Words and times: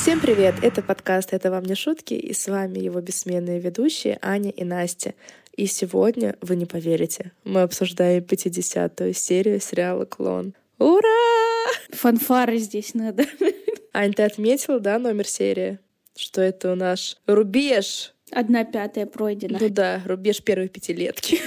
Всем 0.00 0.20
привет! 0.20 0.54
Это 0.62 0.80
подкаст 0.80 1.32
«Это 1.32 1.50
вам 1.50 1.64
не 1.64 1.74
шутки» 1.74 2.14
и 2.14 2.32
с 2.32 2.46
вами 2.46 2.78
его 2.78 3.00
бессменные 3.00 3.58
ведущие 3.58 4.16
Аня 4.22 4.50
и 4.50 4.62
Настя. 4.62 5.14
И 5.56 5.66
сегодня, 5.66 6.36
вы 6.40 6.54
не 6.54 6.66
поверите, 6.66 7.32
мы 7.42 7.62
обсуждаем 7.62 8.22
50-ю 8.22 9.12
серию 9.12 9.60
сериала 9.60 10.04
«Клон». 10.04 10.54
Ура! 10.78 11.72
Фанфары 11.90 12.58
здесь 12.58 12.94
надо. 12.94 13.26
Ань, 13.92 14.14
ты 14.14 14.22
отметила, 14.22 14.78
да, 14.78 15.00
номер 15.00 15.26
серии? 15.26 15.80
Что 16.16 16.42
это 16.42 16.72
у 16.72 16.74
наш 16.76 17.16
рубеж? 17.26 18.14
Одна 18.30 18.64
пятая 18.64 19.04
пройдена. 19.04 19.58
Ну 19.60 19.68
да, 19.68 20.00
рубеж 20.06 20.42
первой 20.44 20.68
пятилетки. 20.68 21.40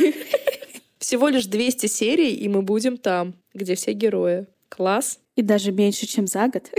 Всего 1.00 1.30
лишь 1.30 1.46
200 1.46 1.86
серий, 1.86 2.34
и 2.36 2.50
мы 2.50 2.64
будем 2.64 2.98
там, 2.98 3.34
где 3.54 3.76
все 3.76 3.94
герои. 3.94 4.46
Класс. 4.68 5.20
И 5.38 5.42
даже 5.42 5.72
меньше, 5.72 6.06
чем 6.06 6.28
за 6.28 6.50
год. 6.50 6.70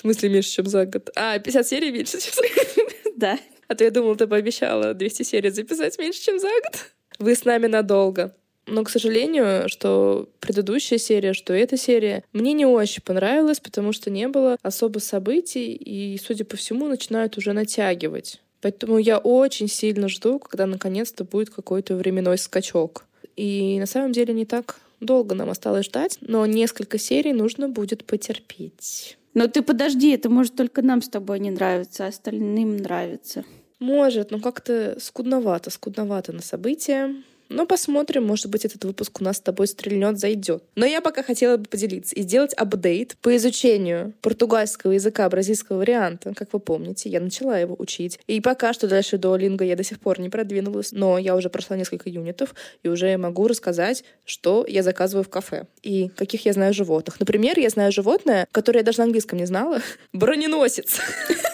В 0.00 0.02
смысле 0.02 0.30
меньше, 0.30 0.50
чем 0.50 0.64
за 0.64 0.86
год? 0.86 1.10
А, 1.14 1.38
50 1.38 1.66
серий 1.66 1.90
меньше, 1.90 2.18
чем 2.18 2.32
за 2.32 2.42
год? 2.42 2.86
Да. 3.16 3.38
А 3.68 3.74
то 3.74 3.84
я 3.84 3.90
думала, 3.90 4.16
ты 4.16 4.26
пообещала 4.26 4.94
200 4.94 5.24
серий 5.24 5.50
записать 5.50 5.98
меньше, 5.98 6.22
чем 6.22 6.38
за 6.38 6.48
год. 6.48 6.86
Вы 7.18 7.34
с 7.34 7.44
нами 7.44 7.66
надолго. 7.66 8.34
Но, 8.66 8.82
к 8.82 8.88
сожалению, 8.88 9.68
что 9.68 10.30
предыдущая 10.40 10.96
серия, 10.96 11.34
что 11.34 11.52
эта 11.52 11.76
серия, 11.76 12.24
мне 12.32 12.54
не 12.54 12.64
очень 12.64 13.02
понравилась, 13.02 13.60
потому 13.60 13.92
что 13.92 14.08
не 14.08 14.26
было 14.26 14.56
особо 14.62 15.00
событий, 15.00 15.74
и, 15.74 16.18
судя 16.18 16.46
по 16.46 16.56
всему, 16.56 16.88
начинают 16.88 17.36
уже 17.36 17.52
натягивать. 17.52 18.40
Поэтому 18.62 18.96
я 18.96 19.18
очень 19.18 19.68
сильно 19.68 20.08
жду, 20.08 20.38
когда 20.38 20.64
наконец-то 20.64 21.24
будет 21.24 21.50
какой-то 21.50 21.94
временной 21.96 22.38
скачок. 22.38 23.04
И 23.36 23.78
на 23.78 23.86
самом 23.86 24.12
деле 24.12 24.32
не 24.32 24.46
так 24.46 24.80
долго 25.00 25.34
нам 25.34 25.50
осталось 25.50 25.84
ждать, 25.84 26.16
но 26.22 26.46
несколько 26.46 26.96
серий 26.98 27.34
нужно 27.34 27.68
будет 27.68 28.06
потерпеть. 28.06 29.18
Но 29.34 29.46
ты 29.46 29.62
подожди, 29.62 30.10
это 30.10 30.28
может 30.28 30.56
только 30.56 30.82
нам 30.82 31.02
с 31.02 31.08
тобой 31.08 31.38
не 31.38 31.50
нравится, 31.50 32.04
а 32.04 32.08
остальным 32.08 32.76
нравится. 32.78 33.44
Может, 33.78 34.30
но 34.30 34.40
как-то 34.40 34.98
скудновато, 35.00 35.70
скудновато 35.70 36.32
на 36.32 36.42
события. 36.42 37.14
Но 37.50 37.66
посмотрим, 37.66 38.24
может 38.24 38.48
быть, 38.48 38.64
этот 38.64 38.84
выпуск 38.84 39.20
у 39.20 39.24
нас 39.24 39.38
с 39.38 39.40
тобой 39.40 39.66
стрельнет, 39.66 40.18
зайдет. 40.18 40.62
Но 40.76 40.86
я 40.86 41.00
пока 41.00 41.24
хотела 41.24 41.56
бы 41.56 41.64
поделиться 41.64 42.14
и 42.14 42.22
сделать 42.22 42.54
апдейт 42.54 43.16
по 43.20 43.36
изучению 43.36 44.14
португальского 44.22 44.92
языка 44.92 45.28
бразильского 45.28 45.78
варианта. 45.78 46.32
Как 46.34 46.52
вы 46.52 46.60
помните, 46.60 47.10
я 47.10 47.20
начала 47.20 47.58
его 47.58 47.74
учить. 47.78 48.20
И 48.28 48.40
пока 48.40 48.72
что 48.72 48.86
дальше 48.86 49.18
до 49.18 49.34
линга 49.34 49.64
я 49.64 49.74
до 49.74 49.82
сих 49.82 49.98
пор 49.98 50.20
не 50.20 50.28
продвинулась, 50.28 50.92
но 50.92 51.18
я 51.18 51.34
уже 51.34 51.50
прошла 51.50 51.76
несколько 51.76 52.08
юнитов 52.08 52.54
и 52.84 52.88
уже 52.88 53.16
могу 53.16 53.48
рассказать, 53.48 54.04
что 54.24 54.64
я 54.68 54.84
заказываю 54.84 55.24
в 55.24 55.28
кафе 55.28 55.66
и 55.82 56.08
каких 56.08 56.46
я 56.46 56.52
знаю 56.52 56.72
животных. 56.72 57.18
Например, 57.18 57.58
я 57.58 57.68
знаю 57.68 57.90
животное, 57.90 58.46
которое 58.52 58.78
я 58.78 58.84
даже 58.84 58.98
на 58.98 59.04
английском 59.04 59.38
не 59.38 59.46
знала. 59.46 59.80
Броненосец. 60.12 61.00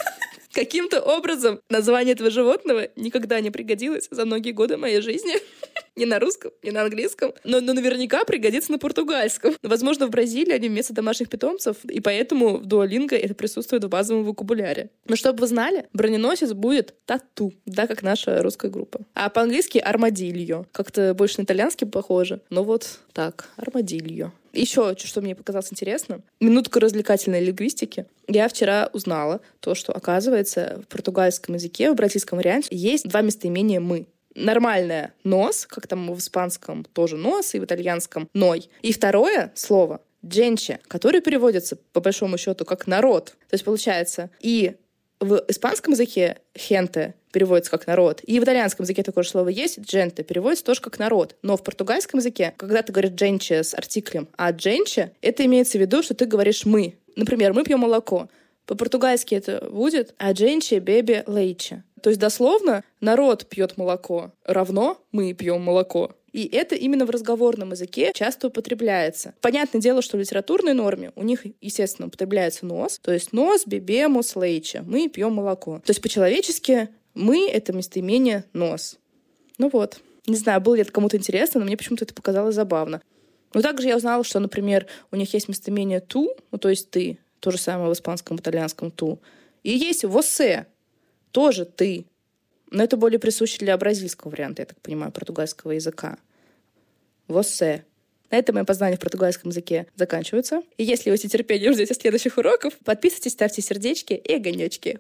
Каким-то 0.53 1.01
образом 1.01 1.61
название 1.69 2.15
этого 2.15 2.31
животного 2.31 2.89
никогда 2.97 3.41
не 3.41 3.51
пригодилось 3.51 4.09
за 4.11 4.25
многие 4.25 4.53
годы 4.53 4.77
моей 4.77 5.01
жизни. 5.01 5.37
не 5.97 6.07
на 6.07 6.19
русском, 6.19 6.53
не 6.63 6.71
на 6.71 6.83
английском, 6.83 7.33
но, 7.45 7.61
но 7.61 7.73
наверняка 7.73 8.25
пригодится 8.25 8.71
на 8.73 8.79
португальском. 8.79 9.55
Возможно, 9.63 10.07
в 10.07 10.11
Бразилии 10.11 10.53
они 10.53 10.69
вместо 10.69 10.93
домашних 10.93 11.29
питомцев, 11.29 11.79
и 11.85 12.01
поэтому 12.01 12.59
в 12.59 12.67
дуолинго 12.67 13.17
это 13.17 13.35
присутствует 13.35 13.85
в 13.85 13.89
базовом 13.89 14.25
вокабуляре. 14.25 14.91
Но 15.09 15.17
чтобы 15.17 15.41
вы 15.41 15.47
знали, 15.47 15.87
броненосец 15.93 16.53
будет 16.53 16.95
тату, 17.07 17.53
да, 17.65 17.87
как 17.87 18.03
наша 18.03 18.43
русская 18.43 18.71
группа. 18.71 19.01
А 19.15 19.31
по-английски 19.31 19.79
армадильо. 19.79 20.67
Как-то 20.73 21.15
больше 21.15 21.41
на 21.41 21.45
итальянский 21.45 21.87
похоже. 21.87 22.41
Но 22.51 22.63
вот 22.63 23.01
так, 23.13 23.49
армадильо. 23.57 24.33
Еще, 24.53 24.97
что 24.97 25.21
мне 25.21 25.35
показалось 25.35 25.71
интересно, 25.71 26.23
минутка 26.41 26.81
развлекательной 26.81 27.45
лингвистики. 27.45 28.07
Я 28.27 28.49
вчера 28.49 28.89
узнала 28.93 29.41
то, 29.61 29.75
что, 29.75 29.93
оказывается, 29.93 30.83
в 30.83 30.89
португальском 30.89 31.57
языке, 31.57 31.93
в 31.93 31.95
бразильском 31.95 32.39
варианте 32.39 32.69
есть 32.71 33.07
два 33.07 33.21
местоимения 33.21 33.81
«мы» 33.81 34.07
нормальное 34.37 35.13
нос, 35.25 35.67
как 35.67 35.87
там 35.87 36.13
в 36.13 36.19
испанском 36.19 36.85
тоже 36.85 37.17
нос, 37.17 37.55
и 37.55 37.59
в 37.59 37.65
итальянском 37.65 38.29
ной. 38.35 38.69
И 38.83 38.93
второе 38.93 39.53
слово 39.55 40.01
дженче, 40.25 40.81
которое 40.89 41.21
переводится 41.21 41.77
по 41.93 42.01
большому 42.01 42.39
счету 42.39 42.65
как 42.65 42.87
народ. 42.87 43.37
То 43.49 43.55
есть 43.55 43.65
получается 43.65 44.31
и 44.41 44.77
в 45.21 45.43
испанском 45.49 45.95
языке 45.95 46.39
хенте 46.57 47.15
переводится 47.33 47.71
как 47.71 47.87
народ. 47.87 48.21
И 48.25 48.39
в 48.41 48.45
итальянском 48.45 48.85
языке 48.85 49.03
такое 49.03 49.25
же 49.25 49.31
слово 49.31 49.49
есть, 49.49 49.81
дженте, 49.81 50.23
переводится 50.23 50.65
тоже 50.65 50.81
как 50.81 50.99
народ. 50.99 51.37
Но 51.43 51.57
в 51.57 51.63
португальском 51.63 52.19
языке, 52.19 52.55
когда 52.57 52.83
ты 52.83 52.93
говоришь 52.93 53.13
дженче 53.13 53.63
с 53.63 53.75
артиклем, 53.75 54.29
а 54.37 54.51
дженче, 54.53 55.13
это 55.23 55.45
имеется 55.45 55.79
в 55.79 55.81
виду, 55.81 56.03
что 56.03 56.15
ты 56.15 56.27
говоришь 56.27 56.65
мы. 56.65 56.97
Например, 57.15 57.53
мы 57.53 57.65
пьем 57.65 57.81
молоко. 57.81 58.29
По-португальски 58.67 59.35
это 59.35 59.67
будет 59.71 60.15
а 60.19 60.33
дженче 60.33 60.79
бебе 60.79 61.25
лейче. 61.27 61.85
То 62.03 62.11
есть 62.11 62.21
дословно 62.21 62.85
народ 63.01 63.47
пьет 63.47 63.79
молоко, 63.79 64.33
равно 64.45 65.01
мы 65.13 65.33
пьем 65.33 65.63
молоко. 65.63 66.15
И 66.33 66.47
это 66.53 66.75
именно 66.75 67.07
в 67.07 67.11
разговорном 67.11 67.71
языке 67.71 68.13
часто 68.15 68.49
употребляется. 68.49 69.33
Понятное 69.41 69.81
дело, 69.81 70.03
что 70.03 70.19
в 70.19 70.21
литературной 70.21 70.75
норме 70.75 71.13
у 71.17 71.23
них, 71.23 71.47
естественно, 71.63 72.09
употребляется 72.09 72.67
нос. 72.67 72.99
То 73.03 73.11
есть 73.13 73.33
нос, 73.33 73.63
бебемус, 73.67 74.37
лейча. 74.37 74.85
Мы 74.87 75.09
пьем 75.09 75.33
молоко. 75.33 75.81
То 75.87 75.91
есть 75.91 76.03
по-человечески 76.03 76.91
мы— 77.15 77.49
это 77.53 77.73
местоимение 77.73 78.45
нос. 78.53 78.99
Ну 79.57 79.71
вот. 79.73 79.99
Не 80.27 80.37
знаю, 80.37 80.61
было 80.61 80.75
ли 80.75 80.83
это 80.83 80.93
кому-то 80.93 81.17
интересно, 81.17 81.61
но 81.61 81.67
мне 81.67 81.77
почему-то 81.79 82.05
это 82.05 82.13
показалось 82.13 82.55
забавно. 82.55 83.01
Но 83.55 83.63
также 83.63 83.89
я 83.89 83.97
узнала, 83.97 84.23
что, 84.23 84.39
например, 84.39 84.87
у 85.11 85.17
них 85.17 85.33
есть 85.33 85.49
местоимение 85.49 86.01
«ту», 86.01 86.37
ну, 86.51 86.59
то 86.59 86.69
есть 86.69 86.91
«ты», 86.91 87.19
то 87.41 87.51
же 87.51 87.59
самое 87.59 87.91
в 87.91 87.93
испанском, 87.93 88.37
итальянском 88.37 88.91
«ту». 88.91 89.21
И 89.63 89.71
есть 89.71 90.05
«восе», 90.05 90.67
тоже 91.33 91.65
«ты». 91.65 92.07
Но 92.71 92.83
это 92.83 92.97
более 92.97 93.19
присуще 93.19 93.59
для 93.59 93.77
бразильского 93.77 94.31
варианта, 94.31 94.63
я 94.63 94.67
так 94.67 94.81
понимаю, 94.81 95.13
португальского 95.13 95.73
языка. 95.73 96.19
«Восе». 97.29 97.85
На 98.31 98.37
этом 98.39 98.57
мои 98.57 98.65
познания 98.65 98.97
в 98.97 99.01
португальском 99.01 99.51
языке 99.51 99.87
заканчиваются. 99.95 100.63
И 100.77 100.85
если 100.85 101.11
вы 101.11 101.17
с 101.17 101.23
нетерпением 101.23 101.75
ждете 101.75 101.95
следующих 101.95 102.39
уроков, 102.39 102.77
подписывайтесь, 102.85 103.33
ставьте 103.33 103.63
сердечки 103.63 104.15
и 104.15 104.35
огонечки. 104.35 104.99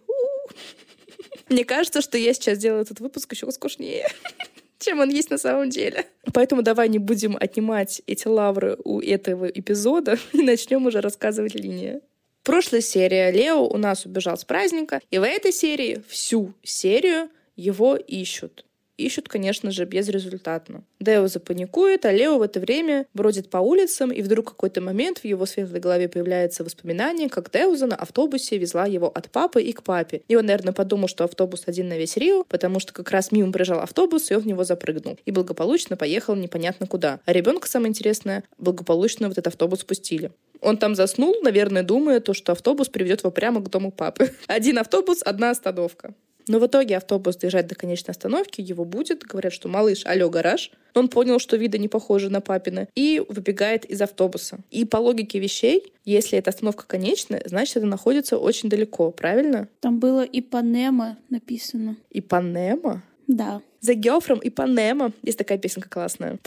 Мне 1.49 1.65
кажется, 1.65 2.01
что 2.01 2.19
я 2.19 2.33
сейчас 2.35 2.59
делаю 2.59 2.83
этот 2.83 3.01
выпуск 3.01 3.33
еще 3.33 3.51
скучнее 3.51 4.09
чем 4.79 5.01
он 5.01 5.11
есть 5.11 5.31
на 5.31 5.39
самом 5.39 5.71
деле. 5.71 6.07
Поэтому 6.33 6.63
давай 6.63 6.89
не 6.89 6.99
будем 6.99 7.37
отнимать 7.39 8.03
эти 8.07 8.29
лавры 8.29 8.77
у 8.85 9.01
этого 9.01 9.47
эпизода 9.47 10.19
и 10.33 10.43
начнем 10.43 10.87
уже 10.87 11.01
рассказывать 11.01 11.55
линии. 11.55 12.01
Прошлая 12.47 12.81
серия 12.81 13.33
Лео 13.33 13.67
у 13.67 13.77
нас 13.77 14.07
убежал 14.07 14.39
с 14.39 14.45
праздника, 14.45 15.01
и 15.11 15.19
в 15.19 15.25
этой 15.25 15.51
серии 15.51 16.01
всю 16.09 16.55
серию 16.63 17.29
его 17.57 17.97
ищут 17.97 18.65
ищут, 18.97 19.29
конечно 19.29 19.71
же, 19.71 19.85
безрезультатно. 19.85 20.85
Део 21.01 21.27
запаникует, 21.29 22.05
а 22.07 22.13
Лео 22.13 22.39
в 22.39 22.43
это 22.43 22.61
время 22.61 23.07
бродит 23.15 23.51
по 23.51 23.59
улицам, 23.59 24.11
и 24.11 24.23
вдруг 24.23 24.49
какой-то 24.49 24.81
момент 24.81 25.19
в 25.19 25.25
его 25.25 25.47
светлой 25.47 25.81
голове 25.81 26.09
появляется 26.09 26.65
воспоминание, 26.65 27.29
как 27.29 27.51
Деуза 27.51 27.87
на 27.87 27.97
автобусе 27.97 28.59
везла 28.59 28.87
его 28.87 29.09
от 29.09 29.31
папы 29.31 29.63
и 29.63 29.73
к 29.73 29.83
папе. 29.83 30.23
И 30.29 30.37
он, 30.37 30.47
наверное, 30.47 30.73
подумал, 30.73 31.09
что 31.09 31.25
автобус 31.25 31.65
один 31.67 31.89
на 31.89 31.99
весь 31.99 32.17
Рио, 32.17 32.45
потому 32.45 32.81
что 32.81 32.93
как 32.93 33.11
раз 33.11 33.33
мимо 33.33 33.53
проезжал 33.53 33.81
автобус, 33.81 34.31
и 34.31 34.35
он 34.35 34.43
в 34.43 34.47
него 34.47 34.65
запрыгнул. 34.65 35.19
И 35.25 35.31
благополучно 35.31 35.97
поехал 35.97 36.35
непонятно 36.35 36.87
куда. 36.87 37.21
А 37.27 37.33
ребенка, 37.33 37.69
самое 37.69 37.91
интересное, 37.91 38.45
благополучно 38.59 39.29
в 39.29 39.33
этот 39.33 39.49
автобус 39.49 39.81
спустили. 39.81 40.33
Он 40.61 40.77
там 40.77 40.95
заснул, 40.95 41.35
наверное, 41.43 41.83
думая, 41.83 42.21
то, 42.21 42.35
что 42.35 42.53
автобус 42.53 42.89
приведет 42.89 43.21
его 43.21 43.31
прямо 43.31 43.61
к 43.61 43.71
дому 43.71 43.91
папы. 43.91 44.33
Один 44.47 44.79
автобус, 44.79 45.23
одна 45.25 45.51
остановка. 45.51 46.15
Но 46.49 46.61
в 46.61 46.67
итоге 46.67 46.97
автобус 46.97 47.37
доезжает 47.37 47.67
до 47.67 47.75
конечной 47.75 48.13
остановки, 48.13 48.61
его 48.61 48.85
будет, 48.85 49.25
говорят, 49.25 49.53
что 49.53 49.69
малыш, 49.69 50.07
алло, 50.07 50.31
гараж. 50.31 50.71
Он 50.95 51.09
понял, 51.09 51.41
что 51.41 51.57
виды 51.57 51.79
не 51.79 51.89
похожи 51.89 52.31
на 52.31 52.41
папины, 52.41 52.89
и 52.95 53.23
выбегает 53.29 53.85
из 53.85 54.01
автобуса. 54.01 54.59
И 54.71 54.85
по 54.85 54.99
логике 54.99 55.41
вещей, 55.41 55.93
если 56.05 56.39
эта 56.39 56.51
остановка 56.51 56.87
конечная, 56.87 57.43
значит, 57.45 57.79
это 57.79 57.87
находится 57.87 58.39
очень 58.39 58.69
далеко, 58.69 59.11
правильно? 59.11 59.69
Там 59.81 59.99
было 59.99 60.23
Ипанема 60.23 61.19
написано. 61.31 61.97
Ипанема? 62.11 63.03
Да. 63.27 63.61
The 63.83 63.95
Girl 63.95 64.21
from 64.21 64.43
Ipanema. 64.43 65.13
Есть 65.23 65.39
такая 65.39 65.59
песенка 65.59 65.89
классная. 65.89 66.39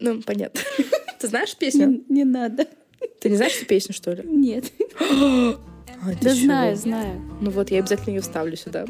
Ну, 0.00 0.22
понятно. 0.22 0.60
Ты 1.20 1.28
знаешь 1.28 1.56
песню? 1.56 1.86
Не, 1.86 2.04
не 2.08 2.24
надо. 2.24 2.66
Ты 3.20 3.30
не 3.30 3.36
знаешь 3.36 3.56
эту 3.56 3.66
песню, 3.66 3.94
что 3.94 4.12
ли? 4.12 4.22
Нет. 4.24 4.72
А, 6.04 6.06
да 6.20 6.34
чего? 6.34 6.46
знаю, 6.46 6.76
знаю. 6.76 7.20
Ну 7.40 7.50
вот, 7.52 7.70
я 7.70 7.78
обязательно 7.78 8.14
ее 8.14 8.22
вставлю 8.22 8.56
сюда. 8.56 8.84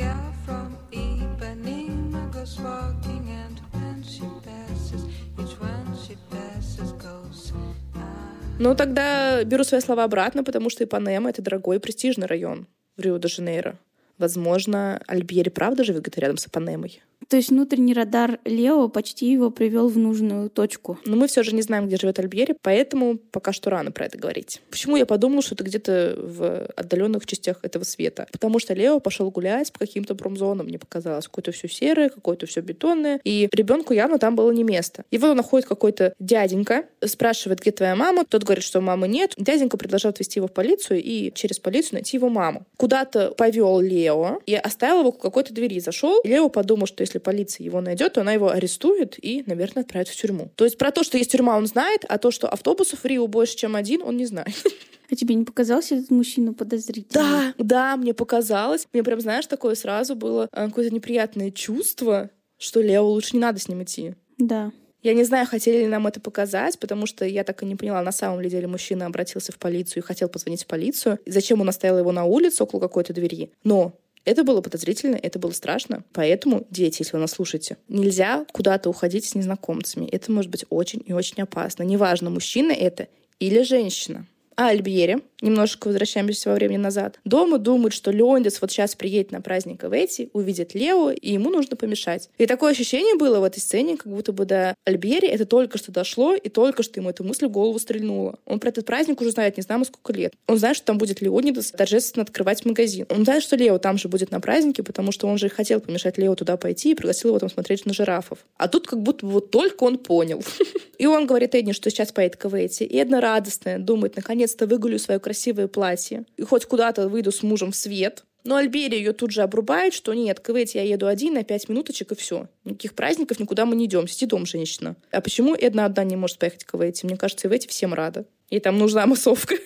Ну, 8.58 8.74
тогда 8.74 9.44
беру 9.44 9.64
свои 9.64 9.80
слова 9.80 10.04
обратно, 10.04 10.42
потому 10.42 10.70
что 10.70 10.84
Ипанема— 10.84 11.28
это 11.30 11.42
дорогой 11.42 11.76
и 11.76 11.78
престижный 11.80 12.26
район 12.26 12.66
в 12.96 13.02
Рио-де-Жанейро. 13.02 13.76
Возможно, 14.18 15.00
Альбьери 15.06 15.48
правда 15.48 15.84
живет 15.84 16.02
где-то 16.02 16.20
рядом 16.20 16.36
с 16.36 16.46
Ипанемой. 16.46 17.02
То 17.28 17.36
есть 17.36 17.50
внутренний 17.50 17.94
радар 17.94 18.40
Лео 18.44 18.88
почти 18.88 19.30
его 19.30 19.50
привел 19.50 19.88
в 19.88 19.98
нужную 19.98 20.50
точку. 20.50 20.98
Но 21.04 21.16
мы 21.16 21.26
все 21.28 21.42
же 21.42 21.54
не 21.54 21.62
знаем, 21.62 21.86
где 21.86 21.96
живет 21.96 22.18
Альбьери, 22.18 22.54
поэтому 22.60 23.16
пока 23.16 23.52
что 23.52 23.70
рано 23.70 23.90
про 23.90 24.06
это 24.06 24.18
говорить. 24.18 24.60
Почему 24.70 24.96
я 24.96 25.06
подумала, 25.06 25.42
что 25.42 25.54
это 25.54 25.64
где-то 25.64 26.14
в 26.18 26.66
отдаленных 26.76 27.26
частях 27.26 27.58
этого 27.62 27.84
света? 27.84 28.26
Потому 28.32 28.58
что 28.58 28.74
Лео 28.74 29.00
пошел 29.00 29.30
гулять 29.30 29.72
по 29.72 29.78
каким-то 29.80 30.14
промзонам, 30.14 30.66
мне 30.66 30.78
показалось. 30.78 31.26
Какое-то 31.26 31.52
все 31.52 31.68
серое, 31.68 32.08
какое-то 32.08 32.46
все 32.46 32.60
бетонное. 32.60 33.20
И 33.24 33.48
ребенку 33.52 33.92
явно 33.92 34.18
там 34.18 34.36
было 34.36 34.50
не 34.50 34.64
место. 34.64 35.04
И 35.10 35.18
вот 35.18 35.30
он 35.30 35.36
находит 35.36 35.68
какой-то 35.68 36.14
дяденька, 36.18 36.86
спрашивает, 37.04 37.60
где 37.60 37.70
твоя 37.70 37.96
мама. 37.96 38.24
Тот 38.24 38.44
говорит, 38.44 38.64
что 38.64 38.80
мамы 38.80 39.08
нет. 39.08 39.34
Дяденька 39.36 39.76
предложил 39.76 40.10
отвезти 40.10 40.38
его 40.38 40.48
в 40.48 40.52
полицию 40.52 41.02
и 41.02 41.32
через 41.34 41.58
полицию 41.58 41.94
найти 41.94 42.16
его 42.16 42.28
маму. 42.28 42.66
Куда-то 42.76 43.32
повел 43.32 43.80
Лео 43.80 44.40
и 44.46 44.54
оставил 44.54 45.00
его 45.00 45.12
к 45.12 45.20
какой-то 45.20 45.52
двери. 45.52 45.80
Зашел. 45.80 46.20
Лео 46.24 46.48
подумал, 46.48 46.86
что 46.86 47.02
если 47.02 47.11
полиция 47.20 47.64
его 47.64 47.80
найдет, 47.80 48.14
то 48.14 48.20
она 48.20 48.32
его 48.32 48.50
арестует 48.50 49.22
и, 49.22 49.44
наверное, 49.46 49.82
отправит 49.82 50.08
в 50.08 50.16
тюрьму. 50.16 50.50
То 50.56 50.64
есть 50.64 50.78
про 50.78 50.90
то, 50.90 51.02
что 51.02 51.18
есть 51.18 51.32
тюрьма, 51.32 51.56
он 51.56 51.66
знает, 51.66 52.04
а 52.08 52.18
то, 52.18 52.30
что 52.30 52.48
автобусов 52.48 53.00
в 53.00 53.04
Рио 53.04 53.26
больше, 53.26 53.56
чем 53.56 53.76
один, 53.76 54.02
он 54.02 54.16
не 54.16 54.26
знает. 54.26 54.54
А 55.10 55.14
тебе 55.14 55.34
не 55.34 55.44
показался 55.44 55.96
этот 55.96 56.10
мужчина 56.10 56.54
подозрительным? 56.54 57.26
Да, 57.26 57.54
да, 57.58 57.96
мне 57.98 58.14
показалось. 58.14 58.88
Мне 58.94 59.02
прям, 59.02 59.20
знаешь, 59.20 59.46
такое 59.46 59.74
сразу 59.74 60.16
было 60.16 60.48
э, 60.50 60.68
какое-то 60.68 60.94
неприятное 60.94 61.50
чувство, 61.50 62.30
что 62.56 62.80
Лео 62.80 63.06
лучше 63.06 63.34
не 63.34 63.40
надо 63.40 63.60
с 63.60 63.68
ним 63.68 63.82
идти. 63.82 64.14
Да. 64.38 64.72
Я 65.02 65.14
не 65.14 65.24
знаю, 65.24 65.46
хотели 65.46 65.78
ли 65.78 65.86
нам 65.86 66.06
это 66.06 66.20
показать, 66.20 66.78
потому 66.78 67.06
что 67.06 67.24
я 67.24 67.42
так 67.42 67.62
и 67.62 67.66
не 67.66 67.74
поняла, 67.74 68.02
на 68.02 68.12
самом 68.12 68.40
ли 68.40 68.48
деле 68.48 68.68
мужчина 68.68 69.06
обратился 69.06 69.50
в 69.50 69.58
полицию 69.58 70.02
и 70.02 70.06
хотел 70.06 70.28
позвонить 70.28 70.62
в 70.62 70.66
полицию. 70.68 71.18
Зачем 71.26 71.60
он 71.60 71.68
оставил 71.68 71.98
его 71.98 72.12
на 72.12 72.24
улице 72.24 72.62
около 72.62 72.80
какой-то 72.80 73.12
двери. 73.12 73.50
Но 73.64 73.94
это 74.24 74.44
было 74.44 74.60
подозрительно, 74.60 75.16
это 75.16 75.38
было 75.38 75.50
страшно. 75.50 76.04
Поэтому, 76.12 76.66
дети, 76.70 77.02
если 77.02 77.16
вы 77.16 77.20
нас 77.20 77.32
слушаете, 77.32 77.76
нельзя 77.88 78.44
куда-то 78.52 78.88
уходить 78.88 79.24
с 79.24 79.34
незнакомцами. 79.34 80.06
Это 80.06 80.30
может 80.30 80.50
быть 80.50 80.64
очень 80.70 81.02
и 81.04 81.12
очень 81.12 81.42
опасно. 81.42 81.82
Неважно, 81.82 82.30
мужчина 82.30 82.72
это 82.72 83.08
или 83.40 83.62
женщина. 83.62 84.26
А 84.56 84.68
Альбьере, 84.68 85.20
немножко 85.42 85.88
возвращаемся 85.88 86.48
во 86.48 86.54
времени 86.54 86.78
назад, 86.78 87.20
дома 87.24 87.58
думает, 87.58 87.92
что 87.92 88.10
Леондис 88.10 88.60
вот 88.60 88.70
сейчас 88.70 88.94
приедет 88.94 89.32
на 89.32 89.40
праздник 89.40 89.82
в 89.82 89.92
эти, 89.92 90.30
увидит 90.32 90.74
Лео, 90.74 91.10
и 91.10 91.32
ему 91.32 91.50
нужно 91.50 91.76
помешать. 91.76 92.30
И 92.38 92.46
такое 92.46 92.72
ощущение 92.72 93.16
было 93.16 93.40
в 93.40 93.44
этой 93.44 93.60
сцене, 93.60 93.96
как 93.96 94.10
будто 94.10 94.32
бы 94.32 94.46
до 94.46 94.74
Альбьери 94.84 95.28
это 95.28 95.44
только 95.44 95.76
что 95.76 95.92
дошло, 95.92 96.34
и 96.34 96.48
только 96.48 96.82
что 96.82 97.00
ему 97.00 97.10
эта 97.10 97.22
мысль 97.22 97.46
в 97.46 97.50
голову 97.50 97.78
стрельнула. 97.78 98.38
Он 98.46 98.58
про 98.58 98.70
этот 98.70 98.86
праздник 98.86 99.20
уже 99.20 99.32
знает 99.32 99.56
не 99.56 99.62
знаю 99.62 99.84
сколько 99.84 100.12
лет. 100.12 100.34
Он 100.46 100.58
знает, 100.58 100.76
что 100.76 100.86
там 100.86 100.98
будет 100.98 101.20
Леонидас 101.20 101.72
торжественно 101.72 102.22
открывать 102.22 102.64
магазин. 102.64 103.06
Он 103.08 103.24
знает, 103.24 103.42
что 103.42 103.56
Лео 103.56 103.78
там 103.78 103.98
же 103.98 104.08
будет 104.08 104.30
на 104.30 104.40
празднике, 104.40 104.82
потому 104.82 105.12
что 105.12 105.26
он 105.26 105.38
же 105.38 105.48
хотел 105.48 105.80
помешать 105.80 106.18
Лео 106.18 106.34
туда 106.34 106.56
пойти 106.56 106.92
и 106.92 106.94
пригласил 106.94 107.30
его 107.30 107.38
там 107.38 107.50
смотреть 107.50 107.86
на 107.86 107.92
жирафов. 107.92 108.38
А 108.56 108.68
тут 108.68 108.86
как 108.86 109.00
будто 109.00 109.26
бы 109.26 109.32
вот 109.32 109.50
только 109.50 109.84
он 109.84 109.98
понял. 109.98 110.42
И 110.98 111.06
он 111.06 111.26
говорит 111.26 111.54
Эдне, 111.54 111.72
что 111.72 111.90
сейчас 111.90 112.12
поедет 112.12 112.36
к 112.36 112.46
Эдди. 112.46 112.84
И 112.84 112.96
Эдна 112.96 113.20
радостная, 113.20 113.78
думает, 113.78 114.14
наконец-то 114.14 114.66
выгулю 114.66 114.98
свое 115.00 115.18
красивое 115.32 115.66
платье. 115.66 116.26
И 116.36 116.42
хоть 116.42 116.66
куда-то 116.66 117.08
выйду 117.08 117.32
с 117.32 117.42
мужем 117.42 117.72
в 117.72 117.76
свет. 117.76 118.24
Но 118.44 118.56
Альберия 118.56 118.98
ее 118.98 119.12
тут 119.12 119.30
же 119.30 119.42
обрубает, 119.42 119.94
что 119.94 120.12
нет, 120.12 120.40
к 120.40 120.50
Эдди 120.50 120.76
я 120.76 120.82
еду 120.82 121.06
один 121.06 121.34
на 121.34 121.44
пять 121.44 121.68
минуточек 121.68 122.12
и 122.12 122.14
все. 122.14 122.48
Никаких 122.64 122.94
праздников, 122.94 123.40
никуда 123.40 123.64
мы 123.64 123.74
не 123.76 123.86
идем. 123.86 124.06
Сиди 124.06 124.26
дом, 124.26 124.44
женщина. 124.44 124.96
А 125.10 125.20
почему 125.22 125.54
Эдна 125.54 125.86
одна 125.86 126.04
не 126.04 126.16
может 126.16 126.38
поехать 126.38 126.64
к 126.64 126.74
Эдди? 126.74 127.06
Мне 127.06 127.16
кажется, 127.16 127.48
Эдди 127.48 127.66
всем 127.66 127.94
рада. 127.94 128.26
Ей 128.50 128.60
там 128.60 128.78
нужна 128.78 129.06
массовка. 129.06 129.54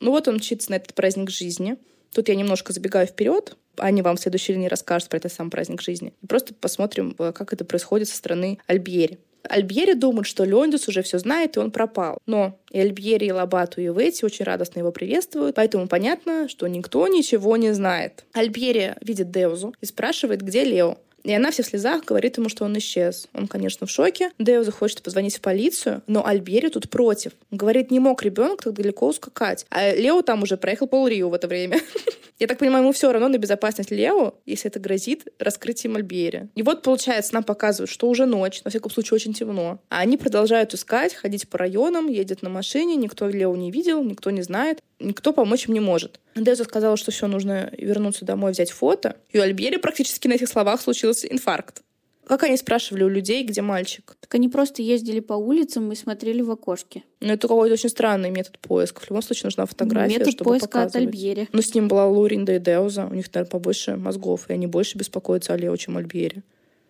Ну 0.00 0.10
вот 0.10 0.28
он 0.28 0.34
мчится 0.34 0.70
на 0.70 0.74
этот 0.74 0.92
праздник 0.92 1.30
жизни. 1.30 1.76
Тут 2.12 2.28
я 2.28 2.34
немножко 2.34 2.74
забегаю 2.74 3.06
вперед. 3.06 3.56
Они 3.78 4.02
вам 4.02 4.16
в 4.16 4.20
следующей 4.20 4.52
линии 4.52 4.68
расскажут 4.68 5.08
про 5.08 5.16
этот 5.16 5.32
сам 5.32 5.50
праздник 5.50 5.80
жизни. 5.80 6.12
И 6.20 6.26
просто 6.26 6.52
посмотрим, 6.52 7.14
э, 7.18 7.32
как 7.32 7.54
это 7.54 7.64
происходит 7.64 8.08
со 8.08 8.16
стороны 8.16 8.58
Альбьери. 8.66 9.18
Альбьери 9.48 9.94
думает, 9.94 10.26
что 10.26 10.44
Леондис 10.44 10.88
уже 10.88 11.02
все 11.02 11.18
знает, 11.18 11.56
и 11.56 11.60
он 11.60 11.70
пропал. 11.70 12.18
Но 12.26 12.58
и 12.70 12.78
Альбьери, 12.78 13.26
и 13.26 13.32
Лабату, 13.32 13.80
и 13.80 13.88
Ветти 13.88 14.24
очень 14.24 14.44
радостно 14.44 14.80
его 14.80 14.92
приветствуют, 14.92 15.56
поэтому 15.56 15.86
понятно, 15.88 16.48
что 16.48 16.66
никто 16.66 17.06
ничего 17.08 17.56
не 17.56 17.72
знает. 17.72 18.24
Альбьери 18.32 18.94
видит 19.00 19.30
Деузу 19.30 19.74
и 19.80 19.86
спрашивает, 19.86 20.42
где 20.42 20.64
Лео. 20.64 20.98
И 21.24 21.32
она 21.32 21.50
вся 21.50 21.62
в 21.62 21.66
слезах 21.66 22.04
говорит 22.04 22.36
ему, 22.36 22.48
что 22.48 22.64
он 22.64 22.76
исчез. 22.78 23.28
Он, 23.32 23.48
конечно, 23.48 23.86
в 23.86 23.90
шоке. 23.90 24.30
Деуза 24.38 24.70
хочет 24.70 25.02
позвонить 25.02 25.36
в 25.36 25.40
полицию, 25.40 26.02
но 26.06 26.24
Альбери 26.24 26.68
тут 26.68 26.90
против. 26.90 27.32
Говорит, 27.50 27.90
не 27.90 27.98
мог 27.98 28.22
ребенок 28.22 28.62
так 28.62 28.74
далеко 28.74 29.08
ускакать. 29.08 29.64
А 29.70 29.94
Лео 29.94 30.22
там 30.22 30.42
уже 30.42 30.56
проехал 30.56 30.86
пол 30.86 31.08
Рио 31.08 31.30
в 31.30 31.34
это 31.34 31.48
время. 31.48 31.80
Я 32.38 32.48
так 32.48 32.58
понимаю, 32.58 32.82
ему 32.82 32.92
все 32.92 33.10
равно 33.12 33.28
на 33.28 33.38
безопасность 33.38 33.90
Лео, 33.90 34.34
если 34.44 34.68
это 34.68 34.80
грозит 34.80 35.28
раскрытием 35.38 35.96
Альбери. 35.96 36.48
И 36.56 36.62
вот, 36.62 36.82
получается, 36.82 37.32
нам 37.32 37.44
показывают, 37.44 37.90
что 37.90 38.08
уже 38.08 38.26
ночь, 38.26 38.62
на 38.64 38.70
всяком 38.70 38.90
случае, 38.90 39.16
очень 39.16 39.32
темно. 39.32 39.78
А 39.88 40.00
они 40.00 40.16
продолжают 40.16 40.74
искать, 40.74 41.14
ходить 41.14 41.48
по 41.48 41.58
районам, 41.58 42.08
едет 42.08 42.42
на 42.42 42.50
машине, 42.50 42.96
никто 42.96 43.28
Лео 43.28 43.54
не 43.54 43.70
видел, 43.70 44.02
никто 44.02 44.30
не 44.30 44.42
знает, 44.42 44.80
никто 45.04 45.32
помочь 45.32 45.66
им 45.68 45.74
не 45.74 45.80
может. 45.80 46.20
Деза 46.34 46.64
сказала, 46.64 46.96
что 46.96 47.10
все, 47.10 47.26
нужно 47.26 47.70
вернуться 47.78 48.24
домой, 48.24 48.52
взять 48.52 48.70
фото. 48.70 49.16
И 49.30 49.38
у 49.38 49.42
Альбери 49.42 49.78
практически 49.78 50.28
на 50.28 50.34
этих 50.34 50.48
словах 50.48 50.80
случился 50.80 51.26
инфаркт. 51.26 51.82
Как 52.26 52.42
они 52.42 52.56
спрашивали 52.56 53.04
у 53.04 53.08
людей, 53.08 53.44
где 53.44 53.60
мальчик? 53.60 54.16
Так 54.20 54.34
они 54.34 54.48
просто 54.48 54.80
ездили 54.80 55.20
по 55.20 55.34
улицам 55.34 55.92
и 55.92 55.94
смотрели 55.94 56.40
в 56.40 56.50
окошки. 56.50 57.04
Ну, 57.20 57.32
это 57.34 57.46
какой-то 57.46 57.74
очень 57.74 57.90
странный 57.90 58.30
метод 58.30 58.58
поиска. 58.58 59.00
В 59.00 59.10
любом 59.10 59.22
случае 59.22 59.44
нужна 59.48 59.66
фотография, 59.66 60.18
метод 60.18 60.32
чтобы 60.32 60.50
поиска 60.52 60.68
показывать. 60.68 60.94
от 60.94 61.02
Альбьери. 61.02 61.48
Но 61.52 61.60
с 61.60 61.74
ним 61.74 61.88
была 61.88 62.06
Луринда 62.06 62.54
и 62.54 62.58
Деуза. 62.58 63.06
У 63.10 63.14
них, 63.14 63.26
наверное, 63.32 63.50
побольше 63.50 63.96
мозгов, 63.96 64.48
и 64.48 64.54
они 64.54 64.66
больше 64.66 64.96
беспокоятся 64.96 65.52
о 65.52 65.56
Лео, 65.58 65.76
чем 65.76 65.98
Альбьери. 65.98 66.42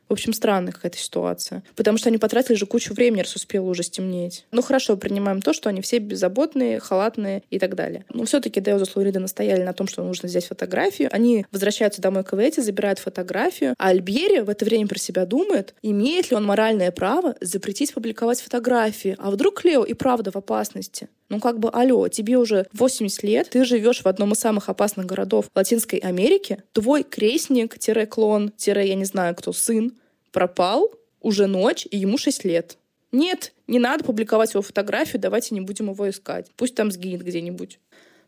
В 0.09 0.13
общем, 0.13 0.33
странная 0.33 0.73
какая-то 0.73 0.99
ситуация. 0.99 1.63
Потому 1.77 1.99
что 1.99 2.09
они 2.09 2.19
потратили 2.19 2.57
же 2.57 2.67
кучу 2.67 2.95
времени, 2.95 3.21
раз 3.23 3.37
успело 3.37 3.69
уже 3.69 3.83
стемнеть. 3.83 4.47
Ну 4.51 4.63
хорошо, 4.63 4.97
принимаем 4.97 5.41
то, 5.41 5.53
что 5.53 5.69
они 5.69 5.81
все 5.81 5.99
беззаботные, 5.99 6.79
халатные 6.81 7.43
и 7.51 7.59
так 7.59 7.75
далее. 7.75 8.05
Но 8.09 8.25
все-таки 8.25 8.61
Деуза 8.61 8.85
с 8.85 8.97
Лурида 8.97 9.21
настояли 9.21 9.63
на 9.63 9.73
том, 9.73 9.89
что 9.89 10.03
нужно 10.03 10.29
взять 10.29 10.47
фотографию. 10.47 11.09
Они 11.13 11.47
возвращаются 11.51 12.03
домой 12.03 12.25
к 12.25 12.35
Эвети, 12.35 12.61
забирают 12.61 12.99
фотографию. 12.99 13.75
А 13.79 13.89
Альбери 13.89 14.41
в 14.41 14.51
это 14.51 14.65
время 14.65 14.89
про 14.89 14.99
себя 14.99 15.27
думает, 15.27 15.75
имеет 15.83 16.31
ли 16.31 16.37
он 16.37 16.45
моральное 16.45 16.91
право 16.91 17.35
запретить 17.41 17.95
публиковать 17.95 18.41
фотографии. 18.41 19.17
А 19.19 19.31
вдруг 19.31 19.65
Лео 19.65 19.85
и 19.85 19.95
правда 19.95 20.31
в 20.31 20.37
опасности? 20.37 21.09
Ну 21.29 21.41
как 21.41 21.59
бы, 21.59 21.71
алло, 21.71 22.09
тебе 22.09 22.37
уже 22.37 22.67
80 22.73 23.23
лет, 23.23 23.51
ты 23.51 23.65
живешь 23.65 24.03
в 24.03 24.07
одном 24.07 24.33
из 24.33 24.39
самых 24.39 24.69
опасных 24.69 25.07
городов 25.07 25.47
Латинской 25.55 25.99
Америки, 25.99 26.63
твой 26.73 27.03
крестник-клон, 27.03 28.53
я 28.67 28.95
не 28.95 29.05
знаю 29.05 29.35
кто, 29.35 29.53
сын, 29.53 29.93
пропал, 30.33 30.93
уже 31.21 31.47
ночь, 31.47 31.87
и 31.91 31.97
ему 31.97 32.19
6 32.19 32.45
лет. 32.45 32.77
Нет, 33.11 33.53
не 33.69 33.79
надо 33.79 34.05
публиковать 34.05 34.53
его 34.55 34.63
фотографию, 34.63 35.23
давайте 35.23 35.55
не 35.55 35.61
будем 35.61 35.91
его 35.91 36.11
искать. 36.11 36.51
Пусть 36.57 36.75
там 36.75 36.91
сгинет 36.91 37.23
где-нибудь. 37.23 37.79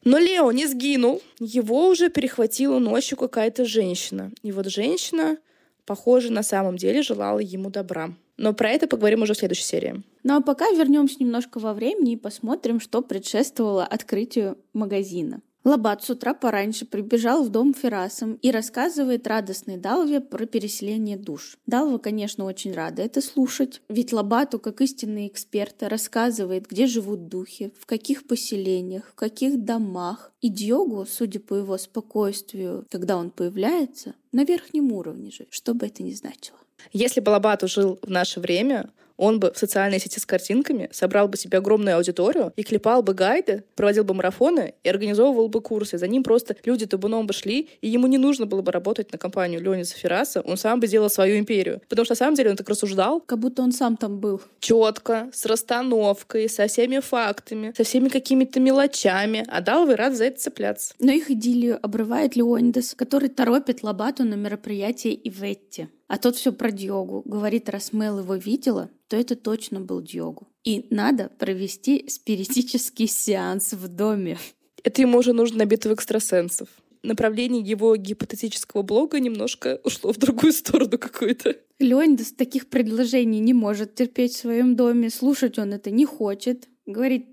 Но 0.05 0.19
Лео 0.19 0.53
не 0.53 0.69
сгинул. 0.69 1.21
Его 1.41 1.89
уже 1.89 2.09
перехватила 2.11 2.79
ночью 2.79 3.19
какая-то 3.19 3.65
женщина. 3.65 4.31
И 4.45 4.53
вот 4.53 4.69
женщина, 4.69 5.39
похоже, 5.85 6.31
на 6.31 6.45
самом 6.45 6.77
деле 6.77 7.03
желала 7.03 7.41
ему 7.41 7.71
добра. 7.71 8.15
Но 8.37 8.53
про 8.53 8.71
это 8.71 8.87
поговорим 8.87 9.23
уже 9.23 9.35
в 9.35 9.39
следующей 9.39 9.65
серии. 9.65 10.03
Ну 10.23 10.37
а 10.37 10.41
пока 10.41 10.71
вернемся 10.71 11.17
немножко 11.21 11.59
во 11.59 11.73
времени 11.73 12.13
и 12.13 12.17
посмотрим, 12.17 12.81
что 12.81 13.03
предшествовало 13.03 13.85
открытию 13.85 14.59
магазина. 14.73 15.41
Лабат 15.67 16.05
с 16.05 16.11
утра 16.11 16.33
пораньше 16.33 16.87
прибежал 16.87 17.43
в 17.43 17.49
дом 17.49 17.75
Ферасом 17.75 18.35
и 18.35 18.53
рассказывает 18.53 19.27
радостной 19.27 19.77
Далве 19.77 20.21
про 20.21 20.47
переселение 20.47 21.17
душ. 21.17 21.59
Далва, 21.67 21.99
конечно, 21.99 22.45
очень 22.45 22.73
рада 22.73 23.03
это 23.03 23.21
слушать, 23.21 23.83
ведь 23.89 24.13
Лабату, 24.13 24.61
как 24.61 24.81
истинный 24.81 25.27
эксперт, 25.27 25.83
рассказывает, 25.83 26.69
где 26.69 26.87
живут 26.87 27.27
духи, 27.27 27.73
в 27.81 27.87
каких 27.87 28.29
поселениях, 28.29 29.09
в 29.11 29.17
каких 29.17 29.65
домах. 29.65 30.33
И 30.41 30.51
Дьогу, 30.51 31.05
судя 31.05 31.41
по 31.41 31.55
его 31.55 31.77
спокойствию, 31.79 32.87
когда 32.89 33.17
он 33.17 33.33
появляется, 33.33 34.15
на 34.31 34.45
верхнем 34.45 34.93
уровне 34.93 35.33
же, 35.33 35.49
что 35.51 35.75
бы 35.75 35.87
это 35.87 36.05
ни 36.05 36.13
значило. 36.13 36.59
Если 36.93 37.21
бы 37.21 37.31
Лабату 37.31 37.69
жил 37.69 37.99
в 38.03 38.11
наше 38.11 38.41
время, 38.41 38.91
он 39.17 39.41
бы 39.41 39.53
в 39.53 39.59
социальной 39.59 39.99
сети 39.99 40.19
с 40.19 40.27
картинками 40.27 40.89
собрал 40.93 41.29
бы 41.29 41.37
себе 41.37 41.59
огромную 41.59 41.97
аудиторию 41.97 42.53
и 42.57 42.63
клепал 42.63 43.03
бы 43.03 43.15
гайды, 43.15 43.65
проводил 43.75 44.05
бы 44.05 44.15
марафоны 44.15 44.75
и 44.83 44.89
организовывал 44.89 45.49
бы 45.49 45.61
курсы. 45.61 45.99
За 45.99 46.07
ним 46.07 46.23
просто 46.23 46.57
люди 46.65 46.87
табуном 46.87 47.27
бы 47.27 47.33
шли, 47.33 47.69
и 47.81 47.89
ему 47.89 48.07
не 48.07 48.19
нужно 48.19 48.47
было 48.47 48.63
бы 48.63 48.73
работать 48.73 49.13
на 49.13 49.19
компанию 49.19 49.61
Леонида 49.63 49.89
Ферраса, 49.89 50.41
он 50.43 50.57
сам 50.57 50.81
бы 50.81 50.87
сделал 50.87 51.11
свою 51.11 51.39
империю. 51.39 51.81
Потому 51.89 52.05
что 52.05 52.13
на 52.13 52.17
самом 52.17 52.35
деле 52.35 52.51
он 52.51 52.57
так 52.57 52.69
рассуждал. 52.69 53.21
Как 53.21 53.39
будто 53.39 53.63
он 53.63 53.73
сам 53.73 53.97
там 53.97 54.19
был. 54.19 54.41
Четко, 54.61 55.31
с 55.33 55.47
расстановкой, 55.47 56.49
со 56.49 56.67
всеми 56.67 57.01
фактами, 57.01 57.73
со 57.77 57.85
всеми 57.85 58.09
какими-то 58.09 58.61
мелочами. 58.61 59.45
А 59.49 59.61
Далвы 59.61 59.97
рад 59.97 60.15
за 60.15 60.27
это 60.27 60.41
цепляться. 60.41 60.95
Но 60.99 61.13
их 61.13 61.31
идиллию 61.31 61.79
обрывает 61.83 62.37
Леонидас, 62.37 62.95
который 62.95 63.29
торопит 63.29 63.83
Лабату 63.83 64.25
на 64.25 64.35
мероприятие 64.35 65.15
Иветти. 65.29 65.89
А 66.09 66.19
тот 66.19 66.37
все 66.37 66.53
про 66.53 66.71
Дьогу. 66.71 67.23
Говорит, 67.25 67.69
раз 67.69 67.93
Мел 67.93 68.21
его 68.21 68.37
видела, 68.37 68.91
то 69.09 69.17
это 69.17 69.35
точно 69.35 69.81
был 69.81 70.01
Дьогу. 70.01 70.47
И 70.65 70.87
надо 70.91 71.31
провести 71.39 72.09
спиритический 72.09 73.09
сеанс 73.09 73.73
в 73.73 73.89
доме. 73.89 74.39
Это 74.85 75.03
ему 75.03 75.19
уже 75.19 75.33
нужно 75.33 75.59
на 75.59 75.67
битву 75.67 75.93
экстрасенсов. 75.93 76.69
направление 77.03 77.63
его 77.63 77.95
гипотетического 77.97 78.83
блога 78.83 79.21
немножко 79.21 79.81
ушло 79.85 80.13
в 80.13 80.19
другую 80.19 80.53
сторону 80.53 80.99
какую-то. 80.99 81.57
Леонидас 81.79 82.33
таких 82.33 82.69
предложений 82.69 83.41
не 83.41 83.55
может 83.55 83.95
терпеть 83.95 84.33
в 84.33 84.39
своем 84.39 84.77
доме, 84.77 85.11
слушать 85.11 85.59
он 85.59 85.73
это 85.73 85.91
не 85.91 86.05
хочет. 86.05 86.69
Говорит, 86.87 87.27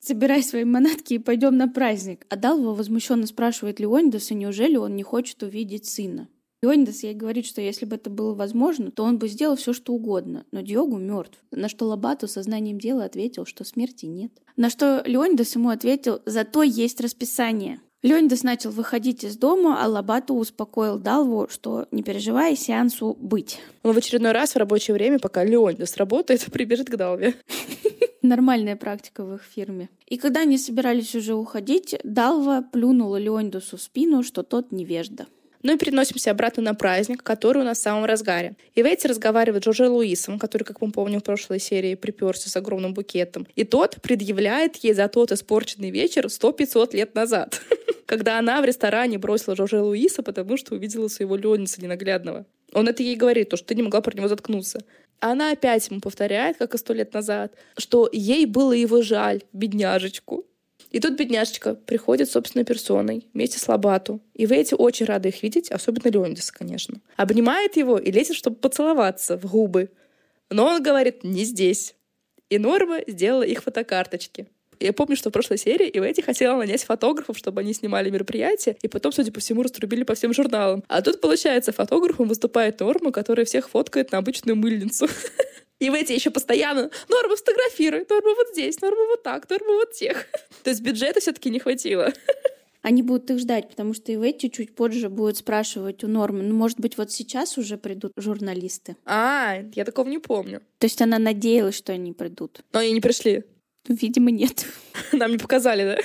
собирай 0.00 0.42
свои 0.42 0.64
манатки 0.64 1.14
и 1.14 1.18
пойдем 1.18 1.56
на 1.56 1.68
праздник. 1.68 2.26
А 2.28 2.36
Далва 2.36 2.74
возмущенно 2.74 3.26
спрашивает 3.26 3.80
Леонидаса, 3.80 4.34
неужели 4.34 4.76
он 4.76 4.96
не 4.96 5.02
хочет 5.02 5.42
увидеть 5.42 5.86
сына. 5.86 6.28
Леонидас 6.62 7.02
ей 7.02 7.14
говорит, 7.14 7.44
что 7.44 7.60
если 7.60 7.86
бы 7.86 7.96
это 7.96 8.08
было 8.08 8.34
возможно, 8.34 8.92
то 8.92 9.02
он 9.02 9.18
бы 9.18 9.26
сделал 9.26 9.56
все, 9.56 9.72
что 9.72 9.92
угодно. 9.92 10.46
Но 10.52 10.60
Диогу 10.60 10.96
мертв. 10.96 11.38
На 11.50 11.68
что 11.68 11.86
Лабату 11.86 12.28
сознанием 12.28 12.78
дела 12.78 13.04
ответил, 13.04 13.46
что 13.46 13.64
смерти 13.64 14.06
нет. 14.06 14.30
На 14.56 14.70
что 14.70 15.02
Леонидас 15.04 15.56
ему 15.56 15.70
ответил, 15.70 16.20
зато 16.24 16.62
есть 16.62 17.00
расписание. 17.00 17.80
Леонидас 18.02 18.44
начал 18.44 18.70
выходить 18.70 19.24
из 19.24 19.36
дома, 19.36 19.82
а 19.82 19.88
Лабату 19.88 20.34
успокоил 20.34 20.98
Далву, 20.98 21.48
что 21.48 21.86
не 21.90 22.04
переживай, 22.04 22.56
сеансу 22.56 23.16
быть. 23.18 23.58
Он 23.82 23.92
в 23.92 23.96
очередной 23.96 24.32
раз 24.32 24.54
в 24.54 24.58
рабочее 24.58 24.94
время, 24.94 25.18
пока 25.18 25.44
Леонидас 25.44 25.96
работает, 25.96 26.44
прибежит 26.52 26.88
к 26.88 26.96
Далве. 26.96 27.34
Нормальная 28.22 28.76
практика 28.76 29.24
в 29.24 29.34
их 29.34 29.42
фирме. 29.42 29.88
И 30.06 30.16
когда 30.16 30.42
они 30.42 30.58
собирались 30.58 31.14
уже 31.16 31.34
уходить, 31.34 31.96
Далва 32.04 32.64
плюнула 32.72 33.16
Леонидасу 33.16 33.76
в 33.76 33.82
спину, 33.82 34.22
что 34.22 34.44
тот 34.44 34.70
невежда. 34.70 35.26
Ну 35.62 35.74
и 35.74 35.78
переносимся 35.78 36.32
обратно 36.32 36.62
на 36.62 36.74
праздник, 36.74 37.22
который 37.22 37.62
у 37.62 37.64
нас 37.64 37.78
в 37.78 37.82
самом 37.82 38.04
разгаре. 38.04 38.56
И 38.74 38.82
Ветти 38.82 39.06
разговаривает 39.06 39.62
с 39.62 39.66
Джорджи 39.66 39.88
Луисом, 39.88 40.38
который, 40.38 40.64
как 40.64 40.80
мы 40.80 40.90
помним, 40.90 41.20
в 41.20 41.24
прошлой 41.24 41.60
серии 41.60 41.94
приперся 41.94 42.50
с 42.50 42.56
огромным 42.56 42.94
букетом. 42.94 43.46
И 43.54 43.64
тот 43.64 44.02
предъявляет 44.02 44.76
ей 44.76 44.92
за 44.92 45.08
тот 45.08 45.30
испорченный 45.30 45.90
вечер 45.90 46.26
100-500 46.26 46.96
лет 46.96 47.14
назад, 47.14 47.60
когда 48.06 48.38
она 48.38 48.60
в 48.60 48.64
ресторане 48.64 49.18
бросила 49.18 49.54
Джорджи 49.54 49.80
Луиса, 49.80 50.22
потому 50.22 50.56
что 50.56 50.74
увидела 50.74 51.08
своего 51.08 51.36
Леониса 51.36 51.80
ненаглядного. 51.80 52.44
Он 52.72 52.88
это 52.88 53.02
ей 53.02 53.16
говорит, 53.16 53.50
то, 53.50 53.56
что 53.56 53.68
ты 53.68 53.74
не 53.74 53.82
могла 53.82 54.00
про 54.00 54.16
него 54.16 54.28
заткнуться. 54.28 54.80
Она 55.20 55.52
опять 55.52 55.88
ему 55.88 56.00
повторяет, 56.00 56.56
как 56.56 56.74
и 56.74 56.78
сто 56.78 56.92
лет 56.92 57.14
назад, 57.14 57.54
что 57.78 58.08
ей 58.12 58.44
было 58.46 58.72
его 58.72 59.02
жаль, 59.02 59.42
бедняжечку. 59.52 60.46
И 60.92 61.00
тут 61.00 61.14
бедняжечка 61.14 61.74
приходит 61.74 62.30
собственной 62.30 62.66
персоной 62.66 63.26
вместе 63.32 63.58
с 63.58 63.66
Лабату. 63.66 64.20
И 64.34 64.46
вы 64.46 64.56
эти 64.56 64.74
очень 64.74 65.06
рады 65.06 65.30
их 65.30 65.42
видеть, 65.42 65.70
особенно 65.70 66.08
Леонидаса, 66.10 66.52
конечно. 66.52 67.00
Обнимает 67.16 67.76
его 67.76 67.98
и 67.98 68.12
лезет, 68.12 68.36
чтобы 68.36 68.56
поцеловаться 68.56 69.38
в 69.38 69.50
губы. 69.50 69.90
Но 70.50 70.66
он 70.66 70.82
говорит 70.82 71.24
«не 71.24 71.44
здесь». 71.44 71.94
И 72.50 72.58
Норма 72.58 72.98
сделала 73.06 73.42
их 73.42 73.62
фотокарточки. 73.62 74.46
Я 74.78 74.92
помню, 74.92 75.16
что 75.16 75.30
в 75.30 75.32
прошлой 75.32 75.58
серии 75.58 75.88
Ивэти 75.94 76.20
хотела 76.20 76.58
нанять 76.58 76.84
фотографов, 76.84 77.38
чтобы 77.38 77.60
они 77.60 77.72
снимали 77.72 78.10
мероприятие, 78.10 78.76
и 78.82 78.88
потом, 78.88 79.12
судя 79.12 79.32
по 79.32 79.40
всему, 79.40 79.62
раструбили 79.62 80.02
по 80.02 80.14
всем 80.14 80.34
журналам. 80.34 80.82
А 80.88 81.00
тут, 81.00 81.20
получается, 81.20 81.72
фотографом 81.72 82.28
выступает 82.28 82.80
Норма, 82.80 83.12
которая 83.12 83.46
всех 83.46 83.70
фоткает 83.70 84.12
на 84.12 84.18
обычную 84.18 84.56
мыльницу. 84.56 85.06
И 85.82 85.90
в 85.90 85.94
эти 85.94 86.12
еще 86.12 86.30
постоянно 86.30 86.90
Норма 87.08 87.34
фотографирует, 87.34 88.08
Норма 88.08 88.36
вот 88.36 88.50
здесь, 88.52 88.80
Норма 88.80 89.04
вот 89.08 89.24
так, 89.24 89.50
Норма 89.50 89.72
вот 89.72 89.90
тех. 89.90 90.28
То 90.62 90.70
есть 90.70 90.80
бюджета 90.80 91.18
все-таки 91.18 91.50
не 91.50 91.58
хватило. 91.58 92.12
Они 92.82 93.02
будут 93.02 93.28
их 93.30 93.40
ждать, 93.40 93.68
потому 93.68 93.92
что 93.92 94.12
и 94.12 94.16
в 94.16 94.22
эти 94.22 94.48
чуть 94.48 94.76
позже 94.76 95.08
будут 95.08 95.38
спрашивать 95.38 96.04
у 96.04 96.06
Нормы, 96.06 96.44
ну, 96.44 96.54
может 96.54 96.78
быть, 96.78 96.96
вот 96.96 97.10
сейчас 97.10 97.58
уже 97.58 97.78
придут 97.78 98.12
журналисты. 98.16 98.96
А, 99.04 99.56
я 99.74 99.84
такого 99.84 100.08
не 100.08 100.18
помню. 100.18 100.60
То 100.78 100.84
есть 100.84 101.02
она 101.02 101.18
надеялась, 101.18 101.74
что 101.74 101.92
они 101.92 102.12
придут. 102.12 102.60
Но 102.72 102.78
они 102.78 102.92
не 102.92 103.00
пришли. 103.00 103.42
Видимо, 103.88 104.30
нет. 104.30 104.66
Нам 105.12 105.32
не 105.32 105.38
показали, 105.38 105.82
да? 105.82 105.98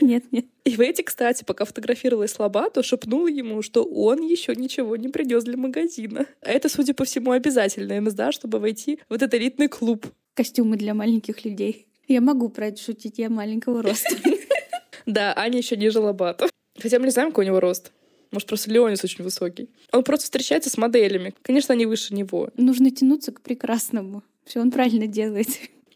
Нет, 0.00 0.24
нет. 0.32 0.46
И 0.64 0.76
в 0.76 0.80
эти, 0.80 1.02
кстати, 1.02 1.44
пока 1.44 1.64
фотографировалась 1.64 2.38
Лобато, 2.38 2.82
шепнула 2.82 3.28
ему, 3.28 3.62
что 3.62 3.84
он 3.84 4.22
еще 4.22 4.54
ничего 4.54 4.96
не 4.96 5.08
принес 5.08 5.44
для 5.44 5.56
магазина. 5.56 6.26
А 6.40 6.50
это, 6.50 6.68
судя 6.68 6.94
по 6.94 7.04
всему, 7.04 7.32
обязательная 7.32 8.00
мзда, 8.00 8.32
чтобы 8.32 8.58
войти 8.58 8.98
в 9.08 9.14
этот 9.14 9.34
элитный 9.34 9.68
клуб. 9.68 10.06
Костюмы 10.34 10.76
для 10.76 10.94
маленьких 10.94 11.44
людей. 11.44 11.86
Я 12.06 12.20
могу 12.20 12.48
про 12.48 12.68
это 12.68 12.80
шутить, 12.80 13.18
я 13.18 13.28
маленького 13.28 13.82
роста. 13.82 14.14
Да, 15.06 15.32
Аня 15.38 15.56
еще 15.56 15.74
ниже 15.74 16.00
Лобато. 16.00 16.50
Хотя 16.78 16.98
мы 16.98 17.06
не 17.06 17.10
знаем, 17.10 17.30
какой 17.30 17.44
у 17.44 17.48
него 17.48 17.60
рост. 17.60 17.92
Может, 18.30 18.46
просто 18.46 18.70
Леонис 18.70 19.02
очень 19.02 19.24
высокий. 19.24 19.70
Он 19.90 20.04
просто 20.04 20.24
встречается 20.24 20.68
с 20.68 20.76
моделями. 20.76 21.34
Конечно, 21.40 21.72
они 21.72 21.86
выше 21.86 22.14
него. 22.14 22.50
Нужно 22.58 22.90
тянуться 22.90 23.32
к 23.32 23.40
прекрасному. 23.40 24.22
Все 24.44 24.60
он 24.60 24.70
правильно 24.70 25.06
делает. 25.06 25.48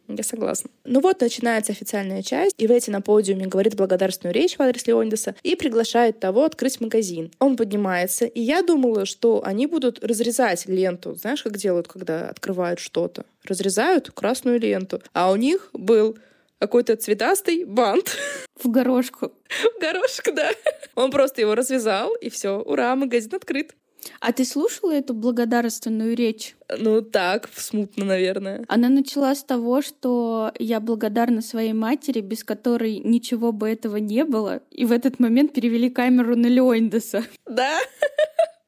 Я 0.09 0.25
согласна. 0.25 0.71
Ну 0.85 1.01
вот, 1.01 1.21
начинается 1.21 1.73
официальная 1.73 2.23
часть, 2.23 2.55
и 2.59 2.67
Ветти 2.67 2.91
на 2.91 3.01
подиуме 3.01 3.47
говорит 3.47 3.77
благодарственную 3.77 4.35
речь 4.35 4.57
в 4.57 4.61
адрес 4.61 4.87
Леонидаса 4.87 5.35
и 5.43 5.57
приглашает 5.57 6.21
того 6.21 6.45
открыть 6.45 6.81
магазин. 6.81 7.31
Он 7.39 7.57
поднимается, 7.57 8.27
и 8.27 8.41
я 8.41 8.63
думала, 8.63 9.07
что 9.07 9.43
они 9.45 9.67
будут 9.67 10.05
разрезать 10.05 10.67
ленту. 10.67 11.15
Знаешь, 11.15 11.43
как 11.43 11.57
делают, 11.57 11.89
когда 11.89 12.29
открывают 12.29 12.81
что-то? 12.81 13.25
Разрезают 13.45 14.11
красную 14.11 14.61
ленту. 14.61 15.01
А 15.13 15.31
у 15.31 15.37
них 15.37 15.71
был 15.73 16.17
какой-то 16.59 16.97
цветастый 16.97 17.65
бант. 17.65 18.17
В 18.63 18.71
горошку. 18.71 19.33
В 19.49 19.81
горошку, 19.81 20.33
да. 20.33 20.51
Он 20.95 21.11
просто 21.11 21.41
его 21.41 21.55
развязал, 21.57 22.15
и 22.15 22.31
все, 22.31 22.61
ура, 22.61 22.95
магазин 22.95 23.35
открыт. 23.35 23.75
А 24.21 24.33
ты 24.33 24.45
слушала 24.45 24.93
эту 24.93 25.15
благодарственную 25.15 26.17
речь? 26.17 26.55
Ну 26.77 27.03
так, 27.03 27.49
смутно, 27.55 28.05
наверное. 28.05 28.65
Она 28.69 28.89
начала 28.89 29.35
с 29.35 29.45
того, 29.45 29.83
что 29.83 30.53
я 30.59 30.81
благодарна 30.81 31.43
своей 31.43 31.73
матери, 31.73 32.21
без 32.21 32.45
которой 32.45 32.99
ничего 32.99 33.53
бы 33.53 33.69
этого 33.69 33.97
не 33.97 34.25
было. 34.25 34.63
И 34.71 34.85
в 34.85 34.93
этот 34.93 35.21
момент 35.21 35.53
перевели 35.53 35.91
камеру 35.91 36.37
на 36.37 36.47
Леондеса. 36.47 37.25
Да? 37.47 37.79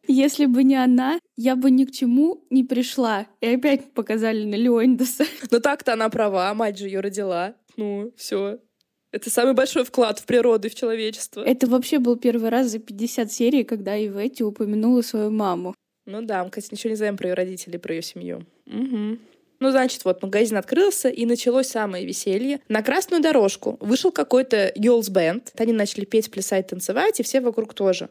Если 0.06 0.46
бы 0.46 0.64
не 0.64 0.76
она, 0.76 1.18
я 1.36 1.56
бы 1.56 1.70
ни 1.70 1.84
к 1.84 1.92
чему 1.92 2.44
не 2.50 2.62
пришла. 2.62 3.26
И 3.40 3.46
опять 3.46 3.92
показали 3.92 4.44
на 4.44 4.54
Леондеса. 4.54 5.24
Но 5.50 5.60
так-то 5.60 5.94
она 5.94 6.10
права, 6.10 6.52
мать 6.54 6.78
же 6.78 6.86
ее 6.86 7.00
родила. 7.00 7.54
Ну, 7.76 8.12
все. 8.16 8.58
Это 9.14 9.30
самый 9.30 9.54
большой 9.54 9.84
вклад 9.84 10.18
в 10.18 10.26
природу 10.26 10.66
и 10.66 10.70
в 10.70 10.74
человечество. 10.74 11.40
Это 11.42 11.68
вообще 11.68 12.00
был 12.00 12.16
первый 12.16 12.50
раз 12.50 12.66
за 12.66 12.80
50 12.80 13.30
серий, 13.30 13.62
когда 13.62 13.96
Иветти 13.96 14.42
упомянула 14.42 15.02
свою 15.02 15.30
маму. 15.30 15.72
Ну 16.04 16.20
да, 16.22 16.42
мы, 16.42 16.50
кстати, 16.50 16.72
ничего 16.72 16.90
не 16.90 16.96
знаем 16.96 17.16
про 17.16 17.28
ее 17.28 17.34
родителей, 17.34 17.78
про 17.78 17.94
ее 17.94 18.02
семью. 18.02 18.44
Угу. 18.66 19.18
Ну, 19.60 19.70
значит, 19.70 20.04
вот 20.04 20.20
магазин 20.20 20.56
открылся, 20.56 21.10
и 21.10 21.26
началось 21.26 21.68
самое 21.68 22.04
веселье. 22.04 22.58
На 22.68 22.82
красную 22.82 23.22
дорожку 23.22 23.76
вышел 23.78 24.10
какой-то 24.10 24.72
girls 24.76 25.12
band. 25.12 25.42
Они 25.58 25.72
начали 25.72 26.04
петь, 26.04 26.32
плясать, 26.32 26.66
танцевать, 26.66 27.20
и 27.20 27.22
все 27.22 27.40
вокруг 27.40 27.72
тоже. 27.72 28.08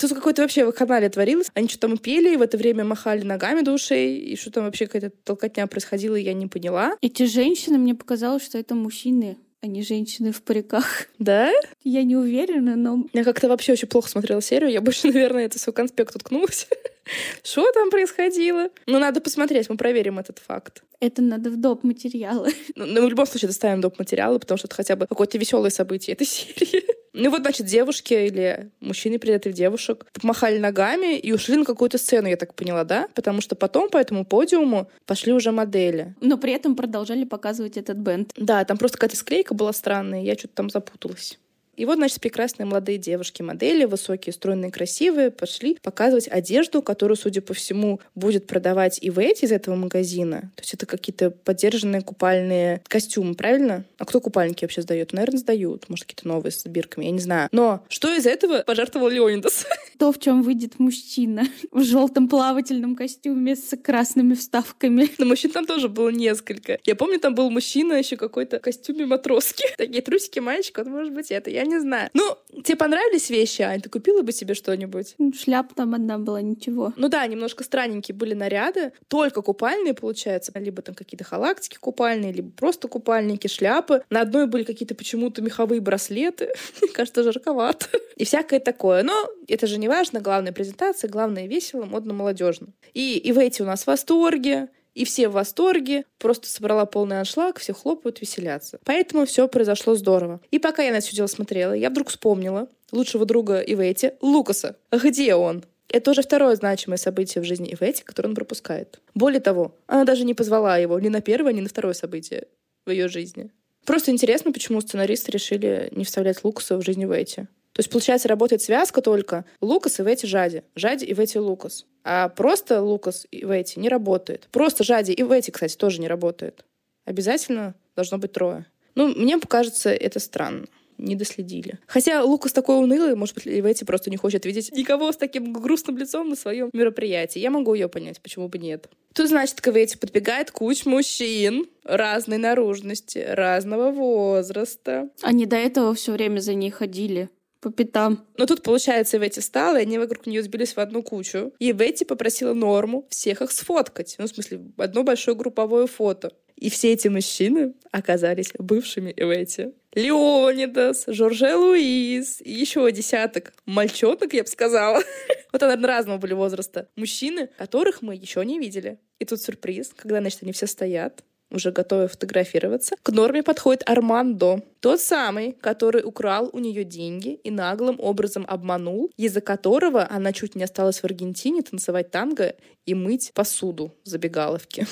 Тут 0.00 0.14
какой-то 0.14 0.40
вообще 0.40 0.64
в 0.64 0.72
канале 0.72 1.10
творилось. 1.10 1.50
Они 1.52 1.68
что-то 1.68 1.88
там 1.88 1.98
пели, 1.98 2.32
и 2.32 2.36
в 2.38 2.42
это 2.42 2.56
время 2.56 2.84
махали 2.84 3.22
ногами 3.22 3.60
до 3.60 3.74
ушей, 3.74 4.16
и 4.18 4.34
что 4.36 4.50
там 4.50 4.64
вообще 4.64 4.86
какая-то 4.86 5.14
толкотня 5.24 5.66
происходила, 5.66 6.16
я 6.16 6.32
не 6.32 6.46
поняла. 6.46 6.96
Эти 7.02 7.24
женщины, 7.24 7.76
мне 7.76 7.94
показалось, 7.94 8.46
что 8.46 8.56
это 8.56 8.74
мужчины 8.74 9.36
не 9.66 9.82
женщины 9.82 10.32
в 10.32 10.42
париках. 10.42 11.06
Да? 11.18 11.52
Я 11.82 12.04
не 12.04 12.16
уверена, 12.16 12.76
но... 12.76 13.04
Я 13.12 13.24
как-то 13.24 13.48
вообще 13.48 13.72
очень 13.72 13.88
плохо 13.88 14.08
смотрела 14.08 14.40
серию. 14.40 14.70
Я 14.70 14.80
больше, 14.80 15.06
наверное, 15.12 15.46
это 15.46 15.58
свой 15.58 15.74
конспект 15.74 16.14
уткнулась. 16.14 16.68
Что 17.42 17.70
там 17.72 17.90
происходило? 17.90 18.68
Ну, 18.86 18.98
надо 18.98 19.20
посмотреть, 19.20 19.68
мы 19.68 19.76
проверим 19.76 20.18
этот 20.18 20.38
факт. 20.38 20.82
Это 21.00 21.22
надо 21.22 21.50
в 21.50 21.56
доп. 21.56 21.84
материалы. 21.84 22.52
Ну, 22.76 22.86
мы 22.86 23.06
в 23.06 23.10
любом 23.10 23.26
случае 23.26 23.48
доставим 23.48 23.80
доп. 23.80 23.98
материалы, 23.98 24.38
потому 24.38 24.58
что 24.58 24.66
это 24.68 24.76
хотя 24.76 24.96
бы 24.96 25.06
какое-то 25.06 25.38
веселое 25.38 25.70
событие 25.70 26.14
этой 26.14 26.26
серии. 26.26 26.84
Ну 27.18 27.30
вот, 27.30 27.40
значит, 27.40 27.66
девушки 27.66 28.14
или 28.14 28.70
мужчины, 28.80 29.18
придатых 29.18 29.52
девушек, 29.52 30.06
помахали 30.12 30.58
ногами 30.58 31.18
и 31.18 31.32
ушли 31.32 31.56
на 31.56 31.64
какую-то 31.64 31.98
сцену, 31.98 32.28
я 32.28 32.36
так 32.36 32.54
поняла, 32.54 32.84
да? 32.84 33.08
Потому 33.14 33.40
что 33.40 33.56
потом 33.56 33.90
по 33.90 33.96
этому 33.96 34.24
подиуму 34.24 34.88
пошли 35.04 35.32
уже 35.32 35.50
модели. 35.50 36.14
Но 36.20 36.38
при 36.38 36.52
этом 36.52 36.76
продолжали 36.76 37.24
показывать 37.24 37.76
этот 37.76 37.98
бенд. 37.98 38.30
Да, 38.36 38.64
там 38.64 38.78
просто 38.78 38.98
какая-то 38.98 39.16
склейка 39.16 39.52
была 39.52 39.72
странная, 39.72 40.22
я 40.22 40.34
что-то 40.34 40.54
там 40.54 40.70
запуталась. 40.70 41.40
И 41.78 41.84
вот, 41.84 41.96
значит, 41.96 42.20
прекрасные 42.20 42.66
молодые 42.66 42.98
девушки-модели, 42.98 43.84
высокие, 43.84 44.32
стройные, 44.32 44.72
красивые, 44.72 45.30
пошли 45.30 45.78
показывать 45.80 46.26
одежду, 46.28 46.82
которую, 46.82 47.16
судя 47.16 47.40
по 47.40 47.54
всему, 47.54 48.00
будет 48.16 48.48
продавать 48.48 48.98
и 49.00 49.08
Ивэти 49.08 49.44
из 49.44 49.52
этого 49.52 49.76
магазина. 49.76 50.50
То 50.56 50.62
есть 50.62 50.74
это 50.74 50.86
какие-то 50.86 51.30
поддержанные 51.30 52.02
купальные 52.02 52.82
костюмы, 52.88 53.34
правильно? 53.34 53.84
А 53.96 54.04
кто 54.04 54.20
купальники 54.20 54.64
вообще 54.64 54.82
сдает? 54.82 55.12
Наверное, 55.12 55.38
сдают. 55.38 55.88
Может, 55.88 56.06
какие-то 56.06 56.26
новые 56.26 56.50
с 56.50 56.64
бирками, 56.66 57.04
я 57.04 57.10
не 57.12 57.20
знаю. 57.20 57.48
Но 57.52 57.84
что 57.88 58.12
из 58.14 58.26
этого 58.26 58.62
пожертвовал 58.66 59.08
Леонидас? 59.08 59.64
То, 59.98 60.12
в 60.12 60.18
чем 60.18 60.42
выйдет 60.42 60.78
мужчина 60.78 61.44
в 61.70 61.82
желтом 61.84 62.28
плавательном 62.28 62.96
костюме 62.96 63.54
с 63.54 63.76
красными 63.76 64.34
вставками. 64.34 65.10
Но 65.18 65.26
мужчин 65.26 65.52
там 65.52 65.64
тоже 65.64 65.88
было 65.88 66.08
несколько. 66.08 66.78
Я 66.84 66.96
помню, 66.96 67.20
там 67.20 67.34
был 67.34 67.50
мужчина 67.50 67.94
еще 67.94 68.16
какой-то 68.16 68.58
в 68.58 68.62
костюме 68.62 69.06
матроски. 69.06 69.64
Такие 69.76 70.02
трусики 70.02 70.40
мальчик, 70.40 70.78
вот 70.78 70.88
может 70.88 71.14
быть 71.14 71.30
это. 71.30 71.50
Я 71.50 71.67
не 71.68 71.80
знаю. 71.80 72.10
Ну, 72.14 72.36
тебе 72.62 72.76
понравились 72.76 73.30
вещи, 73.30 73.62
Ань? 73.62 73.80
Ты 73.80 73.88
купила 73.88 74.22
бы 74.22 74.32
себе 74.32 74.54
что-нибудь? 74.54 75.14
Шляпа 75.38 75.74
там 75.74 75.94
одна 75.94 76.18
была, 76.18 76.40
ничего. 76.40 76.92
Ну 76.96 77.08
да, 77.08 77.26
немножко 77.26 77.64
странненькие 77.64 78.14
были 78.14 78.34
наряды. 78.34 78.92
Только 79.08 79.42
купальные, 79.42 79.94
получается. 79.94 80.52
Либо 80.54 80.82
там 80.82 80.94
какие-то 80.94 81.24
халактики 81.24 81.76
купальные, 81.78 82.32
либо 82.32 82.50
просто 82.50 82.88
купальники, 82.88 83.46
шляпы. 83.46 84.02
На 84.10 84.22
одной 84.22 84.46
были 84.46 84.64
какие-то 84.64 84.94
почему-то 84.94 85.42
меховые 85.42 85.80
браслеты. 85.80 86.52
Мне 86.82 86.90
кажется, 86.90 87.22
жарковато. 87.22 87.86
И 88.16 88.24
всякое 88.24 88.60
такое. 88.60 89.02
Но 89.02 89.28
это 89.46 89.66
же 89.66 89.78
не 89.78 89.88
важно. 89.88 90.20
Главная 90.20 90.52
презентация, 90.52 91.08
главное 91.08 91.46
весело, 91.46 91.84
модно, 91.84 92.14
молодежно. 92.14 92.68
И, 92.94 93.18
и 93.18 93.32
в 93.32 93.38
эти 93.38 93.62
у 93.62 93.64
нас 93.64 93.84
в 93.84 93.86
восторге 93.86 94.68
и 94.98 95.04
все 95.04 95.28
в 95.28 95.32
восторге, 95.32 96.04
просто 96.18 96.48
собрала 96.48 96.84
полный 96.84 97.20
аншлаг, 97.20 97.60
все 97.60 97.72
хлопают, 97.72 98.20
веселятся. 98.20 98.80
Поэтому 98.84 99.26
все 99.26 99.46
произошло 99.46 99.94
здорово. 99.94 100.40
И 100.50 100.58
пока 100.58 100.82
я 100.82 100.92
на 100.92 100.98
все 100.98 101.14
дело 101.14 101.28
смотрела, 101.28 101.72
я 101.72 101.88
вдруг 101.90 102.08
вспомнила 102.08 102.68
лучшего 102.90 103.24
друга 103.24 103.60
Ивети, 103.60 104.14
Лукаса. 104.20 104.76
Где 104.90 105.36
он? 105.36 105.64
Это 105.88 106.10
уже 106.10 106.22
второе 106.22 106.56
значимое 106.56 106.98
событие 106.98 107.40
в 107.40 107.46
жизни 107.46 107.76
Ивети, 107.78 108.02
которое 108.02 108.30
он 108.30 108.34
пропускает. 108.34 109.00
Более 109.14 109.40
того, 109.40 109.76
она 109.86 110.04
даже 110.04 110.24
не 110.24 110.34
позвала 110.34 110.76
его 110.78 110.98
ни 110.98 111.08
на 111.08 111.20
первое, 111.20 111.52
ни 111.52 111.60
на 111.60 111.68
второе 111.68 111.94
событие 111.94 112.48
в 112.84 112.90
ее 112.90 113.06
жизни. 113.06 113.52
Просто 113.84 114.10
интересно, 114.10 114.52
почему 114.52 114.80
сценаристы 114.80 115.30
решили 115.30 115.90
не 115.92 116.04
вставлять 116.04 116.42
Лукаса 116.42 116.76
в 116.76 116.82
жизнь 116.82 117.04
Ивети. 117.04 117.46
То 117.78 117.80
есть, 117.80 117.90
получается, 117.90 118.26
работает 118.26 118.60
связка 118.60 119.00
только 119.00 119.44
Лукас 119.60 120.00
и 120.00 120.02
Ветти 120.02 120.26
Жади. 120.26 120.64
Жади 120.74 121.04
и 121.04 121.14
Ветти 121.14 121.38
Лукас. 121.38 121.86
А 122.02 122.28
просто 122.28 122.82
Лукас 122.82 123.24
и 123.30 123.44
Ветти 123.46 123.78
не 123.78 123.88
работает. 123.88 124.48
Просто 124.50 124.82
Жади 124.82 125.12
и 125.12 125.22
Ветти, 125.22 125.52
кстати, 125.52 125.76
тоже 125.76 126.00
не 126.00 126.08
работает. 126.08 126.64
Обязательно 127.04 127.76
должно 127.94 128.18
быть 128.18 128.32
трое. 128.32 128.66
Ну, 128.96 129.14
мне 129.14 129.38
кажется, 129.38 129.90
это 129.90 130.18
странно 130.18 130.66
не 130.96 131.14
доследили. 131.14 131.78
Хотя 131.86 132.24
Лукас 132.24 132.52
такой 132.52 132.78
унылый, 132.78 133.14
может 133.14 133.36
быть, 133.36 133.46
Ветти 133.46 133.84
просто 133.84 134.10
не 134.10 134.16
хочет 134.16 134.44
видеть 134.44 134.72
никого 134.72 135.12
с 135.12 135.16
таким 135.16 135.52
грустным 135.52 135.98
лицом 135.98 136.28
на 136.28 136.34
своем 136.34 136.70
мероприятии. 136.72 137.38
Я 137.38 137.52
могу 137.52 137.74
ее 137.74 137.88
понять, 137.88 138.20
почему 138.20 138.48
бы 138.48 138.58
нет. 138.58 138.88
Тут, 139.14 139.28
значит, 139.28 139.60
к 139.60 139.70
Ветти 139.70 139.96
подбегает 139.96 140.50
куч 140.50 140.84
мужчин 140.84 141.66
разной 141.84 142.38
наружности, 142.38 143.24
разного 143.30 143.92
возраста. 143.92 145.10
Они 145.22 145.46
до 145.46 145.54
этого 145.54 145.94
все 145.94 146.10
время 146.10 146.40
за 146.40 146.54
ней 146.54 146.70
ходили 146.70 147.30
по 147.60 147.70
пятам. 147.70 148.26
Но 148.36 148.46
тут, 148.46 148.62
получается, 148.62 149.18
Ветти 149.18 149.40
встала, 149.40 149.78
и 149.78 149.82
они 149.82 149.98
вокруг 149.98 150.26
нее 150.26 150.42
сбились 150.42 150.74
в 150.74 150.78
одну 150.78 151.02
кучу. 151.02 151.52
И 151.58 151.72
Ветти 151.72 152.04
попросила 152.04 152.54
Норму 152.54 153.06
всех 153.10 153.42
их 153.42 153.52
сфоткать. 153.52 154.16
Ну, 154.18 154.26
в 154.26 154.28
смысле, 154.28 154.60
одно 154.76 155.02
большое 155.02 155.36
групповое 155.36 155.86
фото. 155.86 156.32
И 156.56 156.70
все 156.70 156.92
эти 156.92 157.08
мужчины 157.08 157.74
оказались 157.92 158.50
бывшими 158.58 159.14
Ветти. 159.16 159.72
Леонидас, 159.94 161.04
Жорже 161.06 161.54
Луис 161.56 162.40
и 162.40 162.52
еще 162.52 162.90
десяток 162.92 163.52
мальчонок, 163.64 164.34
я 164.34 164.42
бы 164.42 164.48
сказала. 164.48 165.02
вот, 165.52 165.60
наверное, 165.60 165.88
разного 165.88 166.18
были 166.18 166.34
возраста. 166.34 166.88
Мужчины, 166.96 167.48
которых 167.58 168.02
мы 168.02 168.14
еще 168.14 168.44
не 168.44 168.58
видели. 168.58 168.98
И 169.18 169.24
тут 169.24 169.40
сюрприз, 169.40 169.92
когда, 169.96 170.20
значит, 170.20 170.42
они 170.42 170.52
все 170.52 170.66
стоят, 170.66 171.24
уже 171.50 171.72
готовы 171.72 172.08
фотографироваться, 172.08 172.96
к 173.02 173.10
Норме 173.10 173.42
подходит 173.42 173.88
Армандо, 173.88 174.62
тот 174.80 175.00
самый, 175.00 175.52
который 175.52 176.02
украл 176.04 176.50
у 176.52 176.58
нее 176.58 176.84
деньги 176.84 177.34
и 177.34 177.50
наглым 177.50 177.96
образом 177.98 178.44
обманул, 178.48 179.10
из-за 179.16 179.40
которого 179.40 180.06
она 180.10 180.32
чуть 180.32 180.54
не 180.54 180.64
осталась 180.64 181.00
в 181.00 181.04
Аргентине 181.04 181.62
танцевать 181.62 182.10
танго 182.10 182.54
и 182.86 182.94
мыть 182.94 183.32
посуду 183.34 183.94
в 184.04 184.08
забегаловке. 184.08 184.86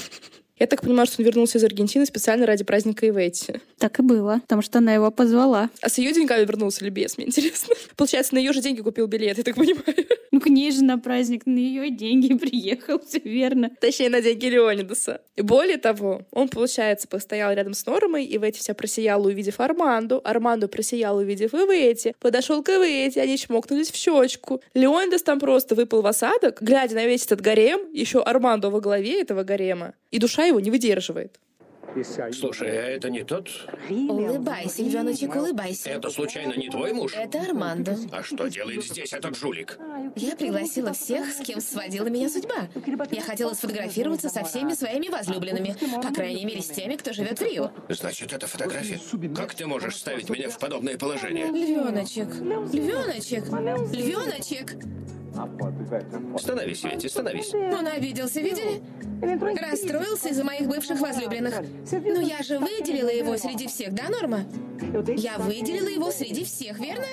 Я 0.59 0.67
так 0.67 0.81
понимаю, 0.81 1.07
что 1.07 1.21
он 1.21 1.27
вернулся 1.27 1.59
из 1.59 1.65
Аргентины 1.65 2.07
специально 2.07 2.47
ради 2.47 2.65
праздника 2.65 3.07
Ивети. 3.07 3.61
Так 3.79 3.99
и 3.99 4.03
было, 4.03 4.41
потому 4.43 4.63
что 4.63 4.79
она 4.79 4.95
его 4.95 5.11
позвала. 5.11 5.69
А 5.83 5.91
с 5.91 5.99
ее 5.99 6.13
деньгами 6.13 6.47
вернулся 6.47 6.83
или 6.83 6.91
без, 6.91 7.19
мне 7.19 7.27
интересно. 7.27 7.75
Получается, 7.97 8.35
на 8.35 8.39
ее 8.39 8.55
же 8.55 8.63
деньги 8.63 8.81
купил 8.81 9.07
билет, 9.07 9.37
я 9.37 9.45
так 9.45 9.55
понимаю. 9.55 9.85
Ну, 10.33 10.41
к 10.41 10.49
ней 10.49 10.71
же 10.71 10.85
на 10.85 10.99
праздник 10.99 11.47
на 11.47 11.57
ее 11.57 11.89
деньги 11.89 12.35
приехал, 12.39 13.01
все 13.01 13.21
верно. 13.21 13.71
Точнее, 13.81 14.11
на 14.11 14.21
деньги 14.21 14.45
Леонидаса. 14.45 15.23
И 15.35 15.41
более 15.41 15.79
того, 15.79 16.27
он, 16.31 16.51
получается, 16.51 17.09
постоял 17.09 17.55
рядом 17.55 17.73
с 17.73 17.87
Нормой, 17.87 18.27
и 18.27 18.37
Ивети 18.37 18.59
вся 18.59 18.75
просияла, 18.75 19.29
увидев 19.29 19.61
Арманду. 19.61 20.21
Арманду 20.23 20.69
просиял, 20.69 21.17
увидев 21.17 21.55
Ивети. 21.55 22.15
Подошел 22.21 22.63
к 22.63 22.69
Ивети, 22.69 23.19
они 23.19 23.39
чмокнулись 23.39 23.91
в 23.91 23.97
щечку. 23.97 24.61
Леонидас 24.75 25.23
там 25.23 25.41
просто 25.41 25.75
выпал 25.75 26.03
в 26.03 26.07
осадок, 26.07 26.59
глядя 26.61 26.97
на 26.97 27.07
весь 27.07 27.25
этот 27.25 27.41
гарем, 27.41 27.81
еще 27.95 28.21
Армандо 28.21 28.69
во 28.69 28.81
главе 28.81 29.23
этого 29.23 29.43
гарема. 29.43 29.95
И 30.11 30.19
душа 30.19 30.46
его 30.47 30.61
не 30.61 30.71
выдерживает. 30.71 31.41
Слушай, 32.33 32.69
а 32.69 32.91
это 32.91 33.11
не 33.11 33.25
тот? 33.25 33.49
Улыбайся, 33.89 34.83
львеночек, 34.83 35.35
улыбайся. 35.35 35.91
Это 35.91 36.11
случайно 36.11 36.55
не 36.55 36.69
твой 36.69 36.93
муж? 36.93 37.13
Это 37.15 37.41
Армандо. 37.41 37.97
А 38.13 38.23
что 38.23 38.49
делает 38.49 38.85
здесь 38.85 39.13
этот 39.13 39.37
жулик? 39.37 39.79
Я 40.15 40.37
пригласила 40.37 40.93
всех, 40.93 41.31
с 41.31 41.39
кем 41.39 41.61
сводила 41.61 42.07
меня 42.07 42.29
судьба. 42.29 42.69
Я 43.11 43.23
хотела 43.23 43.55
сфотографироваться 43.55 44.29
со 44.29 44.45
всеми 44.45 44.75
своими 44.75 45.09
возлюбленными. 45.09 45.75
По 46.03 46.13
крайней 46.13 46.45
мере, 46.45 46.61
с 46.63 46.69
теми, 46.69 46.97
кто 46.97 47.13
живет 47.13 47.39
в 47.39 47.43
Рио. 47.43 47.71
Значит, 47.89 48.33
это 48.33 48.47
фотография? 48.47 49.01
Как 49.35 49.55
ты 49.55 49.67
можешь 49.67 49.97
ставить 49.97 50.29
меня 50.29 50.51
в 50.51 50.59
подобное 50.59 50.99
положение? 50.99 51.47
Львеночек, 51.47 52.29
львеночек, 52.73 53.45
львеночек. 53.93 54.77
Становись, 56.39 56.83
Ветти, 56.83 57.09
становись. 57.09 57.53
Он 57.53 57.87
обиделся, 57.87 58.41
видели? 58.41 58.81
Расстроился 59.61 60.31
из-за 60.31 60.45
моих 60.45 60.67
бывших 60.67 60.99
возлюбленных. 60.99 61.55
Но 61.93 62.21
я 62.21 62.43
же 62.43 62.59
выделила 62.59 63.09
его 63.09 63.37
среди 63.37 63.67
всех, 63.69 63.95
да, 63.95 64.09
Норма? 64.09 64.45
Я 65.17 65.39
выделила 65.39 65.89
его 65.89 66.11
среди 66.11 66.45
всех, 66.45 66.79
верно? 66.81 67.07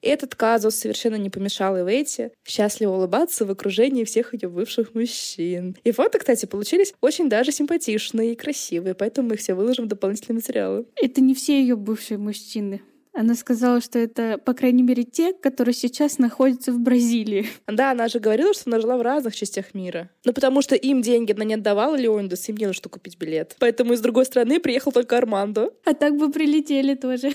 Этот 0.00 0.34
казус 0.36 0.76
совершенно 0.76 1.16
не 1.16 1.28
помешал 1.28 1.76
Ивети 1.76 2.30
счастливо 2.46 2.92
улыбаться 2.92 3.44
в 3.44 3.50
окружении 3.50 4.04
всех 4.04 4.32
ее 4.32 4.48
бывших 4.48 4.94
мужчин. 4.94 5.76
И 5.82 5.90
фото, 5.90 6.18
кстати, 6.18 6.46
получились 6.46 6.94
очень 7.00 7.28
даже 7.28 7.50
симпатичные 7.50 8.32
и 8.32 8.36
красивые, 8.36 8.94
поэтому 8.94 9.28
мы 9.28 9.34
их 9.34 9.40
все 9.40 9.54
выложим 9.54 9.86
в 9.86 9.88
дополнительные 9.88 10.36
материалы. 10.36 10.86
Это 10.96 11.20
не 11.20 11.34
все 11.34 11.60
ее 11.60 11.76
бывшие 11.76 12.18
мужчины. 12.18 12.80
Она 13.18 13.34
сказала, 13.34 13.80
что 13.80 13.98
это, 13.98 14.38
по 14.38 14.54
крайней 14.54 14.84
мере, 14.84 15.02
те, 15.02 15.32
которые 15.32 15.74
сейчас 15.74 16.18
находятся 16.18 16.70
в 16.70 16.78
Бразилии. 16.78 17.48
Да, 17.66 17.90
она 17.90 18.06
же 18.06 18.20
говорила, 18.20 18.54
что 18.54 18.64
она 18.66 18.80
жила 18.80 18.96
в 18.96 19.02
разных 19.02 19.34
частях 19.34 19.74
мира. 19.74 20.08
Ну, 20.24 20.32
потому 20.32 20.62
что 20.62 20.76
им 20.76 21.02
деньги 21.02 21.32
она 21.32 21.42
не 21.42 21.54
отдавала 21.54 21.96
Леонидас, 21.96 22.48
им 22.48 22.56
не 22.56 22.66
на 22.66 22.72
что 22.72 22.88
купить 22.88 23.18
билет. 23.18 23.56
Поэтому 23.58 23.92
из 23.94 24.00
другой 24.00 24.24
страны 24.24 24.60
приехал 24.60 24.92
только 24.92 25.18
Армандо. 25.18 25.74
А 25.84 25.94
так 25.94 26.16
бы 26.16 26.30
прилетели 26.30 26.94
тоже. 26.94 27.32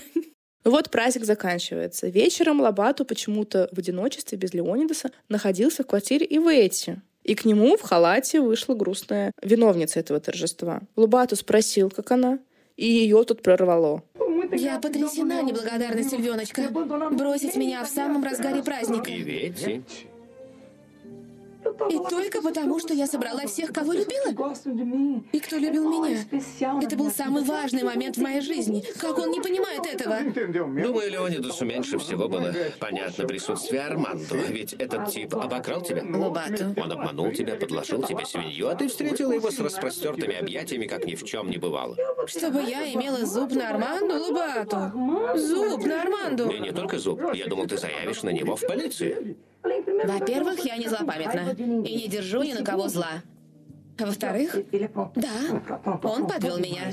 Вот 0.64 0.90
праздник 0.90 1.26
заканчивается. 1.26 2.08
Вечером 2.08 2.62
Лабату 2.62 3.04
почему-то 3.04 3.68
в 3.70 3.78
одиночестве 3.78 4.38
без 4.38 4.54
Леонидаса 4.54 5.10
находился 5.28 5.82
в 5.82 5.86
квартире 5.86 6.26
Ивети. 6.30 7.02
И 7.24 7.34
к 7.34 7.44
нему 7.44 7.76
в 7.76 7.82
халате 7.82 8.40
вышла 8.40 8.74
грустная 8.74 9.32
виновница 9.42 10.00
этого 10.00 10.18
торжества. 10.20 10.80
Лубату 10.96 11.36
спросил, 11.36 11.90
как 11.90 12.10
она, 12.10 12.38
и 12.76 12.86
ее 12.86 13.22
тут 13.24 13.42
прорвало. 13.42 14.02
Я 14.52 14.78
потрясена 14.78 15.42
неблагодарностью 15.42 16.18
львеночка. 16.18 16.62
Бросить 17.10 17.56
меня 17.56 17.84
в 17.84 17.88
самом 17.88 18.24
разгаре 18.24 18.62
праздника. 18.62 19.10
И 19.10 19.22
Ветти? 19.22 19.82
И 21.90 21.98
только 22.10 22.42
потому, 22.42 22.78
что 22.78 22.94
я 22.94 23.06
собрала 23.06 23.46
всех, 23.46 23.72
кого 23.72 23.92
любила? 23.92 24.30
И 25.32 25.40
кто 25.40 25.56
любил 25.56 25.88
меня? 25.88 26.18
Это 26.82 26.96
был 26.96 27.10
самый 27.10 27.44
важный 27.44 27.82
момент 27.82 28.16
в 28.16 28.22
моей 28.22 28.40
жизни. 28.40 28.84
Как 29.00 29.18
он 29.18 29.30
не 29.30 29.40
понимает 29.40 29.86
этого? 29.86 30.18
Думаю, 30.52 31.10
Леонидусу 31.10 31.64
меньше 31.64 31.98
всего 31.98 32.28
было 32.28 32.52
понятно 32.78 33.26
присутствие 33.26 33.82
Армандо. 33.82 34.36
Ведь 34.48 34.74
этот 34.74 35.10
тип 35.10 35.34
обокрал 35.34 35.82
тебя. 35.82 36.02
Лобату. 36.04 36.74
Он 36.76 36.92
обманул 36.92 37.32
тебя, 37.32 37.56
подложил 37.56 38.02
тебе 38.02 38.24
свинью, 38.26 38.68
а 38.68 38.74
ты 38.74 38.88
встретила 38.88 39.32
его 39.32 39.50
с 39.50 39.58
распростертыми 39.58 40.36
объятиями, 40.36 40.86
как 40.86 41.06
ни 41.06 41.14
в 41.14 41.24
чем 41.24 41.50
не 41.50 41.58
бывало. 41.58 41.96
Чтобы 42.26 42.62
я 42.62 42.92
имела 42.92 43.24
зуб 43.26 43.52
на 43.52 43.70
Арманду, 43.70 44.14
Лобату. 44.14 45.38
Зуб 45.38 45.84
на 45.84 46.02
Арманду. 46.02 46.50
И 46.50 46.58
не 46.58 46.72
только 46.72 46.98
зуб. 46.98 47.20
Я 47.34 47.46
думал, 47.46 47.66
ты 47.66 47.76
заявишь 47.76 48.22
на 48.22 48.30
него 48.30 48.56
в 48.56 48.60
полицию. 48.60 49.36
Во-первых, 50.04 50.60
я 50.64 50.76
не 50.76 50.88
злопамятна 50.88 51.54
и 51.58 51.96
не 51.96 52.08
держу 52.08 52.42
ни 52.42 52.52
на 52.52 52.64
кого 52.64 52.88
зла. 52.88 53.22
Во-вторых, 53.98 54.56
да, 55.14 56.00
он 56.02 56.26
подвел 56.26 56.58
меня. 56.58 56.90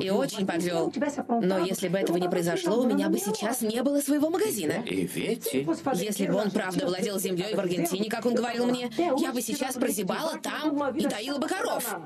И 0.00 0.10
очень 0.10 0.46
подвел. 0.46 0.92
Но 1.28 1.58
если 1.58 1.88
бы 1.88 1.98
этого 1.98 2.16
не 2.16 2.28
произошло, 2.28 2.80
у 2.80 2.86
меня 2.86 3.08
бы 3.08 3.18
сейчас 3.18 3.60
не 3.60 3.82
было 3.82 4.00
своего 4.00 4.30
магазина. 4.30 4.84
И 4.86 5.04
Ветти? 5.06 5.66
Если 5.94 6.28
бы 6.28 6.36
он 6.36 6.50
правда 6.50 6.86
владел 6.86 7.18
землей 7.18 7.54
в 7.54 7.58
Аргентине, 7.58 8.08
как 8.08 8.24
он 8.26 8.34
говорил 8.34 8.66
мне, 8.66 8.88
я 9.18 9.32
бы 9.32 9.42
сейчас 9.42 9.74
прозябала 9.74 10.38
там 10.38 10.96
и 10.96 11.06
доила 11.06 11.38
бы 11.38 11.48
коров. 11.48 11.98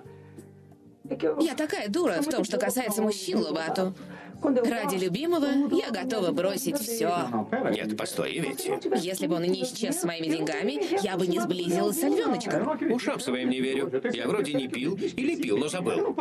Я 1.41 1.55
такая 1.55 1.89
дура 1.89 2.21
в 2.23 2.27
том, 2.27 2.45
что 2.45 2.59
касается 2.59 3.03
мужчин, 3.03 3.39
Лобату. 3.39 3.95
Ради 4.43 4.97
любимого 4.97 5.47
я 5.75 5.91
готова 5.91 6.31
бросить 6.33 6.79
все. 6.79 7.29
Нет, 7.71 7.97
постой, 7.97 8.39
Ивети. 8.39 8.73
Если 8.97 9.27
бы 9.27 9.37
он 9.37 9.43
не 9.43 9.63
исчез 9.65 10.01
с 10.01 10.05
моими 10.05 10.27
деньгами, 10.27 11.03
я 11.03 11.17
бы 11.17 11.27
не 11.27 11.41
сблизилась 11.41 12.01
с 12.01 12.03
львеночком. 12.03 12.93
Ушам 12.93 13.21
своим 13.21 13.51
не 13.51 13.61
верю. 13.61 13.91
Я 14.13 14.29
вроде 14.29 14.55
не 14.55 14.69
пил 14.69 14.95
или 14.95 15.37
пил, 15.41 15.59
но 15.59 15.69
забыл. 15.69 16.15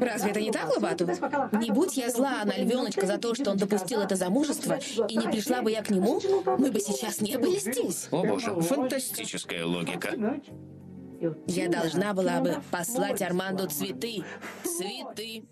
Разве 0.00 0.30
это 0.30 0.40
не 0.40 0.52
так, 0.52 0.74
Лобату? 0.74 1.06
Не 1.52 1.70
будь 1.70 1.96
я 1.96 2.10
зла 2.10 2.44
на 2.44 2.56
львеночка 2.56 3.06
за 3.06 3.18
то, 3.18 3.34
что 3.34 3.50
он 3.50 3.56
допустил 3.56 4.00
это 4.00 4.16
замужество, 4.16 4.78
и 5.08 5.16
не 5.16 5.26
пришла 5.26 5.62
бы 5.62 5.70
я 5.70 5.82
к 5.82 5.90
нему, 5.90 6.20
мы 6.58 6.70
бы 6.70 6.80
сейчас 6.80 7.20
не 7.20 7.36
были 7.36 7.58
здесь. 7.58 8.08
О 8.10 8.24
боже, 8.24 8.54
фантастическая 8.54 9.64
логика. 9.64 10.14
Я 11.46 11.68
должна 11.68 12.14
была 12.14 12.40
бы 12.40 12.56
послать 12.70 13.22
Арманду 13.22 13.68
цветы. 13.68 14.22
Цветы. 14.62 15.44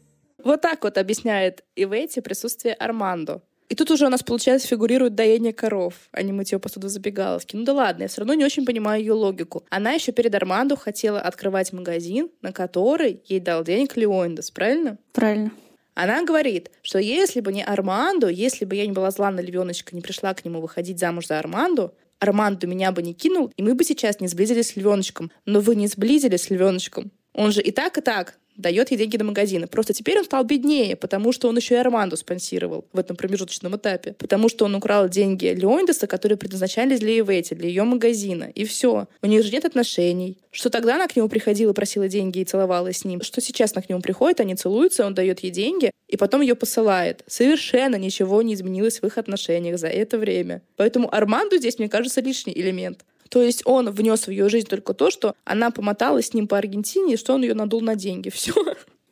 Вот 0.46 0.60
так 0.60 0.84
вот 0.84 0.96
объясняет 0.96 1.64
Ивети 1.74 2.20
присутствие 2.20 2.72
Армандо. 2.74 3.42
И 3.68 3.74
тут 3.74 3.90
уже 3.90 4.06
у 4.06 4.08
нас, 4.08 4.22
получается, 4.22 4.68
фигурирует 4.68 5.16
доение 5.16 5.52
коров, 5.52 5.94
а 6.12 6.22
не 6.22 6.32
мытье 6.32 6.60
посуды 6.60 6.86
в 6.86 6.90
забегаловке. 6.90 7.56
Ну 7.56 7.64
да 7.64 7.72
ладно, 7.72 8.02
я 8.02 8.08
все 8.08 8.20
равно 8.20 8.34
не 8.34 8.44
очень 8.44 8.64
понимаю 8.64 9.00
ее 9.00 9.12
логику. 9.12 9.64
Она 9.70 9.90
еще 9.90 10.12
перед 10.12 10.32
Армандо 10.36 10.76
хотела 10.76 11.20
открывать 11.20 11.72
магазин, 11.72 12.30
на 12.42 12.52
который 12.52 13.24
ей 13.24 13.40
дал 13.40 13.64
денег 13.64 13.96
Леондес, 13.96 14.52
правильно? 14.52 14.98
Правильно. 15.12 15.50
Она 15.94 16.24
говорит, 16.24 16.70
что 16.82 17.00
если 17.00 17.40
бы 17.40 17.52
не 17.52 17.64
Армандо, 17.64 18.28
если 18.28 18.64
бы 18.64 18.76
я 18.76 18.86
не 18.86 18.92
была 18.92 19.10
зла 19.10 19.32
на 19.32 19.40
львеночка, 19.40 19.96
не 19.96 20.00
пришла 20.00 20.32
к 20.32 20.44
нему 20.44 20.60
выходить 20.60 21.00
замуж 21.00 21.26
за 21.26 21.40
Арманду, 21.40 21.92
Армандо 22.20 22.68
меня 22.68 22.92
бы 22.92 23.02
не 23.02 23.14
кинул, 23.14 23.52
и 23.56 23.62
мы 23.64 23.74
бы 23.74 23.82
сейчас 23.82 24.20
не 24.20 24.28
сблизились 24.28 24.68
с 24.68 24.76
львеночком. 24.76 25.32
Но 25.44 25.58
вы 25.58 25.74
не 25.74 25.88
сблизились 25.88 26.42
с 26.42 26.50
львеночком. 26.50 27.10
Он 27.34 27.50
же 27.50 27.62
и 27.62 27.72
так, 27.72 27.98
и 27.98 28.00
так 28.00 28.38
дает 28.56 28.90
ей 28.90 28.96
деньги 28.96 29.16
на 29.16 29.24
магазины. 29.24 29.66
Просто 29.66 29.92
теперь 29.92 30.18
он 30.18 30.24
стал 30.24 30.44
беднее, 30.44 30.96
потому 30.96 31.32
что 31.32 31.48
он 31.48 31.56
еще 31.56 31.74
и 31.74 31.78
Арманду 31.78 32.16
спонсировал 32.16 32.84
в 32.92 32.98
этом 32.98 33.16
промежуточном 33.16 33.76
этапе. 33.76 34.14
Потому 34.18 34.48
что 34.48 34.64
он 34.64 34.74
украл 34.74 35.08
деньги 35.08 35.46
Леондеса, 35.46 36.06
которые 36.06 36.38
предназначались 36.38 37.00
для 37.00 37.18
Ивети, 37.18 37.54
для 37.54 37.68
ее 37.68 37.84
магазина. 37.84 38.50
И 38.54 38.64
все. 38.64 39.06
У 39.22 39.26
них 39.26 39.42
же 39.44 39.52
нет 39.52 39.64
отношений. 39.64 40.38
Что 40.50 40.70
тогда 40.70 40.94
она 40.94 41.06
к 41.06 41.16
нему 41.16 41.28
приходила, 41.28 41.72
просила 41.72 42.08
деньги 42.08 42.38
и 42.38 42.44
целовалась 42.44 42.98
с 42.98 43.04
ним. 43.04 43.22
Что 43.22 43.40
сейчас 43.40 43.72
она 43.74 43.82
к 43.82 43.88
нему 43.88 44.00
приходит, 44.00 44.40
они 44.40 44.54
целуются, 44.54 45.06
он 45.06 45.14
дает 45.14 45.40
ей 45.40 45.50
деньги, 45.50 45.90
и 46.08 46.16
потом 46.16 46.40
ее 46.40 46.54
посылает. 46.54 47.22
Совершенно 47.26 47.96
ничего 47.96 48.40
не 48.42 48.54
изменилось 48.54 49.00
в 49.00 49.06
их 49.06 49.18
отношениях 49.18 49.78
за 49.78 49.88
это 49.88 50.18
время. 50.18 50.62
Поэтому 50.76 51.14
Арманду 51.14 51.58
здесь, 51.58 51.78
мне 51.78 51.88
кажется, 51.88 52.20
лишний 52.20 52.54
элемент. 52.54 53.04
То 53.28 53.42
есть 53.42 53.62
он 53.64 53.90
внес 53.90 54.26
в 54.26 54.30
ее 54.30 54.48
жизнь 54.48 54.66
только 54.66 54.94
то, 54.94 55.10
что 55.10 55.34
она 55.44 55.70
помоталась 55.70 56.28
с 56.28 56.34
ним 56.34 56.48
по 56.48 56.58
Аргентине, 56.58 57.14
и 57.14 57.16
что 57.16 57.34
он 57.34 57.42
ее 57.42 57.54
надул 57.54 57.80
на 57.80 57.96
деньги. 57.96 58.28
Все. 58.36 58.52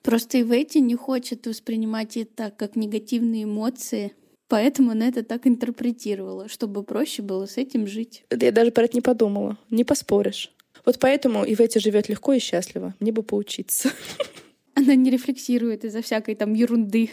Просто 0.02 0.40
Ивети 0.40 0.78
не 0.78 0.94
хочет 0.94 1.46
воспринимать 1.46 2.16
это 2.16 2.52
как 2.56 2.76
негативные 2.76 3.44
эмоции, 3.44 4.12
поэтому 4.48 4.90
она 4.90 5.08
это 5.08 5.22
так 5.22 5.46
интерпретировала, 5.46 6.48
чтобы 6.48 6.82
проще 6.82 7.22
было 7.22 7.46
с 7.46 7.56
этим 7.56 7.86
жить. 7.86 8.24
Я 8.30 8.52
даже 8.52 8.70
про 8.70 8.84
это 8.84 8.96
не 8.96 9.00
подумала. 9.00 9.56
Не 9.70 9.84
поспоришь. 9.84 10.52
Вот 10.84 10.98
поэтому 10.98 11.44
Ивети 11.46 11.78
живет 11.78 12.08
легко 12.10 12.34
и 12.34 12.38
счастливо. 12.38 12.94
Мне 13.00 13.12
бы 13.12 13.22
поучиться. 13.22 13.90
Она 14.74 14.94
не 14.94 15.10
рефлексирует 15.10 15.84
из-за 15.84 16.02
всякой 16.02 16.34
там 16.34 16.54
ерунды. 16.54 17.10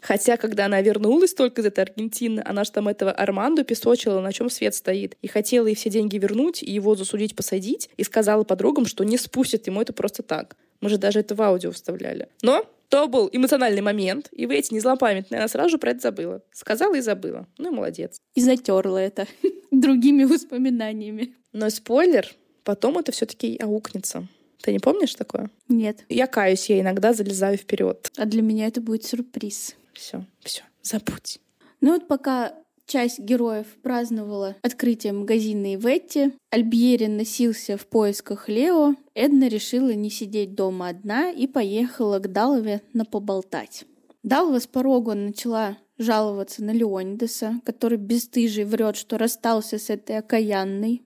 Хотя, 0.00 0.36
когда 0.36 0.66
она 0.66 0.80
вернулась 0.80 1.34
только 1.34 1.60
из 1.60 1.66
этой 1.66 1.84
Аргентины, 1.84 2.42
она 2.44 2.64
же 2.64 2.72
там 2.72 2.88
этого 2.88 3.10
Арманду 3.10 3.64
песочила, 3.64 4.20
на 4.20 4.32
чем 4.32 4.50
свет 4.50 4.74
стоит. 4.74 5.16
И 5.22 5.28
хотела 5.28 5.66
ей 5.66 5.74
все 5.74 5.90
деньги 5.90 6.16
вернуть, 6.16 6.62
и 6.62 6.70
его 6.70 6.94
засудить, 6.94 7.36
посадить. 7.36 7.90
И 7.96 8.04
сказала 8.04 8.44
подругам, 8.44 8.86
что 8.86 9.04
не 9.04 9.18
спустят 9.18 9.66
ему 9.66 9.80
это 9.82 9.92
просто 9.92 10.22
так. 10.22 10.56
Мы 10.80 10.88
же 10.88 10.98
даже 10.98 11.20
это 11.20 11.34
в 11.34 11.42
аудио 11.42 11.70
вставляли. 11.70 12.28
Но 12.42 12.64
то 12.88 13.06
был 13.06 13.28
эмоциональный 13.32 13.82
момент, 13.82 14.28
и 14.32 14.46
вы 14.46 14.56
эти 14.56 14.72
не 14.74 14.80
злопамятные, 14.80 15.38
она 15.38 15.48
сразу 15.48 15.70
же 15.70 15.78
про 15.78 15.90
это 15.90 16.00
забыла. 16.00 16.42
Сказала 16.52 16.96
и 16.96 17.00
забыла. 17.00 17.46
Ну 17.58 17.70
и 17.70 17.74
молодец. 17.74 18.20
И 18.34 18.40
затерла 18.40 19.00
это 19.00 19.26
другими 19.70 20.24
воспоминаниями. 20.24 21.34
Но 21.52 21.70
спойлер, 21.70 22.26
потом 22.64 22.98
это 22.98 23.12
все-таки 23.12 23.58
аукнется. 23.58 24.26
Ты 24.62 24.72
не 24.72 24.78
помнишь 24.78 25.14
такое? 25.14 25.50
Нет. 25.68 26.04
Я 26.08 26.26
каюсь, 26.26 26.68
я 26.68 26.80
иногда 26.80 27.12
залезаю 27.12 27.56
вперед. 27.56 28.10
А 28.16 28.26
для 28.26 28.42
меня 28.42 28.66
это 28.66 28.80
будет 28.80 29.04
сюрприз. 29.04 29.74
Все, 29.92 30.24
все, 30.40 30.62
забудь. 30.82 31.40
Ну 31.80 31.92
вот 31.94 32.08
пока 32.08 32.54
часть 32.86 33.20
героев 33.20 33.66
праздновала 33.82 34.56
открытие 34.62 35.12
магазина 35.12 35.74
Иветти, 35.74 36.32
Альбьери 36.50 37.06
носился 37.06 37.76
в 37.76 37.86
поисках 37.86 38.48
Лео, 38.48 38.96
Эдна 39.14 39.48
решила 39.48 39.94
не 39.94 40.10
сидеть 40.10 40.54
дома 40.54 40.88
одна 40.88 41.30
и 41.30 41.46
поехала 41.46 42.18
к 42.18 42.30
Далове 42.30 42.82
на 42.92 43.04
поболтать. 43.04 43.84
Далва 44.22 44.58
с 44.58 44.66
порога 44.66 45.14
начала 45.14 45.78
жаловаться 45.96 46.64
на 46.64 46.72
Леонидеса, 46.72 47.60
который 47.64 47.98
бесстыжий 47.98 48.64
врет, 48.64 48.96
что 48.96 49.18
расстался 49.18 49.78
с 49.78 49.88
этой 49.88 50.18
окаянной, 50.18 51.02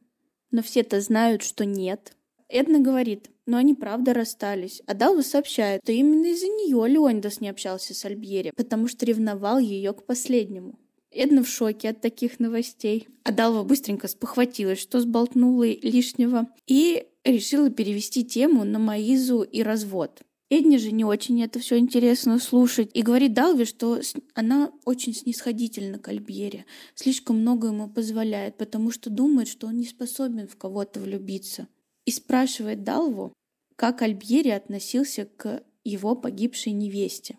но 0.51 0.63
все-то 0.63 1.01
знают, 1.01 1.43
что 1.43 1.65
нет. 1.65 2.13
Эдна 2.49 2.79
говорит, 2.79 3.31
но 3.47 3.57
они 3.57 3.75
правда 3.75 4.13
расстались. 4.15 4.83
А 4.87 4.95
Далва 4.95 5.23
сообщает, 5.23 5.81
что 5.83 5.93
именно 5.93 6.27
из-за 6.27 6.47
нее 6.47 6.87
Леонидас 6.89 7.41
не 7.41 7.49
общался 7.49 7.95
с 7.95 8.05
Альбьери, 8.05 8.53
потому 8.57 8.89
что 8.89 9.07
ревновал 9.07 9.59
ее 9.59 9.93
к 9.93 10.05
последнему. 10.05 10.79
Эдна 11.11 11.43
в 11.43 11.49
шоке 11.49 11.91
от 11.91 12.01
таких 12.01 12.41
новостей. 12.41 13.09
А 13.23 13.33
Далва 13.33 13.63
быстренько 13.63 14.09
спохватилась, 14.09 14.81
что 14.81 15.01
сболтнула 15.01 15.65
лишнего, 15.65 16.49
и 16.67 17.07
решила 17.25 17.71
перевести 17.71 18.25
тему 18.25 18.65
на 18.65 18.79
Маизу 18.79 19.43
и 19.43 19.63
развод. 19.63 20.21
Эдне 20.51 20.79
же 20.79 20.93
не 20.93 21.05
очень 21.05 21.43
это 21.43 21.59
все 21.59 21.79
интересно 21.79 22.39
слушать. 22.39 22.91
И 22.93 23.03
говорит 23.03 23.33
Далве, 23.33 23.65
что 23.65 24.01
она 24.35 24.71
очень 24.85 25.15
снисходительна 25.15 25.99
к 25.99 26.09
Альбьере. 26.09 26.67
Слишком 26.95 27.41
много 27.41 27.69
ему 27.69 27.89
позволяет, 27.89 28.57
потому 28.59 28.91
что 28.91 29.09
думает, 29.09 29.49
что 29.49 29.69
он 29.69 29.79
не 29.79 29.87
способен 29.87 30.47
в 30.47 30.57
кого-то 30.57 31.01
влюбиться 31.01 31.67
и 32.07 32.11
спрашивает 32.11 32.85
Далву, 32.85 33.33
как 33.77 34.03
Альбьери 34.03 34.51
относился 34.51 35.25
к 35.25 35.63
его 35.85 36.15
погибшей 36.15 36.73
невесте. 36.73 37.39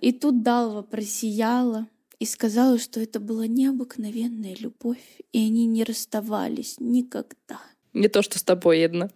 И 0.00 0.12
тут 0.12 0.42
Далва 0.42 0.82
просияла 0.82 1.88
и 2.18 2.26
сказала, 2.26 2.78
что 2.78 3.00
это 3.00 3.20
была 3.20 3.46
необыкновенная 3.46 4.54
любовь, 4.56 5.20
и 5.32 5.38
они 5.38 5.66
не 5.66 5.84
расставались 5.84 6.76
никогда. 6.78 7.60
Не 7.92 8.08
то, 8.08 8.22
что 8.22 8.38
с 8.38 8.42
тобой, 8.42 8.80
Эдна. 8.80 9.10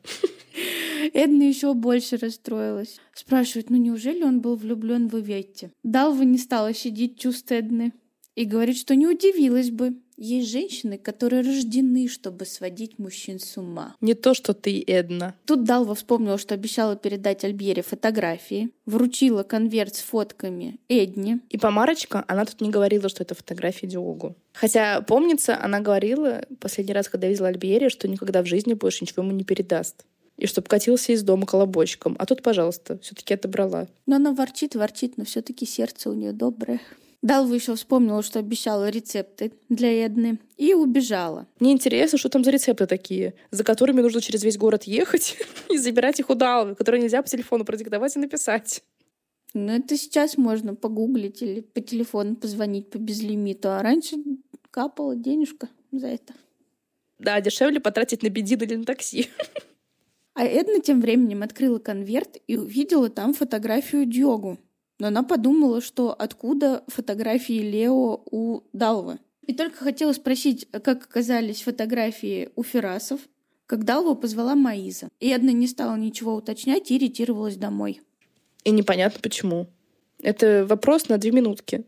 Эдна 1.13 1.43
еще 1.43 1.75
больше 1.75 2.17
расстроилась. 2.17 2.99
Спрашивает, 3.15 3.71
ну 3.71 3.77
неужели 3.77 4.23
он 4.23 4.41
был 4.41 4.57
влюблен 4.57 5.09
в 5.09 5.19
Иветте? 5.19 5.71
Далва 5.83 6.23
не 6.23 6.39
стала 6.39 6.73
щадить 6.73 7.19
чувства 7.19 7.55
Эдны 7.55 7.93
и 8.35 8.45
говорит, 8.45 8.79
что 8.79 8.95
не 8.95 9.07
удивилась 9.07 9.71
бы, 9.71 9.97
есть 10.21 10.51
женщины, 10.51 10.99
которые 10.99 11.43
рождены, 11.43 12.07
чтобы 12.09 12.45
сводить 12.45 12.99
мужчин 12.99 13.41
с 13.41 13.57
ума. 13.57 13.97
Не 14.01 14.15
то, 14.15 14.35
что 14.35 14.53
ты, 14.53 14.85
Эдна. 14.87 15.35
Тут 15.47 15.65
Далва 15.65 15.95
вспомнила, 15.95 16.39
что 16.39 16.55
обещала 16.55 16.95
передать 16.95 17.43
Альбере 17.43 17.83
фотографии, 17.83 18.71
вручила 18.85 19.43
конверт 19.43 19.97
с 19.97 20.01
фотками 20.01 20.79
Эдне. 20.89 21.41
И 21.49 21.59
помарочка, 21.59 22.25
она 22.29 22.45
тут 22.45 22.61
не 22.61 22.71
говорила, 22.71 23.09
что 23.09 23.23
это 23.23 23.35
фотографии 23.35 23.87
Диогу. 23.87 24.37
Хотя, 24.53 25.01
помнится, 25.01 25.59
она 25.61 25.81
говорила 25.81 26.45
последний 26.61 26.93
раз, 26.93 27.09
когда 27.09 27.27
видела 27.27 27.49
Альбере, 27.49 27.89
что 27.89 28.07
никогда 28.07 28.43
в 28.43 28.47
жизни 28.47 28.75
больше 28.75 29.05
ничего 29.05 29.23
ему 29.23 29.33
не 29.33 29.45
передаст 29.45 30.05
и 30.37 30.47
чтобы 30.47 30.69
катился 30.69 31.13
из 31.13 31.23
дома 31.23 31.47
колобочком. 31.47 32.17
А 32.19 32.25
тут, 32.25 32.43
пожалуйста, 32.43 32.99
все-таки 33.01 33.35
отобрала. 33.35 33.89
Но 34.07 34.17
она 34.17 34.33
ворчит, 34.33 34.75
ворчит, 34.75 35.19
но 35.19 35.25
все-таки 35.25 35.67
сердце 35.67 36.09
у 36.09 36.15
нее 36.15 36.33
доброе. 36.33 36.81
Далва 37.23 37.55
еще 37.55 37.75
вспомнила, 37.75 38.23
что 38.23 38.39
обещала 38.39 38.89
рецепты 38.89 39.53
для 39.69 40.07
Эдны 40.07 40.39
и 40.57 40.73
убежала. 40.73 41.47
Мне 41.59 41.73
интересно, 41.73 42.17
что 42.17 42.31
там 42.31 42.45
за 42.45 42.51
рецепты 42.51 42.87
такие, 42.87 43.35
за 43.51 43.63
которыми 43.63 44.01
нужно 44.01 44.23
через 44.23 44.43
весь 44.43 44.57
город 44.57 44.85
ехать 44.85 45.37
и 45.69 45.77
забирать 45.77 46.19
их 46.19 46.31
у 46.31 46.35
Далвы, 46.35 46.75
которые 46.75 47.03
нельзя 47.03 47.21
по 47.21 47.29
телефону 47.29 47.65
продиктовать 47.67 48.17
и 48.17 48.19
написать. 48.19 48.83
Ну, 49.53 49.73
это 49.73 49.99
сейчас 49.99 50.39
можно 50.39 50.75
погуглить 50.75 51.43
или 51.43 51.61
по 51.61 51.81
телефону 51.81 52.37
позвонить 52.37 52.89
по 52.89 52.97
безлимиту, 52.97 53.71
а 53.71 53.83
раньше 53.83 54.17
капала 54.71 55.15
денежка 55.15 55.69
за 55.93 56.07
это. 56.07 56.33
Да, 57.19 57.39
дешевле 57.43 57.81
потратить 57.81 58.23
на 58.23 58.31
бензин 58.31 58.63
или 58.63 58.77
на 58.77 58.85
такси. 58.85 59.29
А 60.33 60.45
Эдна 60.45 60.81
тем 60.81 61.03
временем 61.03 61.43
открыла 61.43 61.79
конверт 61.81 62.39
и 62.47 62.57
увидела 62.57 63.11
там 63.11 63.35
фотографию 63.35 64.07
Диогу 64.07 64.59
но 65.01 65.09
она 65.09 65.23
подумала, 65.23 65.81
что 65.81 66.15
откуда 66.17 66.85
фотографии 66.87 67.61
Лео 67.61 68.23
у 68.31 68.63
Далвы. 68.73 69.19
И 69.47 69.55
только 69.55 69.79
хотела 69.79 70.13
спросить, 70.13 70.69
как 70.71 71.05
оказались 71.05 71.63
фотографии 71.63 72.51
у 72.55 72.63
Ферасов, 72.63 73.21
как 73.67 73.85
Далва 73.85 74.15
позвала 74.15 74.55
Маиза. 74.55 75.09
И 75.19 75.31
Эдна 75.31 75.51
не 75.51 75.67
стала 75.67 75.97
ничего 75.97 76.35
уточнять 76.35 76.91
и 76.91 76.99
ретировалась 76.99 77.57
домой. 77.57 78.03
И 78.63 78.71
непонятно 78.71 79.21
почему. 79.23 79.69
Это 80.23 80.67
вопрос 80.69 81.09
на 81.09 81.17
две 81.17 81.33
минутки. 81.33 81.85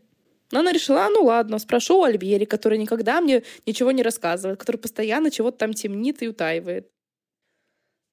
Но 0.51 0.59
она 0.59 0.71
решила, 0.71 1.05
«А, 1.05 1.09
ну 1.09 1.23
ладно, 1.23 1.59
спрошу 1.59 1.99
у 1.99 2.03
Альбьери, 2.03 2.45
который 2.45 2.77
никогда 2.79 3.21
мне 3.21 3.43
ничего 3.65 3.91
не 3.91 4.01
рассказывает, 4.01 4.59
который 4.59 4.77
постоянно 4.77 5.29
чего-то 5.29 5.59
там 5.59 5.73
темнит 5.73 6.23
и 6.23 6.27
утаивает. 6.27 6.89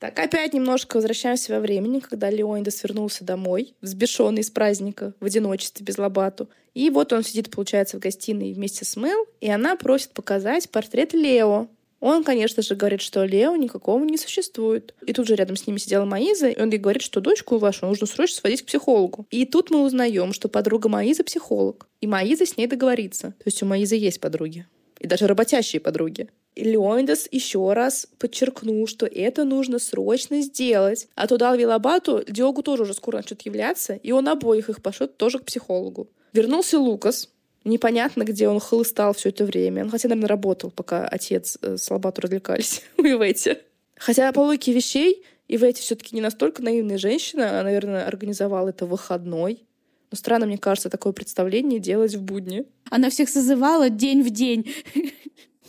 Так, 0.01 0.19
опять 0.19 0.55
немножко 0.55 0.97
возвращаемся 0.97 1.53
во 1.53 1.61
времени, 1.61 2.01
когда 2.01 2.31
Леонидас 2.31 2.83
вернулся 2.83 3.23
домой, 3.23 3.75
взбешенный 3.83 4.43
с 4.43 4.51
праздника, 4.51 5.13
в 5.21 5.27
одиночестве, 5.27 5.85
без 5.85 5.99
лобату. 5.99 6.49
И 6.73 6.89
вот 6.89 7.13
он 7.13 7.23
сидит, 7.23 7.51
получается, 7.51 7.99
в 7.99 8.01
гостиной 8.01 8.55
вместе 8.55 8.87
с 8.87 8.97
Мэл, 8.97 9.27
и 9.43 9.51
она 9.51 9.77
просит 9.77 10.13
показать 10.13 10.71
портрет 10.71 11.13
Лео. 11.13 11.69
Он, 12.01 12.25
конечно 12.25 12.63
же, 12.63 12.77
говорит, 12.77 13.03
что 13.03 13.25
Лео 13.25 13.57
никакого 13.57 14.03
не 14.03 14.17
существует. 14.17 14.95
И 15.05 15.13
тут 15.13 15.27
же 15.27 15.35
рядом 15.35 15.57
с 15.57 15.67
ними 15.67 15.77
сидела 15.77 16.07
Маиза, 16.07 16.49
и 16.49 16.59
он 16.59 16.71
ей 16.71 16.79
говорит, 16.79 17.03
что 17.03 17.21
дочку 17.21 17.59
вашу 17.59 17.85
нужно 17.85 18.07
срочно 18.07 18.37
сводить 18.41 18.63
к 18.63 18.67
психологу. 18.67 19.27
И 19.31 19.45
тут 19.45 19.71
мы 19.71 19.85
узнаем, 19.85 20.33
что 20.33 20.49
подруга 20.49 20.89
Маизы 20.89 21.25
психолог. 21.25 21.87
И 22.01 22.07
Маиза 22.07 22.47
с 22.47 22.57
ней 22.57 22.67
договорится. 22.67 23.33
То 23.33 23.45
есть 23.45 23.63
у 23.63 23.67
Маизы 23.67 23.97
есть 23.97 24.19
подруги. 24.19 24.67
И 24.99 25.07
даже 25.07 25.27
работящие 25.27 25.81
подруги. 25.81 26.29
Леонидас 26.65 27.29
еще 27.31 27.73
раз 27.73 28.07
подчеркнул, 28.19 28.87
что 28.87 29.07
это 29.07 29.45
нужно 29.45 29.79
срочно 29.79 30.41
сделать. 30.41 31.09
А 31.15 31.27
то 31.27 31.37
дал 31.37 31.57
Вилабату, 31.57 32.25
Диогу 32.29 32.63
тоже 32.63 32.83
уже 32.83 32.95
скоро 32.95 33.19
начнет 33.19 33.43
являться, 33.43 33.95
и 33.95 34.13
он 34.13 34.29
обоих 34.29 34.69
их 34.71 34.83
пошлет 34.83 35.17
тоже 35.17 35.39
к 35.39 35.45
психологу. 35.45 36.09
Вернулся 36.33 36.79
Лукас, 36.79 37.29
Непонятно, 37.65 38.25
где 38.25 38.49
он 38.49 38.59
хлыстал 38.59 39.13
все 39.13 39.29
это 39.29 39.45
время. 39.45 39.85
Он 39.85 39.91
хотя, 39.91 40.09
наверное, 40.09 40.29
работал, 40.29 40.71
пока 40.71 41.07
отец 41.07 41.59
э, 41.61 41.77
с 41.77 41.91
Лобату 41.91 42.23
развлекались 42.23 42.83
в 42.97 43.03
Ивете. 43.03 43.61
Хотя 43.97 44.33
по 44.33 44.41
логике 44.41 44.73
вещей 44.73 45.23
Ивете 45.47 45.83
все-таки 45.83 46.15
не 46.15 46.23
настолько 46.23 46.63
наивная 46.63 46.97
женщина. 46.97 47.51
Она, 47.51 47.65
наверное, 47.65 48.07
организовала 48.07 48.71
это 48.71 48.87
выходной. 48.87 49.67
Но 50.11 50.17
странно, 50.17 50.47
мне 50.47 50.57
кажется, 50.57 50.89
такое 50.89 51.13
представление 51.13 51.81
делать 51.81 52.15
в 52.15 52.23
будни. 52.23 52.65
Она 52.91 53.11
всех 53.11 53.29
созывала 53.29 53.91
день 53.91 54.23
в 54.23 54.31
день. 54.31 54.73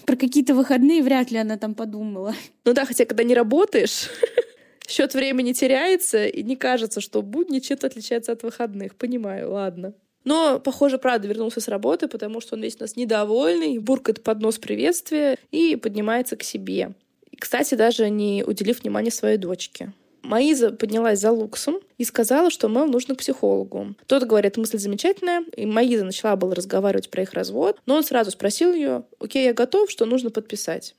Про 0.05 0.15
какие-то 0.15 0.53
выходные 0.53 1.03
вряд 1.03 1.31
ли 1.31 1.37
она 1.37 1.57
там 1.57 1.75
подумала. 1.75 2.33
Ну 2.65 2.73
да, 2.73 2.85
хотя 2.85 3.05
когда 3.05 3.23
не 3.23 3.33
работаешь, 3.33 4.09
счет 4.87 5.13
времени 5.13 5.53
теряется, 5.53 6.25
и 6.25 6.43
не 6.43 6.55
кажется, 6.55 7.01
что 7.01 7.21
будни 7.21 7.59
чем-то 7.59 7.87
отличается 7.87 8.31
от 8.31 8.43
выходных. 8.43 8.95
Понимаю, 8.95 9.51
ладно. 9.51 9.93
Но, 10.23 10.59
похоже, 10.59 10.97
правда 10.97 11.27
вернулся 11.27 11.61
с 11.61 11.67
работы, 11.67 12.07
потому 12.07 12.41
что 12.41 12.55
он 12.55 12.61
весь 12.61 12.77
у 12.79 12.83
нас 12.83 12.95
недовольный, 12.95 13.79
буркает 13.79 14.23
под 14.23 14.39
нос 14.39 14.59
приветствия 14.59 15.37
и 15.51 15.75
поднимается 15.75 16.35
к 16.35 16.43
себе. 16.43 16.93
И, 17.31 17.35
кстати, 17.37 17.75
даже 17.75 18.09
не 18.09 18.43
уделив 18.45 18.83
внимания 18.83 19.11
своей 19.11 19.37
дочке. 19.37 19.93
Маиза 20.23 20.71
поднялась 20.71 21.19
за 21.19 21.31
Луксом 21.31 21.79
и 21.97 22.03
сказала, 22.03 22.49
что 22.49 22.69
Мэл 22.69 22.87
нужно 22.87 23.15
к 23.15 23.19
психологу. 23.19 23.95
Тот 24.07 24.23
говорит, 24.23 24.57
мысль 24.57 24.77
замечательная, 24.77 25.43
и 25.55 25.65
Маиза 25.65 26.05
начала 26.05 26.35
было 26.35 26.55
разговаривать 26.55 27.09
про 27.09 27.23
их 27.23 27.33
развод, 27.33 27.79
но 27.85 27.95
он 27.95 28.03
сразу 28.03 28.31
спросил 28.31 28.73
ее, 28.73 29.03
окей, 29.19 29.45
я 29.45 29.53
готов, 29.53 29.89
что 29.89 30.05
нужно 30.05 30.29
подписать. 30.29 30.95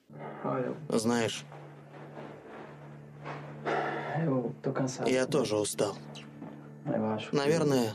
Знаешь, 0.88 1.44
я 5.06 5.26
тоже 5.26 5.56
устал. 5.56 5.96
Наверное, 7.32 7.94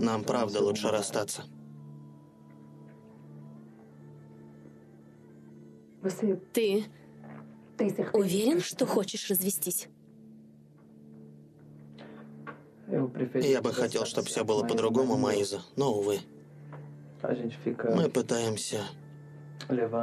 нам 0.00 0.24
правда 0.24 0.60
лучше 0.60 0.88
расстаться. 0.88 1.42
Ты 6.52 6.84
уверен, 8.12 8.60
что 8.60 8.86
хочешь 8.86 9.28
развестись? 9.30 9.88
Я 13.34 13.60
бы 13.60 13.72
хотел, 13.72 14.06
чтобы 14.06 14.28
все 14.28 14.44
было 14.44 14.64
по-другому, 14.64 15.16
Маиза, 15.16 15.60
но, 15.76 15.92
увы. 15.92 16.20
Мы 17.22 18.08
пытаемся 18.08 18.80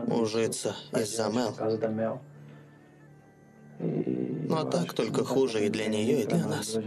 ужиться 0.07 0.75
из-за 0.93 1.29
Мел. 1.29 2.19
Но 3.79 4.63
так 4.65 4.93
только 4.93 5.23
хуже 5.23 5.65
и 5.65 5.69
для 5.69 5.87
нее, 5.87 6.23
и 6.23 6.27
для 6.27 6.45
нас. 6.45 6.77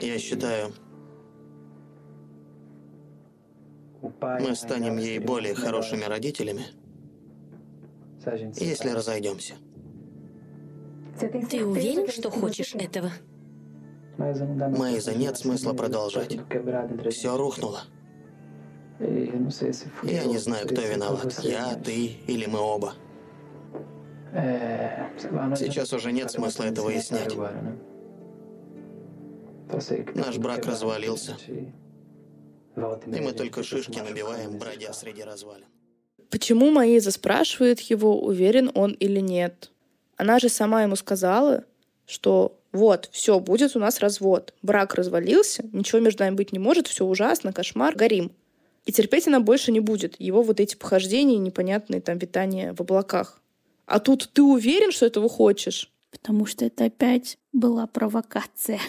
Я 0.00 0.18
считаю, 0.18 0.72
мы 4.02 4.54
станем 4.54 4.98
ей 4.98 5.18
более 5.18 5.54
хорошими 5.54 6.04
родителями, 6.04 6.66
если 8.56 8.90
разойдемся. 8.90 9.54
Ты 11.18 11.64
уверен, 11.64 12.08
что 12.08 12.30
хочешь 12.30 12.74
этого? 12.74 13.10
Майза, 14.16 15.14
нет 15.14 15.38
смысла 15.38 15.72
продолжать. 15.72 16.38
Все 17.10 17.36
рухнуло. 17.36 17.82
Я 18.98 20.24
не 20.24 20.38
знаю, 20.38 20.66
кто 20.66 20.82
виноват. 20.82 21.40
Я, 21.42 21.74
ты 21.74 22.06
или 22.26 22.46
мы 22.46 22.58
оба. 22.58 22.94
Сейчас 25.56 25.92
уже 25.92 26.12
нет 26.12 26.30
смысла 26.30 26.64
это 26.64 26.82
выяснять. 26.82 27.34
Наш 30.14 30.38
брак 30.38 30.66
развалился. 30.66 31.36
И 31.46 33.20
мы 33.20 33.32
только 33.32 33.62
шишки 33.62 33.98
набиваем, 34.00 34.58
бродя 34.58 34.92
среди 34.92 35.22
развалин. 35.22 35.66
Почему 36.30 36.70
Маиза 36.70 37.10
спрашивает 37.10 37.80
его, 37.80 38.20
уверен 38.20 38.70
он 38.74 38.92
или 38.92 39.20
нет? 39.20 39.70
Она 40.16 40.38
же 40.38 40.48
сама 40.48 40.84
ему 40.84 40.96
сказала, 40.96 41.64
что 42.06 42.56
вот, 42.72 43.08
все, 43.10 43.40
будет 43.40 43.74
у 43.74 43.80
нас 43.80 43.98
развод. 43.98 44.54
Брак 44.62 44.94
развалился, 44.94 45.64
ничего 45.72 46.00
между 46.00 46.22
нами 46.22 46.36
быть 46.36 46.52
не 46.52 46.60
может, 46.60 46.86
все 46.86 47.04
ужасно, 47.04 47.52
кошмар, 47.52 47.96
горим. 47.96 48.30
И 48.86 48.92
терпеть 48.92 49.26
она 49.26 49.40
больше 49.40 49.72
не 49.72 49.80
будет. 49.80 50.20
Его 50.20 50.42
вот 50.42 50.60
эти 50.60 50.76
похождения, 50.76 51.36
непонятные 51.36 52.00
там 52.00 52.18
витания 52.18 52.74
в 52.74 52.80
облаках. 52.80 53.40
А 53.86 53.98
тут 53.98 54.30
ты 54.32 54.42
уверен, 54.42 54.92
что 54.92 55.06
этого 55.06 55.28
хочешь? 55.28 55.90
Потому 56.12 56.46
что 56.46 56.64
это 56.64 56.84
опять 56.84 57.38
была 57.52 57.86
провокация 57.86 58.80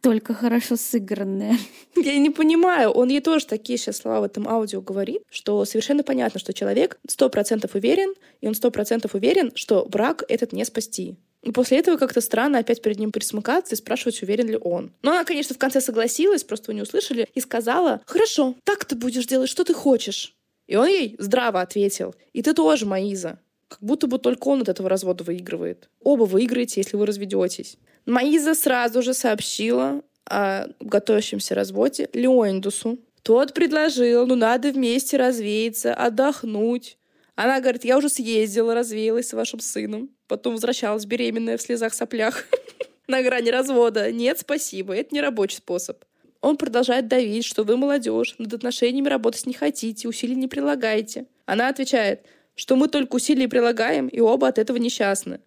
только 0.00 0.34
хорошо 0.34 0.76
сыгранная. 0.76 1.56
Я 1.96 2.18
не 2.18 2.30
понимаю, 2.30 2.90
он 2.90 3.08
ей 3.08 3.20
тоже 3.20 3.46
такие 3.46 3.78
сейчас 3.78 3.98
слова 3.98 4.20
в 4.20 4.24
этом 4.24 4.48
аудио 4.48 4.80
говорит, 4.80 5.22
что 5.30 5.64
совершенно 5.64 6.02
понятно, 6.02 6.40
что 6.40 6.52
человек 6.52 6.98
сто 7.08 7.30
процентов 7.30 7.74
уверен, 7.74 8.14
и 8.40 8.48
он 8.48 8.54
сто 8.54 8.70
процентов 8.70 9.14
уверен, 9.14 9.52
что 9.54 9.86
брак 9.86 10.24
этот 10.28 10.52
не 10.52 10.64
спасти. 10.64 11.16
И 11.42 11.52
после 11.52 11.78
этого 11.78 11.98
как-то 11.98 12.22
странно 12.22 12.58
опять 12.58 12.80
перед 12.80 12.98
ним 12.98 13.12
присмыкаться 13.12 13.74
и 13.74 13.78
спрашивать, 13.78 14.22
уверен 14.22 14.48
ли 14.48 14.58
он. 14.60 14.92
Но 15.02 15.10
она, 15.10 15.24
конечно, 15.24 15.54
в 15.54 15.58
конце 15.58 15.82
согласилась, 15.82 16.42
просто 16.42 16.70
вы 16.70 16.74
не 16.74 16.82
услышали, 16.82 17.28
и 17.34 17.40
сказала, 17.40 18.00
«Хорошо, 18.06 18.54
так 18.64 18.86
ты 18.86 18.94
будешь 18.94 19.26
делать, 19.26 19.50
что 19.50 19.64
ты 19.64 19.74
хочешь». 19.74 20.34
И 20.66 20.76
он 20.76 20.88
ей 20.88 21.16
здраво 21.18 21.60
ответил, 21.60 22.14
«И 22.32 22.40
ты 22.40 22.54
тоже, 22.54 22.86
Маиза». 22.86 23.38
Как 23.68 23.82
будто 23.82 24.06
бы 24.06 24.18
только 24.18 24.48
он 24.48 24.62
от 24.62 24.68
этого 24.68 24.88
развода 24.88 25.24
выигрывает. 25.24 25.88
Оба 26.00 26.24
выиграете, 26.24 26.80
если 26.80 26.96
вы 26.96 27.06
разведетесь. 27.06 27.76
Маиза 28.06 28.54
сразу 28.54 29.02
же 29.02 29.14
сообщила 29.14 30.02
о 30.26 30.66
готовящемся 30.80 31.54
разводе 31.54 32.08
Леондусу. 32.12 32.98
Тот 33.22 33.54
предложил, 33.54 34.26
ну 34.26 34.34
надо 34.34 34.70
вместе 34.70 35.16
развеяться, 35.16 35.94
отдохнуть. 35.94 36.98
Она 37.34 37.60
говорит, 37.60 37.84
я 37.84 37.96
уже 37.96 38.08
съездила, 38.08 38.74
развеялась 38.74 39.28
с 39.28 39.32
вашим 39.32 39.60
сыном. 39.60 40.10
Потом 40.28 40.54
возвращалась 40.54 41.06
беременная 41.06 41.56
в 41.56 41.62
слезах-соплях 41.62 42.44
на 43.08 43.22
грани 43.22 43.50
развода. 43.50 44.12
Нет, 44.12 44.38
спасибо, 44.38 44.94
это 44.94 45.14
не 45.14 45.20
рабочий 45.20 45.56
способ. 45.56 46.04
Он 46.42 46.58
продолжает 46.58 47.08
давить, 47.08 47.46
что 47.46 47.64
вы 47.64 47.78
молодежь, 47.78 48.34
над 48.38 48.52
отношениями 48.52 49.08
работать 49.08 49.46
не 49.46 49.54
хотите, 49.54 50.08
усилий 50.08 50.36
не 50.36 50.46
прилагаете. 50.46 51.24
Она 51.46 51.68
отвечает, 51.68 52.26
что 52.54 52.76
мы 52.76 52.88
только 52.88 53.16
усилия 53.16 53.48
прилагаем, 53.48 54.08
и 54.08 54.20
оба 54.20 54.48
от 54.48 54.58
этого 54.58 54.76
несчастны. 54.76 55.40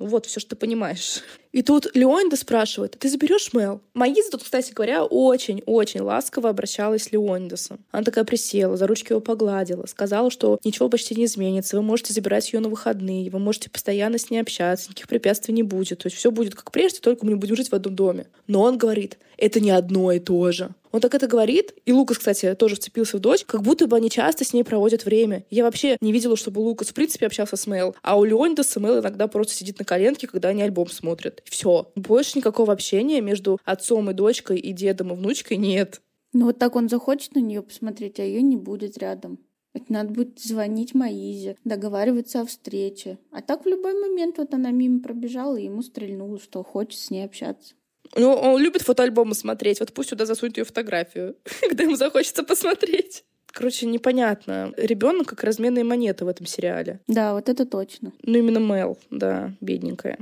Ну 0.00 0.06
вот, 0.06 0.24
все, 0.24 0.40
что 0.40 0.50
ты 0.50 0.56
понимаешь. 0.56 1.20
И 1.52 1.60
тут 1.60 1.94
Леонда 1.94 2.36
спрашивает, 2.36 2.96
ты 2.98 3.10
заберешь 3.10 3.52
Мел? 3.52 3.82
Маиза 3.92 4.30
тут, 4.30 4.42
кстати 4.42 4.72
говоря, 4.72 5.04
очень-очень 5.04 6.00
ласково 6.00 6.48
обращалась 6.48 7.02
с 7.02 7.12
Леондесом. 7.12 7.80
Она 7.90 8.02
такая 8.02 8.24
присела, 8.24 8.78
за 8.78 8.86
ручки 8.86 9.12
его 9.12 9.20
погладила, 9.20 9.84
сказала, 9.84 10.30
что 10.30 10.58
ничего 10.64 10.88
почти 10.88 11.14
не 11.14 11.26
изменится, 11.26 11.76
вы 11.76 11.82
можете 11.82 12.14
забирать 12.14 12.50
ее 12.50 12.60
на 12.60 12.70
выходные, 12.70 13.30
вы 13.30 13.38
можете 13.38 13.68
постоянно 13.68 14.16
с 14.16 14.30
ней 14.30 14.40
общаться, 14.40 14.88
никаких 14.88 15.08
препятствий 15.08 15.52
не 15.52 15.62
будет. 15.62 15.98
То 15.98 16.06
есть 16.06 16.16
все 16.16 16.30
будет 16.30 16.54
как 16.54 16.70
прежде, 16.70 17.00
только 17.00 17.26
мы 17.26 17.32
не 17.32 17.38
будем 17.38 17.56
жить 17.56 17.68
в 17.68 17.74
одном 17.74 17.94
доме. 17.94 18.26
Но 18.46 18.62
он 18.62 18.78
говорит, 18.78 19.18
это 19.36 19.60
не 19.60 19.70
одно 19.70 20.12
и 20.12 20.18
то 20.18 20.50
же. 20.50 20.70
Он 20.92 21.00
так 21.00 21.14
это 21.14 21.26
говорит, 21.26 21.74
и 21.84 21.92
Лукас, 21.92 22.18
кстати, 22.18 22.54
тоже 22.54 22.76
вцепился 22.76 23.16
в 23.16 23.20
дочь, 23.20 23.44
как 23.44 23.62
будто 23.62 23.86
бы 23.86 23.96
они 23.96 24.10
часто 24.10 24.44
с 24.44 24.52
ней 24.52 24.64
проводят 24.64 25.04
время. 25.04 25.44
Я 25.50 25.64
вообще 25.64 25.96
не 26.00 26.12
видела, 26.12 26.36
чтобы 26.36 26.60
Лукас 26.60 26.88
в 26.88 26.94
принципе 26.94 27.26
общался 27.26 27.56
с 27.56 27.66
Мэл, 27.66 27.94
а 28.02 28.18
у 28.18 28.24
Леонида 28.24 28.62
Мэл 28.76 29.00
иногда 29.00 29.28
просто 29.28 29.54
сидит 29.54 29.78
на 29.78 29.84
коленке, 29.84 30.26
когда 30.26 30.48
они 30.48 30.62
альбом 30.62 30.88
смотрят. 30.88 31.42
Все. 31.44 31.92
Больше 31.94 32.38
никакого 32.38 32.72
общения 32.72 33.20
между 33.20 33.60
отцом 33.64 34.10
и 34.10 34.14
дочкой 34.14 34.58
и 34.58 34.72
дедом 34.72 35.12
и 35.12 35.16
внучкой 35.16 35.56
нет. 35.56 36.00
Ну 36.32 36.46
вот 36.46 36.58
так 36.58 36.76
он 36.76 36.88
захочет 36.88 37.34
на 37.34 37.40
нее 37.40 37.62
посмотреть, 37.62 38.20
а 38.20 38.24
ее 38.24 38.42
не 38.42 38.56
будет 38.56 38.98
рядом. 38.98 39.38
Это 39.72 39.92
надо 39.92 40.12
будет 40.12 40.40
звонить 40.40 40.94
Маизе, 40.94 41.56
договариваться 41.64 42.40
о 42.40 42.46
встрече. 42.46 43.18
А 43.30 43.40
так 43.40 43.64
в 43.64 43.68
любой 43.68 43.94
момент 43.94 44.38
вот 44.38 44.52
она 44.52 44.70
мимо 44.70 45.00
пробежала 45.00 45.56
и 45.56 45.64
ему 45.64 45.82
стрельнула, 45.82 46.40
что 46.40 46.64
хочет 46.64 46.98
с 46.98 47.10
ней 47.10 47.24
общаться. 47.24 47.74
Ну, 48.16 48.32
он 48.32 48.60
любит 48.60 48.82
фотоальбомы 48.82 49.34
смотреть. 49.34 49.80
Вот 49.80 49.92
пусть 49.92 50.10
сюда 50.10 50.26
засунет 50.26 50.58
ее 50.58 50.64
фотографию, 50.64 51.36
когда 51.60 51.84
ему 51.84 51.96
захочется 51.96 52.42
посмотреть. 52.42 53.24
Короче, 53.46 53.86
непонятно. 53.86 54.72
Ребенок 54.76 55.28
как 55.28 55.44
разменная 55.44 55.84
монета 55.84 56.24
в 56.24 56.28
этом 56.28 56.46
сериале. 56.46 57.00
Да, 57.06 57.34
вот 57.34 57.48
это 57.48 57.66
точно. 57.66 58.12
Ну, 58.22 58.38
именно 58.38 58.58
Мел, 58.58 58.98
да, 59.10 59.52
бедненькая. 59.60 60.18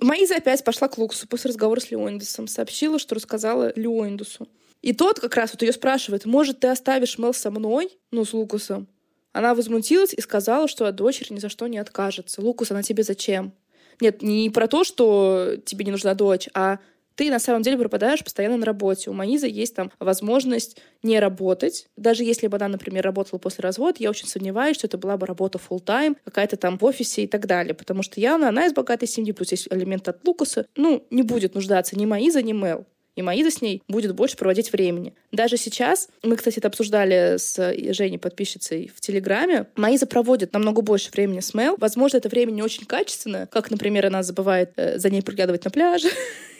Маиза 0.00 0.36
опять 0.36 0.64
пошла 0.64 0.88
к 0.88 0.96
Лукасу 0.96 1.28
после 1.28 1.48
разговора 1.48 1.80
с 1.80 1.90
Леондисом. 1.90 2.46
Сообщила, 2.46 2.98
что 2.98 3.14
рассказала 3.14 3.72
Леондису. 3.76 4.48
И 4.82 4.92
тот 4.94 5.20
как 5.20 5.36
раз 5.36 5.52
вот 5.52 5.62
ее 5.62 5.72
спрашивает, 5.72 6.24
может, 6.24 6.60
ты 6.60 6.68
оставишь 6.68 7.18
Мел 7.18 7.34
со 7.34 7.50
мной, 7.50 7.98
ну, 8.10 8.24
с 8.24 8.32
Лукасом? 8.32 8.88
Она 9.32 9.54
возмутилась 9.54 10.14
и 10.14 10.20
сказала, 10.20 10.68
что 10.68 10.86
от 10.86 10.96
дочери 10.96 11.34
ни 11.34 11.38
за 11.38 11.48
что 11.48 11.66
не 11.66 11.78
откажется. 11.78 12.40
Лукас, 12.40 12.70
она 12.70 12.82
тебе 12.82 13.02
зачем? 13.02 13.52
Нет, 14.00 14.22
не 14.22 14.48
про 14.50 14.66
то, 14.66 14.82
что 14.84 15.56
тебе 15.64 15.84
не 15.84 15.90
нужна 15.90 16.14
дочь, 16.14 16.48
а 16.54 16.78
ты 17.14 17.30
на 17.30 17.38
самом 17.38 17.62
деле 17.62 17.76
пропадаешь 17.76 18.24
постоянно 18.24 18.56
на 18.56 18.66
работе. 18.66 19.10
У 19.10 19.12
Маизы 19.12 19.46
есть 19.46 19.74
там 19.74 19.90
возможность 19.98 20.78
не 21.02 21.18
работать. 21.18 21.86
Даже 21.96 22.24
если 22.24 22.46
бы 22.46 22.56
она, 22.56 22.68
например, 22.68 23.04
работала 23.04 23.38
после 23.38 23.62
развода, 23.62 23.96
я 23.98 24.10
очень 24.10 24.26
сомневаюсь, 24.26 24.76
что 24.76 24.86
это 24.86 24.98
была 24.98 25.16
бы 25.16 25.26
работа 25.26 25.58
full 25.58 25.80
тайм 25.80 26.16
какая-то 26.24 26.56
там 26.56 26.78
в 26.78 26.84
офисе 26.84 27.24
и 27.24 27.26
так 27.26 27.46
далее. 27.46 27.74
Потому 27.74 28.02
что 28.02 28.20
явно 28.20 28.48
она 28.48 28.66
из 28.66 28.72
богатой 28.72 29.08
семьи, 29.08 29.32
плюс 29.32 29.50
есть 29.50 29.68
элемент 29.70 30.08
от 30.08 30.26
Лукаса, 30.26 30.66
ну, 30.76 31.06
не 31.10 31.22
будет 31.22 31.54
нуждаться 31.54 31.98
ни 31.98 32.06
Маиза, 32.06 32.42
ни 32.42 32.52
Мел 32.52 32.86
и 33.20 33.22
Маида 33.22 33.50
с 33.50 33.60
ней 33.60 33.82
будет 33.88 34.14
больше 34.14 34.36
проводить 34.36 34.72
времени. 34.72 35.14
Даже 35.32 35.56
сейчас, 35.56 36.08
мы, 36.22 36.36
кстати, 36.36 36.58
это 36.58 36.68
обсуждали 36.68 37.36
с 37.36 37.54
Женей, 37.92 38.18
подписчицей 38.18 38.90
в 38.94 39.00
Телеграме, 39.00 39.66
Маиза 39.76 40.06
проводит 40.06 40.52
намного 40.52 40.82
больше 40.82 41.10
времени 41.10 41.40
с 41.40 41.54
Мел. 41.54 41.76
Возможно, 41.78 42.16
это 42.16 42.28
время 42.28 42.50
не 42.50 42.62
очень 42.62 42.86
качественное, 42.86 43.46
как, 43.46 43.70
например, 43.70 44.06
она 44.06 44.22
забывает 44.22 44.72
э, 44.76 44.98
за 44.98 45.10
ней 45.10 45.22
приглядывать 45.22 45.64
на 45.64 45.70
пляже, 45.70 46.08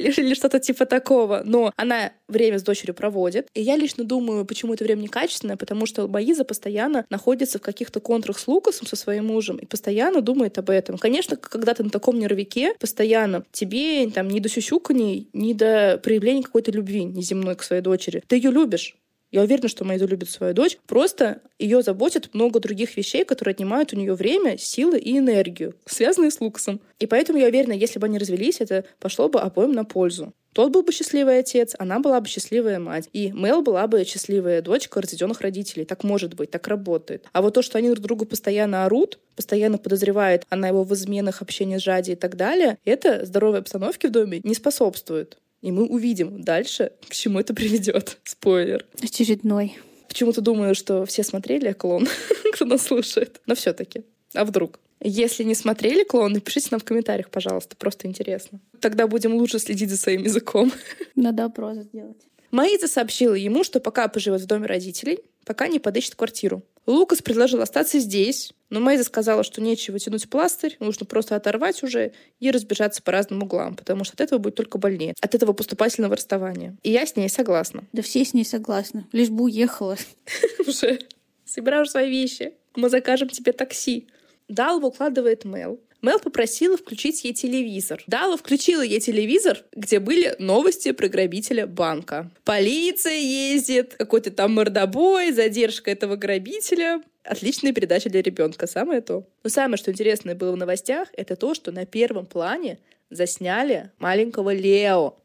или, 0.00 0.20
или 0.20 0.34
что-то 0.34 0.58
типа 0.58 0.86
такого. 0.86 1.42
Но 1.44 1.72
она 1.76 2.12
время 2.28 2.58
с 2.58 2.62
дочерью 2.62 2.94
проводит. 2.94 3.48
И 3.54 3.62
я 3.62 3.76
лично 3.76 4.04
думаю, 4.04 4.44
почему 4.44 4.74
это 4.74 4.84
время 4.84 5.02
некачественное, 5.02 5.56
потому 5.56 5.86
что 5.86 6.08
Маиза 6.08 6.44
постоянно 6.44 7.04
находится 7.10 7.58
в 7.58 7.62
каких-то 7.62 8.00
контрах 8.00 8.38
с 8.38 8.46
Лукасом, 8.46 8.86
со 8.86 8.96
своим 8.96 9.26
мужем, 9.26 9.56
и 9.56 9.66
постоянно 9.66 10.20
думает 10.20 10.58
об 10.58 10.70
этом. 10.70 10.98
Конечно, 10.98 11.36
когда 11.36 11.74
ты 11.74 11.84
на 11.84 11.90
таком 11.90 12.18
нервике, 12.18 12.74
постоянно 12.78 13.44
тебе 13.52 14.08
там 14.10 14.28
ни 14.28 14.40
до 14.40 14.48
сюсюканий, 14.48 15.28
ни 15.32 15.52
до 15.52 16.00
проявления 16.02 16.42
какой-то 16.42 16.70
любви 16.70 17.04
неземной 17.04 17.56
к 17.56 17.62
своей 17.62 17.82
дочери. 17.82 18.22
Ты 18.26 18.36
ее 18.36 18.50
любишь. 18.50 18.96
Я 19.30 19.42
уверена, 19.42 19.68
что 19.68 19.84
Майду 19.84 20.06
любит 20.06 20.28
свою 20.28 20.54
дочь. 20.54 20.78
Просто 20.86 21.40
ее 21.58 21.82
заботит 21.82 22.34
много 22.34 22.58
других 22.58 22.96
вещей, 22.96 23.24
которые 23.24 23.52
отнимают 23.52 23.92
у 23.92 23.96
нее 23.96 24.14
время, 24.14 24.58
силы 24.58 24.98
и 24.98 25.16
энергию, 25.16 25.74
связанные 25.86 26.30
с 26.30 26.40
Лукасом. 26.40 26.80
И 26.98 27.06
поэтому 27.06 27.38
я 27.38 27.46
уверена, 27.46 27.72
если 27.72 27.98
бы 27.98 28.06
они 28.06 28.18
развелись, 28.18 28.60
это 28.60 28.84
пошло 28.98 29.28
бы 29.28 29.40
обоим 29.40 29.72
на 29.72 29.84
пользу. 29.84 30.32
Тот 30.52 30.72
был 30.72 30.82
бы 30.82 30.92
счастливый 30.92 31.38
отец, 31.38 31.76
она 31.78 32.00
была 32.00 32.20
бы 32.20 32.26
счастливая 32.26 32.80
мать. 32.80 33.08
И 33.12 33.30
Мел 33.30 33.62
была 33.62 33.86
бы 33.86 34.04
счастливая 34.04 34.62
дочка 34.62 35.00
разведенных 35.00 35.40
родителей. 35.42 35.84
Так 35.84 36.02
может 36.02 36.34
быть, 36.34 36.50
так 36.50 36.66
работает. 36.66 37.26
А 37.32 37.40
вот 37.40 37.54
то, 37.54 37.62
что 37.62 37.78
они 37.78 37.88
друг 37.90 38.00
другу 38.00 38.26
постоянно 38.26 38.84
орут, 38.84 39.20
постоянно 39.36 39.78
подозревают, 39.78 40.44
она 40.48 40.68
его 40.68 40.82
в 40.82 40.92
изменах, 40.92 41.40
общении 41.40 41.78
с 41.78 41.82
Жади 41.82 42.12
и 42.12 42.16
так 42.16 42.36
далее, 42.36 42.78
это 42.84 43.24
здоровой 43.24 43.60
обстановке 43.60 44.08
в 44.08 44.10
доме 44.10 44.40
не 44.42 44.54
способствует. 44.54 45.38
И 45.62 45.72
мы 45.72 45.86
увидим 45.86 46.42
дальше, 46.42 46.92
к 47.08 47.12
чему 47.12 47.38
это 47.40 47.54
приведет. 47.54 48.18
Спойлер. 48.24 48.86
Очередной. 49.02 49.76
Почему-то 50.08 50.40
думаю, 50.40 50.74
что 50.74 51.04
все 51.04 51.22
смотрели 51.22 51.72
клон, 51.72 52.08
кто 52.52 52.64
нас 52.64 52.82
слушает. 52.82 53.40
Но 53.46 53.54
все-таки. 53.54 54.04
А 54.34 54.44
вдруг? 54.44 54.80
Если 55.02 55.44
не 55.44 55.54
смотрели 55.54 56.04
клон, 56.04 56.32
напишите 56.32 56.68
нам 56.72 56.80
в 56.80 56.84
комментариях, 56.84 57.30
пожалуйста. 57.30 57.76
Просто 57.76 58.06
интересно. 58.06 58.60
Тогда 58.80 59.06
будем 59.06 59.34
лучше 59.34 59.58
следить 59.58 59.90
за 59.90 59.96
своим 59.96 60.22
языком. 60.22 60.72
Надо 61.14 61.44
опрос 61.44 61.78
сделать. 61.78 62.20
Маиза 62.50 62.88
сообщила 62.88 63.34
ему, 63.34 63.64
что 63.64 63.80
пока 63.80 64.08
поживет 64.08 64.40
в 64.40 64.46
доме 64.46 64.66
родителей, 64.66 65.20
пока 65.44 65.68
не 65.68 65.78
подыщет 65.78 66.14
квартиру. 66.14 66.62
Лукас 66.86 67.22
предложил 67.22 67.60
остаться 67.60 67.98
здесь, 67.98 68.52
но 68.68 68.80
Мэйза 68.80 69.04
сказала, 69.04 69.44
что 69.44 69.60
нечего 69.60 69.98
тянуть 69.98 70.28
пластырь, 70.28 70.76
нужно 70.80 71.06
просто 71.06 71.36
оторвать 71.36 71.82
уже 71.82 72.12
и 72.40 72.50
разбежаться 72.50 73.02
по 73.02 73.12
разным 73.12 73.42
углам, 73.42 73.76
потому 73.76 74.04
что 74.04 74.14
от 74.14 74.20
этого 74.20 74.38
будет 74.38 74.54
только 74.54 74.78
больнее, 74.78 75.14
от 75.20 75.34
этого 75.34 75.52
поступательного 75.52 76.16
расставания. 76.16 76.76
И 76.82 76.90
я 76.90 77.06
с 77.06 77.16
ней 77.16 77.28
согласна. 77.28 77.84
Да 77.92 78.02
все 78.02 78.24
с 78.24 78.32
ней 78.34 78.44
согласны, 78.44 79.06
лишь 79.12 79.28
бы 79.28 79.44
уехала. 79.44 79.96
Уже. 80.66 81.00
Собираю 81.44 81.86
свои 81.86 82.08
вещи. 82.08 82.54
Мы 82.76 82.88
закажем 82.88 83.28
тебе 83.28 83.52
такси. 83.52 84.06
Далва 84.48 84.86
укладывает 84.86 85.44
Мел. 85.44 85.80
Мел 86.02 86.18
попросила 86.18 86.76
включить 86.78 87.24
ей 87.24 87.34
телевизор. 87.34 88.02
Дала 88.06 88.36
включила 88.36 88.80
ей 88.80 89.00
телевизор, 89.00 89.62
где 89.72 90.00
были 90.00 90.34
новости 90.38 90.92
про 90.92 91.08
грабителя 91.08 91.66
банка. 91.66 92.30
Полиция 92.44 93.18
ездит, 93.18 93.96
какой-то 93.96 94.30
там 94.30 94.54
мордобой, 94.54 95.32
задержка 95.32 95.90
этого 95.90 96.16
грабителя. 96.16 97.02
Отличная 97.22 97.72
передача 97.72 98.08
для 98.08 98.22
ребенка, 98.22 98.66
самое 98.66 99.02
то. 99.02 99.26
Но 99.44 99.50
самое, 99.50 99.76
что 99.76 99.90
интересное 99.90 100.34
было 100.34 100.52
в 100.52 100.56
новостях, 100.56 101.08
это 101.12 101.36
то, 101.36 101.54
что 101.54 101.70
на 101.70 101.84
первом 101.84 102.24
плане 102.24 102.78
засняли 103.10 103.90
маленького 103.98 104.54
Лео. 104.54 105.16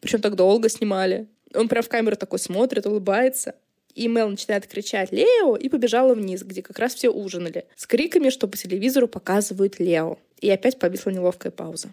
Причем 0.00 0.20
так 0.20 0.34
долго 0.34 0.68
снимали. 0.68 1.28
Он 1.54 1.68
прям 1.68 1.84
в 1.84 1.88
камеру 1.88 2.16
такой 2.16 2.40
смотрит, 2.40 2.86
улыбается. 2.86 3.54
И 3.96 4.08
Мел 4.08 4.28
начинает 4.28 4.66
кричать 4.66 5.10
«Лео!» 5.10 5.56
и 5.56 5.70
побежала 5.70 6.14
вниз, 6.14 6.42
где 6.42 6.60
как 6.60 6.78
раз 6.78 6.94
все 6.94 7.08
ужинали. 7.08 7.64
С 7.76 7.86
криками, 7.86 8.28
что 8.28 8.46
по 8.46 8.54
телевизору 8.54 9.08
показывают 9.08 9.80
Лео. 9.80 10.18
И 10.40 10.50
опять 10.50 10.78
повисла 10.78 11.10
неловкая 11.10 11.50
пауза. 11.50 11.88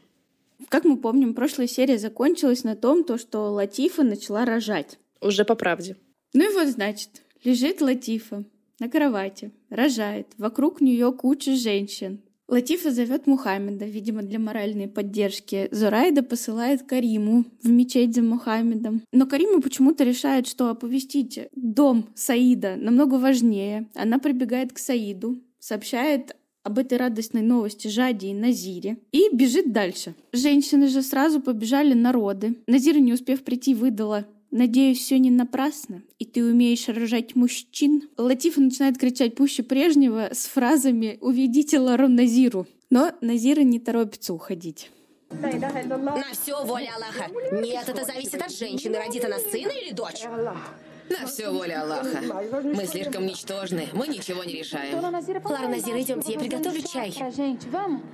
Как 0.67 0.83
мы 0.83 0.97
помним, 0.97 1.33
прошлая 1.33 1.67
серия 1.67 1.97
закончилась 1.97 2.65
на 2.65 2.75
том, 2.75 3.05
то, 3.05 3.17
что 3.17 3.49
Латифа 3.51 4.03
начала 4.03 4.43
рожать. 4.43 4.99
Уже 5.21 5.45
по 5.45 5.55
правде. 5.55 5.95
Ну 6.33 6.43
и 6.43 6.53
вот, 6.53 6.67
значит, 6.67 7.21
лежит 7.45 7.79
Латифа 7.79 8.43
на 8.79 8.89
кровати, 8.89 9.51
рожает. 9.69 10.27
Вокруг 10.37 10.81
нее 10.81 11.13
куча 11.13 11.55
женщин. 11.55 12.21
Латифа 12.47 12.91
зовет 12.91 13.25
Мухаммеда, 13.25 13.85
видимо, 13.85 14.21
для 14.21 14.39
моральной 14.39 14.87
поддержки. 14.87 15.69
Зурайда 15.71 16.23
посылает 16.23 16.83
Кариму 16.83 17.45
в 17.61 17.69
мечеть 17.69 18.15
за 18.15 18.21
Мухаммедом. 18.21 19.01
Но 19.11 19.25
Карима 19.25 19.61
почему-то 19.61 20.03
решает, 20.03 20.47
что 20.47 20.69
оповестить 20.69 21.39
дом 21.55 22.09
Саида 22.15 22.75
намного 22.75 23.15
важнее. 23.15 23.89
Она 23.95 24.19
прибегает 24.19 24.73
к 24.73 24.77
Саиду, 24.77 25.41
сообщает 25.59 26.35
об 26.63 26.79
этой 26.79 26.97
радостной 26.97 27.41
новости 27.41 27.87
Жаде 27.87 28.29
и 28.29 28.33
Назире 28.33 28.97
и 29.11 29.29
бежит 29.33 29.71
дальше. 29.71 30.15
Женщины 30.31 30.87
же 30.87 31.01
сразу 31.01 31.41
побежали 31.41 31.93
на 31.93 32.11
роды. 32.11 32.55
Назира, 32.67 32.99
не 32.99 33.13
успев 33.13 33.43
прийти, 33.43 33.75
выдала 33.75 34.25
Надеюсь, 34.55 34.99
все 34.99 35.17
не 35.17 35.31
напрасно, 35.31 36.03
и 36.19 36.25
ты 36.25 36.45
умеешь 36.45 36.87
рожать 36.87 37.35
мужчин. 37.35 38.03
Латифа 38.17 38.61
начинает 38.61 38.99
кричать 38.99 39.33
пуще 39.33 39.63
прежнего 39.63 40.29
с 40.31 40.45
фразами 40.45 41.17
«Уведите 41.21 41.79
Лару 41.79 42.07
Назиру». 42.07 42.67
Но 42.91 43.13
Назира 43.21 43.61
не 43.61 43.79
торопится 43.79 44.31
уходить. 44.31 44.91
На 45.31 46.21
все 46.33 46.63
воля 46.63 46.91
Аллаха. 46.95 47.31
Нет, 47.63 47.89
это 47.89 48.05
зависит 48.05 48.39
от 48.39 48.51
женщины. 48.51 48.95
Родит 48.99 49.25
она 49.25 49.39
сына 49.39 49.71
или 49.71 49.91
дочь? 49.91 50.21
На 51.09 51.27
все 51.27 51.49
воля 51.49 51.81
Аллаха. 51.81 52.21
Мы 52.63 52.85
слишком 52.85 53.25
ничтожны, 53.25 53.89
мы 53.93 54.07
ничего 54.07 54.43
не 54.43 54.53
решаем. 54.53 54.99
Лара 54.99 55.67
Назира, 55.67 56.01
идемте, 56.01 56.33
я 56.33 56.39
приготовлю 56.39 56.81
чай. 56.81 57.13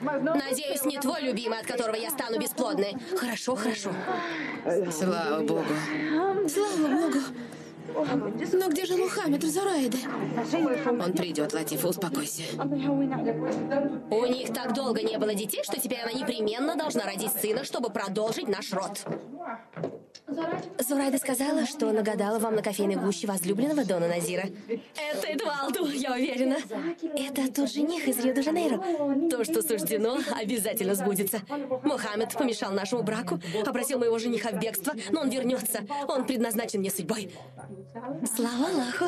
Надеюсь, 0.02 0.86
не 0.86 1.00
твой 1.00 1.22
любимый, 1.22 1.60
от 1.60 1.66
которого 1.68 1.96
я 1.96 2.10
стану 2.10 2.40
бесплодной. 2.40 2.96
Хорошо, 3.18 3.56
хорошо. 3.56 3.92
Слава 4.92 5.42
Богу. 5.44 5.66
Слава 6.48 6.88
Богу. 6.88 7.20
Но 8.54 8.70
где 8.70 8.86
же 8.86 8.96
Мухаммед 8.98 9.44
Зураида? 9.44 9.98
Он 11.04 11.14
придет, 11.14 11.54
Латифа, 11.54 11.88
успокойся. 11.88 12.44
У 14.10 14.26
них 14.26 14.54
так 14.54 14.74
долго 14.74 15.02
не 15.02 15.18
было 15.18 15.34
детей, 15.34 15.64
что 15.64 15.80
теперь 15.80 16.00
она 16.02 16.12
непременно 16.12 16.76
должна 16.76 17.04
родить 17.04 17.32
сына, 17.32 17.64
чтобы 17.64 17.90
продолжить 17.90 18.48
наш 18.48 18.72
род. 18.74 19.06
Зурайда 20.78 21.18
сказала, 21.18 21.66
что 21.66 21.92
нагадала 21.92 22.40
вам 22.40 22.56
на 22.56 22.62
кофейной 22.62 22.96
гуще 22.96 23.28
возлюбленного 23.28 23.84
Дона 23.84 24.08
Назира. 24.08 24.46
Это 24.68 25.28
Эдвалду, 25.28 25.88
я 25.88 26.14
уверена. 26.14 26.58
Это 27.16 27.52
тот 27.52 27.72
жених 27.72 28.08
из 28.08 28.20
Рио-де-Жанейро. 28.20 29.30
То, 29.30 29.44
что 29.44 29.62
суждено, 29.62 30.18
обязательно 30.36 30.96
сбудется. 30.96 31.42
Мухаммед 31.84 32.34
помешал 32.34 32.72
нашему 32.72 33.04
браку, 33.04 33.40
обратил 33.66 34.00
моего 34.00 34.20
жениха 34.20 34.52
в 34.52 34.60
бегство, 34.60 34.94
но 35.12 35.22
он 35.22 35.30
вернется. 35.30 35.80
Он 36.08 36.26
предназначен 36.26 36.80
мне 36.80 36.92
судьбой. 36.92 37.32
Слава 38.36 38.68
Аллаху. 38.68 39.06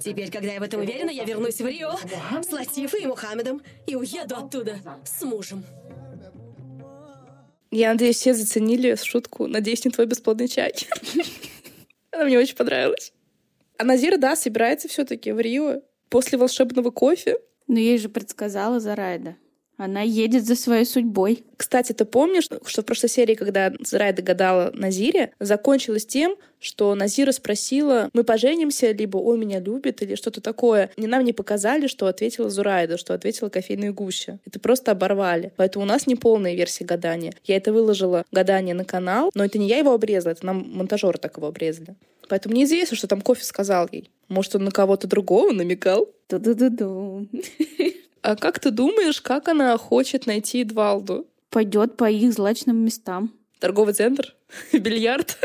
Теперь, 0.00 0.30
когда 0.30 0.52
я 0.52 0.60
в 0.60 0.62
этом 0.62 0.80
уверена, 0.80 1.10
я 1.10 1.24
вернусь 1.24 1.60
в 1.60 1.66
Рио 1.66 1.92
с 2.42 2.52
Латифой 2.52 3.02
и 3.02 3.06
Мухаммедом 3.06 3.62
и 3.86 3.96
уеду 3.96 4.36
оттуда 4.36 4.78
с 5.04 5.22
мужем. 5.22 5.64
Я 7.70 7.92
надеюсь, 7.92 8.16
все 8.16 8.34
заценили 8.34 8.94
шутку. 8.94 9.46
Надеюсь, 9.46 9.84
не 9.84 9.90
твой 9.90 10.06
бесплодный 10.06 10.48
чай. 10.48 10.72
Она 12.12 12.24
мне 12.24 12.38
очень 12.38 12.54
понравилась. 12.54 13.12
А 13.78 13.84
Назира, 13.84 14.16
да, 14.16 14.36
собирается 14.36 14.88
все 14.88 15.04
таки 15.04 15.32
в 15.32 15.40
Рио 15.40 15.82
после 16.08 16.38
волшебного 16.38 16.90
кофе. 16.90 17.38
Но 17.66 17.78
ей 17.78 17.98
же 17.98 18.08
предсказала 18.08 18.78
Зарайда. 18.78 19.36
Она 19.76 20.02
едет 20.02 20.44
за 20.46 20.54
своей 20.54 20.84
судьбой. 20.84 21.44
Кстати, 21.56 21.92
ты 21.92 22.04
помнишь, 22.04 22.48
что 22.66 22.82
в 22.82 22.84
прошлой 22.84 23.08
серии, 23.08 23.34
когда 23.34 23.72
Зрайда 23.80 24.22
гадала 24.22 24.70
Назире, 24.72 25.32
закончилось 25.40 26.06
тем, 26.06 26.36
что 26.60 26.94
Назира 26.94 27.32
спросила, 27.32 28.08
мы 28.12 28.24
поженимся, 28.24 28.92
либо 28.92 29.18
он 29.18 29.40
меня 29.40 29.60
любит, 29.60 30.02
или 30.02 30.14
что-то 30.14 30.40
такое. 30.40 30.90
И 30.96 31.06
нам 31.06 31.24
не 31.24 31.32
показали, 31.32 31.88
что 31.88 32.06
ответила 32.06 32.50
Зурайда, 32.50 32.98
что 32.98 33.14
ответила 33.14 33.48
кофейная 33.48 33.92
гуща. 33.92 34.38
Это 34.46 34.60
просто 34.60 34.92
оборвали. 34.92 35.52
Поэтому 35.56 35.84
у 35.84 35.88
нас 35.88 36.06
не 36.06 36.14
полная 36.14 36.54
версия 36.54 36.84
гадания. 36.84 37.34
Я 37.44 37.56
это 37.56 37.72
выложила 37.72 38.24
гадание 38.30 38.74
на 38.74 38.84
канал, 38.84 39.30
но 39.34 39.44
это 39.44 39.58
не 39.58 39.68
я 39.68 39.78
его 39.78 39.92
обрезала, 39.92 40.32
это 40.32 40.46
нам 40.46 40.64
монтажеры 40.72 41.18
так 41.18 41.36
его 41.36 41.48
обрезали. 41.48 41.96
Поэтому 42.28 42.54
неизвестно, 42.54 42.96
что 42.96 43.06
там 43.06 43.20
кофе 43.20 43.44
сказал 43.44 43.88
ей. 43.90 44.10
Может, 44.28 44.54
он 44.56 44.64
на 44.64 44.70
кого-то 44.70 45.06
другого 45.06 45.52
намекал? 45.52 46.08
Ту-ду-ду-ду. 46.28 47.28
А 48.24 48.36
как 48.36 48.58
ты 48.58 48.70
думаешь, 48.70 49.20
как 49.20 49.48
она 49.48 49.76
хочет 49.76 50.24
найти 50.24 50.62
Эдвалду? 50.62 51.26
Пойдет 51.50 51.98
по 51.98 52.10
их 52.10 52.32
злачным 52.32 52.78
местам. 52.78 53.34
Торговый 53.60 53.92
центр? 53.92 54.34
Бильярд? 54.72 55.36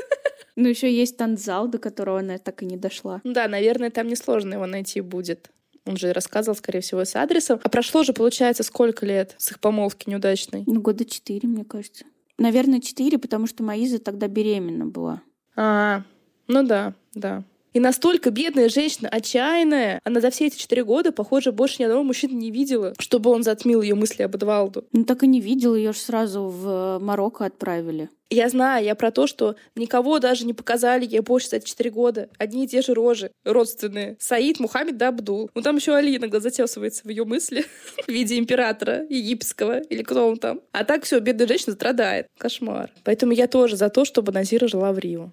Ну, 0.56 0.70
еще 0.70 0.90
есть 0.90 1.18
танцзал, 1.18 1.68
до 1.68 1.78
которого 1.78 2.20
она 2.20 2.38
так 2.38 2.64
и 2.64 2.66
не 2.66 2.78
дошла. 2.78 3.20
Да, 3.26 3.50
наверное, 3.50 3.92
там 3.92 4.08
несложно 4.08 4.54
его 4.54 4.66
найти 4.66 5.02
будет. 5.02 5.52
Он 5.86 5.98
же 5.98 6.14
рассказывал, 6.14 6.56
скорее 6.56 6.80
всего, 6.80 7.04
с 7.04 7.18
адресом. 7.18 7.60
А 7.62 7.68
прошло 7.68 8.04
же, 8.04 8.14
получается, 8.14 8.64
сколько 8.64 9.06
лет 9.06 9.36
с 9.38 9.52
их 9.52 9.60
помолвки 9.60 10.10
неудачной? 10.10 10.64
Ну, 10.66 10.80
года 10.80 11.04
четыре, 11.04 11.50
мне 11.50 11.66
кажется. 11.66 12.06
Наверное, 12.38 12.80
четыре, 12.80 13.18
потому 13.18 13.46
что 13.46 13.62
Маиза 13.62 14.00
тогда 14.00 14.30
беременна 14.30 14.86
была. 14.86 15.22
А, 15.58 16.04
ну 16.48 16.64
да, 16.64 16.94
да. 17.14 17.44
И 17.74 17.80
настолько 17.80 18.32
бедная 18.32 18.70
женщина, 18.70 19.10
отчаянная, 19.10 20.00
она 20.04 20.22
за 20.22 20.30
все 20.32 20.48
эти 20.48 20.58
четыре 20.58 20.84
года, 20.84 21.12
похоже, 21.12 21.52
больше 21.52 21.78
ни 21.80 21.84
одного 21.84 22.04
мужчины 22.04 22.34
не 22.34 22.52
видела, 22.52 22.94
чтобы 22.98 23.30
он 23.30 23.44
затмил 23.44 23.82
ее 23.82 23.96
мысли 23.96 24.24
об 24.24 24.36
Эдвалду. 24.36 24.86
Ну 24.92 25.04
так 25.06 25.24
и 25.24 25.28
не 25.28 25.40
видела, 25.40 25.76
ее 25.76 25.94
же 25.94 26.00
сразу 26.00 26.44
в 26.48 27.00
Марокко 27.00 27.46
отправили. 27.46 28.10
Я 28.32 28.48
знаю, 28.48 28.86
я 28.86 28.94
про 28.94 29.10
то, 29.10 29.26
что 29.26 29.56
никого 29.76 30.20
даже 30.20 30.46
не 30.46 30.54
показали 30.54 31.04
ей 31.04 31.22
больше 31.22 31.50
за 31.50 31.56
эти 31.56 31.66
четыре 31.66 31.90
года. 31.90 32.30
Одни 32.38 32.66
и 32.66 32.68
те 32.68 32.84
же 32.84 32.94
рожи, 32.94 33.32
родственные. 33.44 34.18
Саид, 34.20 34.60
Мухаммед 34.60 34.98
да 34.98 35.08
Абдул. 35.08 35.50
Ну 35.56 35.62
там 35.64 35.78
еще 35.78 35.96
Али 35.96 36.16
иногда 36.16 36.40
затесывается 36.40 37.02
в 37.06 37.10
ее 37.10 37.26
мысли 37.26 37.66
в 38.08 38.08
виде 38.08 38.38
императора 38.38 39.06
египетского 39.10 39.80
или 39.80 40.04
кто 40.04 40.28
он 40.28 40.38
там. 40.38 40.62
А 40.74 40.84
так 40.84 41.06
все, 41.06 41.20
бедная 41.20 41.48
женщина 41.48 41.74
страдает. 41.74 42.28
Кошмар. 42.38 42.92
Поэтому 43.04 43.32
я 43.32 43.48
тоже 43.48 43.78
за 43.78 43.90
то, 43.90 44.06
чтобы 44.06 44.32
Назира 44.32 44.68
жила 44.68 44.92
в 44.92 45.00
Рио. 45.00 45.32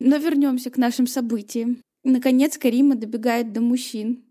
Но 0.00 0.16
вернемся 0.16 0.70
к 0.70 0.76
нашим 0.76 1.06
событиям. 1.06 1.78
Наконец 2.04 2.56
Карима 2.56 2.94
добегает 2.94 3.52
до 3.52 3.60
мужчин, 3.60 4.22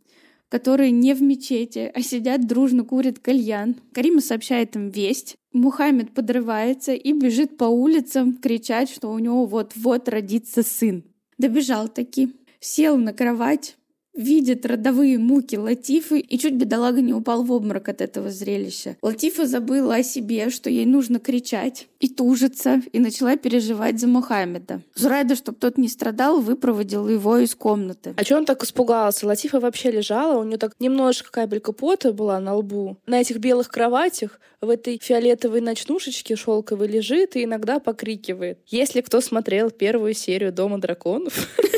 которые 0.49 0.91
не 0.91 1.13
в 1.13 1.22
мечети, 1.22 1.91
а 1.93 2.01
сидят 2.01 2.47
дружно, 2.47 2.84
курят 2.84 3.20
кальян. 3.20 3.76
Карима 3.93 4.22
сообщает 4.22 4.76
им 4.76 4.89
весть. 4.89 5.36
Мухаммед 5.51 6.13
подрывается 6.13 6.93
и 6.93 7.11
бежит 7.11 7.57
по 7.57 7.65
улицам 7.65 8.38
кричать, 8.38 8.89
что 8.89 9.11
у 9.11 9.20
него 9.20 9.45
вот-вот 9.45 10.07
родится 10.07 10.63
сын. 10.63 11.03
Добежал 11.38 11.88
таки, 11.88 12.34
сел 12.59 12.97
на 12.97 13.13
кровать, 13.13 13.76
видит 14.18 14.65
родовые 14.65 15.18
муки 15.18 15.55
Латифы, 15.55 16.20
и 16.20 16.38
чуть 16.38 16.55
бедолага 16.55 17.01
не 17.01 17.13
упал 17.13 17.43
в 17.43 17.51
обморок 17.51 17.88
от 17.88 18.01
этого 18.01 18.30
зрелища. 18.30 18.97
Латифа 19.01 19.45
забыла 19.45 19.95
о 19.95 20.03
себе, 20.03 20.49
что 20.49 20.70
ей 20.70 20.86
нужно 20.86 21.20
кричать 21.20 21.88
и 21.99 22.09
тужиться, 22.09 22.82
и 22.91 22.99
начала 22.99 23.38
переживать 23.38 23.99
за 23.99 24.07
Мухаммеда. 24.07 24.82
Зурайда, 24.95 25.36
чтобы 25.36 25.59
тот 25.59 25.78
не 25.78 25.88
страдал, 25.88 26.41
выпроводил 26.41 27.07
его 27.07 27.38
из 27.38 27.55
комнаты. 27.55 28.13
А 28.18 28.24
что 28.24 28.38
он 28.38 28.45
так 28.45 28.63
испугался? 28.63 29.28
Латифа 29.28 29.59
вообще 29.59 29.91
лежала, 29.91 30.39
у 30.39 30.43
нее 30.43 30.57
так 30.57 30.74
немножко 30.80 31.32
капелька 31.32 31.72
пота 31.72 32.11
была 32.11 32.39
на 32.39 32.55
лбу. 32.55 32.97
На 33.05 33.22
этих 33.22 33.38
белых 33.38 33.70
кроватях 33.70 34.39
в 34.61 34.70
этой 34.70 34.99
фиолетовой 35.01 35.61
ночнушечке 35.61 36.36
шелковой 36.36 36.88
лежит 36.88 37.36
и 37.36 37.43
иногда 37.43 37.80
покрикивает. 37.80 38.59
Если 38.65 39.01
кто 39.01 39.22
смотрел 39.22 39.70
первую 39.70 40.13
серию 40.13 40.51
«Дома 40.51 40.80
драконов», 40.80 41.47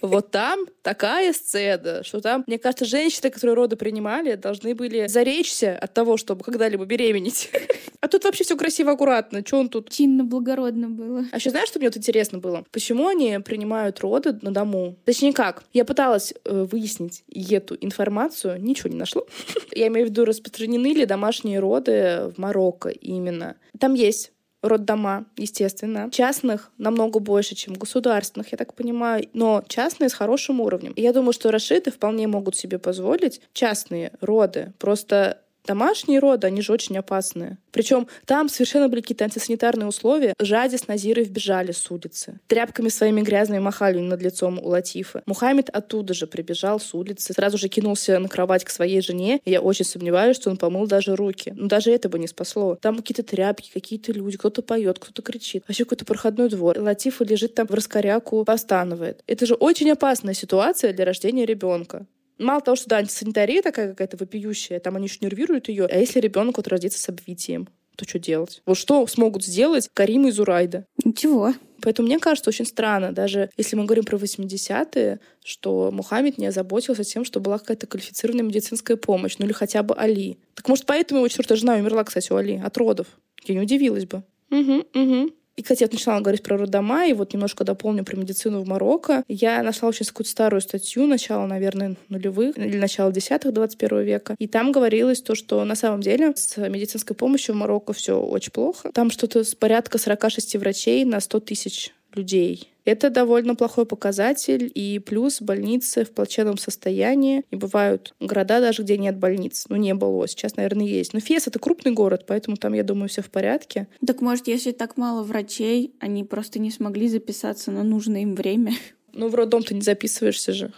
Вот 0.00 0.30
там 0.30 0.66
такая 0.82 1.32
сцена, 1.32 2.02
что 2.02 2.20
там, 2.20 2.44
мне 2.46 2.58
кажется, 2.58 2.84
женщины, 2.84 3.30
которые 3.30 3.54
роды 3.54 3.76
принимали, 3.76 4.34
должны 4.34 4.74
были 4.74 5.06
заречься 5.06 5.78
от 5.78 5.92
того, 5.92 6.16
чтобы 6.16 6.44
когда-либо 6.44 6.84
беременеть. 6.84 7.50
А 8.02 8.08
тут 8.08 8.24
вообще 8.24 8.44
все 8.44 8.56
красиво, 8.56 8.92
аккуратно. 8.92 9.42
Что 9.46 9.58
он 9.58 9.68
тут? 9.68 9.90
Чинно, 9.90 10.24
благородно 10.24 10.88
было. 10.88 11.26
А 11.32 11.36
еще 11.36 11.50
знаешь, 11.50 11.68
что 11.68 11.78
мне 11.78 11.88
вот 11.88 11.98
интересно 11.98 12.38
было? 12.38 12.64
Почему 12.72 13.08
они 13.08 13.38
принимают 13.40 14.00
роды 14.00 14.38
на 14.40 14.52
дому? 14.52 14.96
Точнее 15.04 15.34
как? 15.34 15.64
Я 15.74 15.84
пыталась 15.84 16.32
э, 16.46 16.66
выяснить 16.70 17.24
эту 17.28 17.76
информацию, 17.78 18.58
ничего 18.58 18.88
не 18.88 18.96
нашла. 18.96 19.22
Я 19.74 19.88
имею 19.88 20.06
в 20.06 20.10
виду, 20.10 20.24
распространены 20.24 20.94
ли 20.94 21.04
домашние 21.04 21.58
роды 21.58 22.32
в 22.34 22.38
Марокко 22.38 22.88
именно. 22.88 23.56
Там 23.78 23.92
есть 23.92 24.32
роддома, 24.62 25.24
естественно. 25.36 26.10
Частных 26.10 26.70
намного 26.78 27.18
больше, 27.18 27.54
чем 27.54 27.74
государственных, 27.74 28.52
я 28.52 28.58
так 28.58 28.74
понимаю, 28.74 29.28
но 29.32 29.64
частные 29.68 30.08
с 30.08 30.14
хорошим 30.14 30.60
уровнем. 30.60 30.92
И 30.92 31.02
я 31.02 31.12
думаю, 31.12 31.32
что 31.32 31.50
рашиды 31.50 31.90
вполне 31.90 32.26
могут 32.26 32.56
себе 32.56 32.78
позволить 32.78 33.40
частные 33.52 34.12
роды. 34.20 34.72
Просто 34.78 35.38
Домашние 35.66 36.18
роды, 36.18 36.46
они 36.46 36.62
же 36.62 36.72
очень 36.72 36.96
опасные. 36.98 37.58
Причем 37.70 38.08
там 38.24 38.48
совершенно 38.48 38.88
были 38.88 39.00
какие-то 39.00 39.24
антисанитарные 39.24 39.86
условия. 39.86 40.34
Жади 40.38 40.76
с 40.76 40.88
Назирой 40.88 41.24
вбежали 41.24 41.72
с 41.72 41.90
улицы. 41.90 42.40
Тряпками 42.48 42.88
своими 42.88 43.20
грязными 43.20 43.60
махали 43.60 43.98
над 43.98 44.20
лицом 44.22 44.58
у 44.58 44.68
Латифы. 44.68 45.22
Мухаммед 45.26 45.70
оттуда 45.70 46.14
же 46.14 46.26
прибежал 46.26 46.80
с 46.80 46.94
улицы. 46.94 47.32
Сразу 47.32 47.58
же 47.58 47.68
кинулся 47.68 48.18
на 48.18 48.28
кровать 48.28 48.64
к 48.64 48.70
своей 48.70 49.00
жене. 49.00 49.40
И 49.44 49.50
я 49.50 49.60
очень 49.60 49.84
сомневаюсь, 49.84 50.36
что 50.36 50.50
он 50.50 50.56
помыл 50.56 50.86
даже 50.86 51.14
руки. 51.14 51.52
Но 51.54 51.68
даже 51.68 51.90
это 51.92 52.08
бы 52.08 52.18
не 52.18 52.26
спасло. 52.26 52.76
Там 52.80 52.96
какие-то 52.96 53.22
тряпки, 53.22 53.70
какие-то 53.72 54.12
люди. 54.12 54.36
Кто-то 54.38 54.62
поет, 54.62 54.98
кто-то 54.98 55.22
кричит. 55.22 55.64
Вообще 55.68 55.84
какой-то 55.84 56.04
проходной 56.04 56.48
двор. 56.48 56.78
Латифа 56.78 57.24
лежит 57.24 57.54
там 57.54 57.66
в 57.66 57.74
раскоряку, 57.74 58.44
постанывает. 58.44 59.22
Это 59.26 59.46
же 59.46 59.54
очень 59.54 59.90
опасная 59.90 60.34
ситуация 60.34 60.92
для 60.92 61.04
рождения 61.04 61.46
ребенка. 61.46 62.06
Мало 62.40 62.60
того, 62.60 62.76
что 62.76 62.88
да, 62.88 62.96
антисанитария 62.96 63.62
такая 63.62 63.90
какая-то 63.90 64.16
вопиющая, 64.16 64.80
там 64.80 64.96
они 64.96 65.06
еще 65.06 65.18
нервируют 65.20 65.68
ее. 65.68 65.86
А 65.86 65.96
если 65.96 66.20
ребенок 66.20 66.56
вот 66.56 66.68
родится 66.68 66.98
с 66.98 67.08
обвитием? 67.08 67.68
то 68.00 68.08
что 68.08 68.18
делать? 68.18 68.62
Вот 68.64 68.78
что 68.78 69.06
смогут 69.06 69.44
сделать 69.44 69.90
Карим 69.92 70.26
и 70.26 70.30
Зурайда? 70.30 70.86
Ничего. 71.04 71.52
Поэтому 71.82 72.08
мне 72.08 72.18
кажется 72.18 72.50
очень 72.50 72.66
странно, 72.66 73.12
даже 73.12 73.50
если 73.56 73.76
мы 73.76 73.84
говорим 73.84 74.04
про 74.04 74.16
80-е, 74.16 75.20
что 75.44 75.90
Мухаммед 75.90 76.38
не 76.38 76.46
озаботился 76.46 77.04
тем, 77.04 77.24
что 77.24 77.40
была 77.40 77.58
какая-то 77.58 77.86
квалифицированная 77.86 78.44
медицинская 78.44 78.96
помощь, 78.96 79.36
ну 79.38 79.46
или 79.46 79.52
хотя 79.52 79.82
бы 79.82 79.94
Али. 79.94 80.38
Так 80.54 80.68
может, 80.68 80.86
поэтому 80.86 81.20
его 81.20 81.28
четвертая 81.28 81.56
жена 81.56 81.74
умерла, 81.74 82.04
кстати, 82.04 82.32
у 82.32 82.36
Али 82.36 82.60
от 82.62 82.76
родов? 82.76 83.06
Я 83.44 83.54
не 83.54 83.60
удивилась 83.62 84.04
бы. 84.04 84.22
Угу, 84.50 84.84
угу. 84.94 85.30
И, 85.56 85.62
кстати, 85.62 85.82
я 85.82 85.88
начала 85.90 86.20
говорить 86.20 86.42
про 86.42 86.56
родома, 86.56 87.06
и 87.06 87.12
вот 87.12 87.34
немножко 87.34 87.64
дополню 87.64 88.04
про 88.04 88.16
медицину 88.16 88.62
в 88.62 88.66
Марокко. 88.66 89.24
Я 89.28 89.62
нашла 89.62 89.88
очень 89.88 90.06
какую-то 90.06 90.30
старую 90.30 90.60
статью, 90.60 91.06
начала, 91.06 91.46
наверное, 91.46 91.96
нулевых, 92.08 92.56
или 92.56 92.78
начала 92.78 93.12
десятых 93.12 93.52
21 93.52 94.02
века. 94.02 94.36
И 94.38 94.46
там 94.46 94.72
говорилось 94.72 95.20
то, 95.20 95.34
что 95.34 95.64
на 95.64 95.74
самом 95.74 96.00
деле 96.00 96.32
с 96.34 96.56
медицинской 96.56 97.14
помощью 97.16 97.54
в 97.54 97.58
Марокко 97.58 97.92
все 97.92 98.18
очень 98.18 98.52
плохо. 98.52 98.90
Там 98.92 99.10
что-то 99.10 99.44
с 99.44 99.54
порядка 99.54 99.98
46 99.98 100.56
врачей 100.56 101.04
на 101.04 101.20
100 101.20 101.40
тысяч 101.40 101.92
людей. 102.14 102.70
Это 102.90 103.08
довольно 103.08 103.54
плохой 103.54 103.86
показатель, 103.86 104.68
и 104.74 104.98
плюс 104.98 105.40
больницы 105.40 106.04
в 106.04 106.10
плачевном 106.10 106.58
состоянии. 106.58 107.44
И 107.52 107.54
бывают 107.54 108.14
города 108.18 108.60
даже, 108.60 108.82
где 108.82 108.98
нет 108.98 109.16
больниц. 109.16 109.66
Ну, 109.68 109.76
не 109.76 109.94
было, 109.94 110.26
сейчас, 110.26 110.56
наверное, 110.56 110.86
есть. 110.86 111.14
Но 111.14 111.20
Фес— 111.20 111.46
это 111.46 111.60
крупный 111.60 111.92
город, 111.92 112.24
поэтому 112.26 112.56
там, 112.56 112.72
я 112.72 112.82
думаю, 112.82 113.08
все 113.08 113.22
в 113.22 113.30
порядке. 113.30 113.86
Так 114.04 114.20
может, 114.20 114.48
если 114.48 114.72
так 114.72 114.96
мало 114.96 115.22
врачей, 115.22 115.94
они 116.00 116.24
просто 116.24 116.58
не 116.58 116.72
смогли 116.72 117.08
записаться 117.08 117.70
на 117.70 117.84
нужное 117.84 118.22
им 118.22 118.34
время? 118.34 118.72
Ну, 119.12 119.28
в 119.28 119.34
роддом 119.34 119.64
ты 119.64 119.74
не 119.74 119.80
записываешься 119.80 120.52
же. 120.52 120.72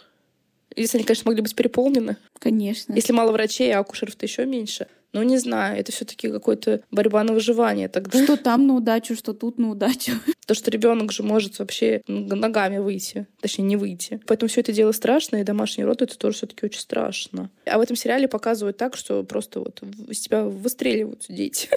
Если 0.74 0.96
они, 0.96 1.04
конечно, 1.04 1.28
могли 1.28 1.42
быть 1.42 1.54
переполнены. 1.54 2.16
Конечно. 2.38 2.94
Если 2.94 3.12
мало 3.12 3.30
врачей, 3.30 3.70
а 3.74 3.80
акушеров-то 3.80 4.24
еще 4.24 4.46
меньше. 4.46 4.86
Ну, 5.12 5.22
не 5.22 5.36
знаю, 5.36 5.78
это 5.78 5.92
все-таки 5.92 6.30
какой-то 6.30 6.82
борьба 6.90 7.22
на 7.22 7.34
выживание 7.34 7.88
тогда. 7.88 8.22
Что 8.22 8.36
там 8.36 8.66
на 8.66 8.74
удачу, 8.74 9.14
что 9.14 9.34
тут 9.34 9.58
на 9.58 9.70
удачу. 9.70 10.12
То, 10.46 10.54
что 10.54 10.70
ребенок 10.70 11.12
же 11.12 11.22
может 11.22 11.58
вообще 11.58 12.02
ногами 12.06 12.78
выйти, 12.78 13.26
точнее, 13.40 13.64
не 13.64 13.76
выйти. 13.76 14.20
Поэтому 14.26 14.48
все 14.48 14.60
это 14.60 14.72
дело 14.72 14.92
страшно, 14.92 15.36
и 15.36 15.44
домашний 15.44 15.84
род 15.84 16.02
это 16.02 16.18
тоже 16.18 16.36
все-таки 16.36 16.66
очень 16.66 16.80
страшно. 16.80 17.50
А 17.66 17.78
в 17.78 17.80
этом 17.80 17.96
сериале 17.96 18.26
показывают 18.26 18.76
так, 18.76 18.96
что 18.96 19.22
просто 19.22 19.60
вот 19.60 19.82
из 20.08 20.20
тебя 20.20 20.44
выстреливают 20.44 21.26
дети. 21.28 21.68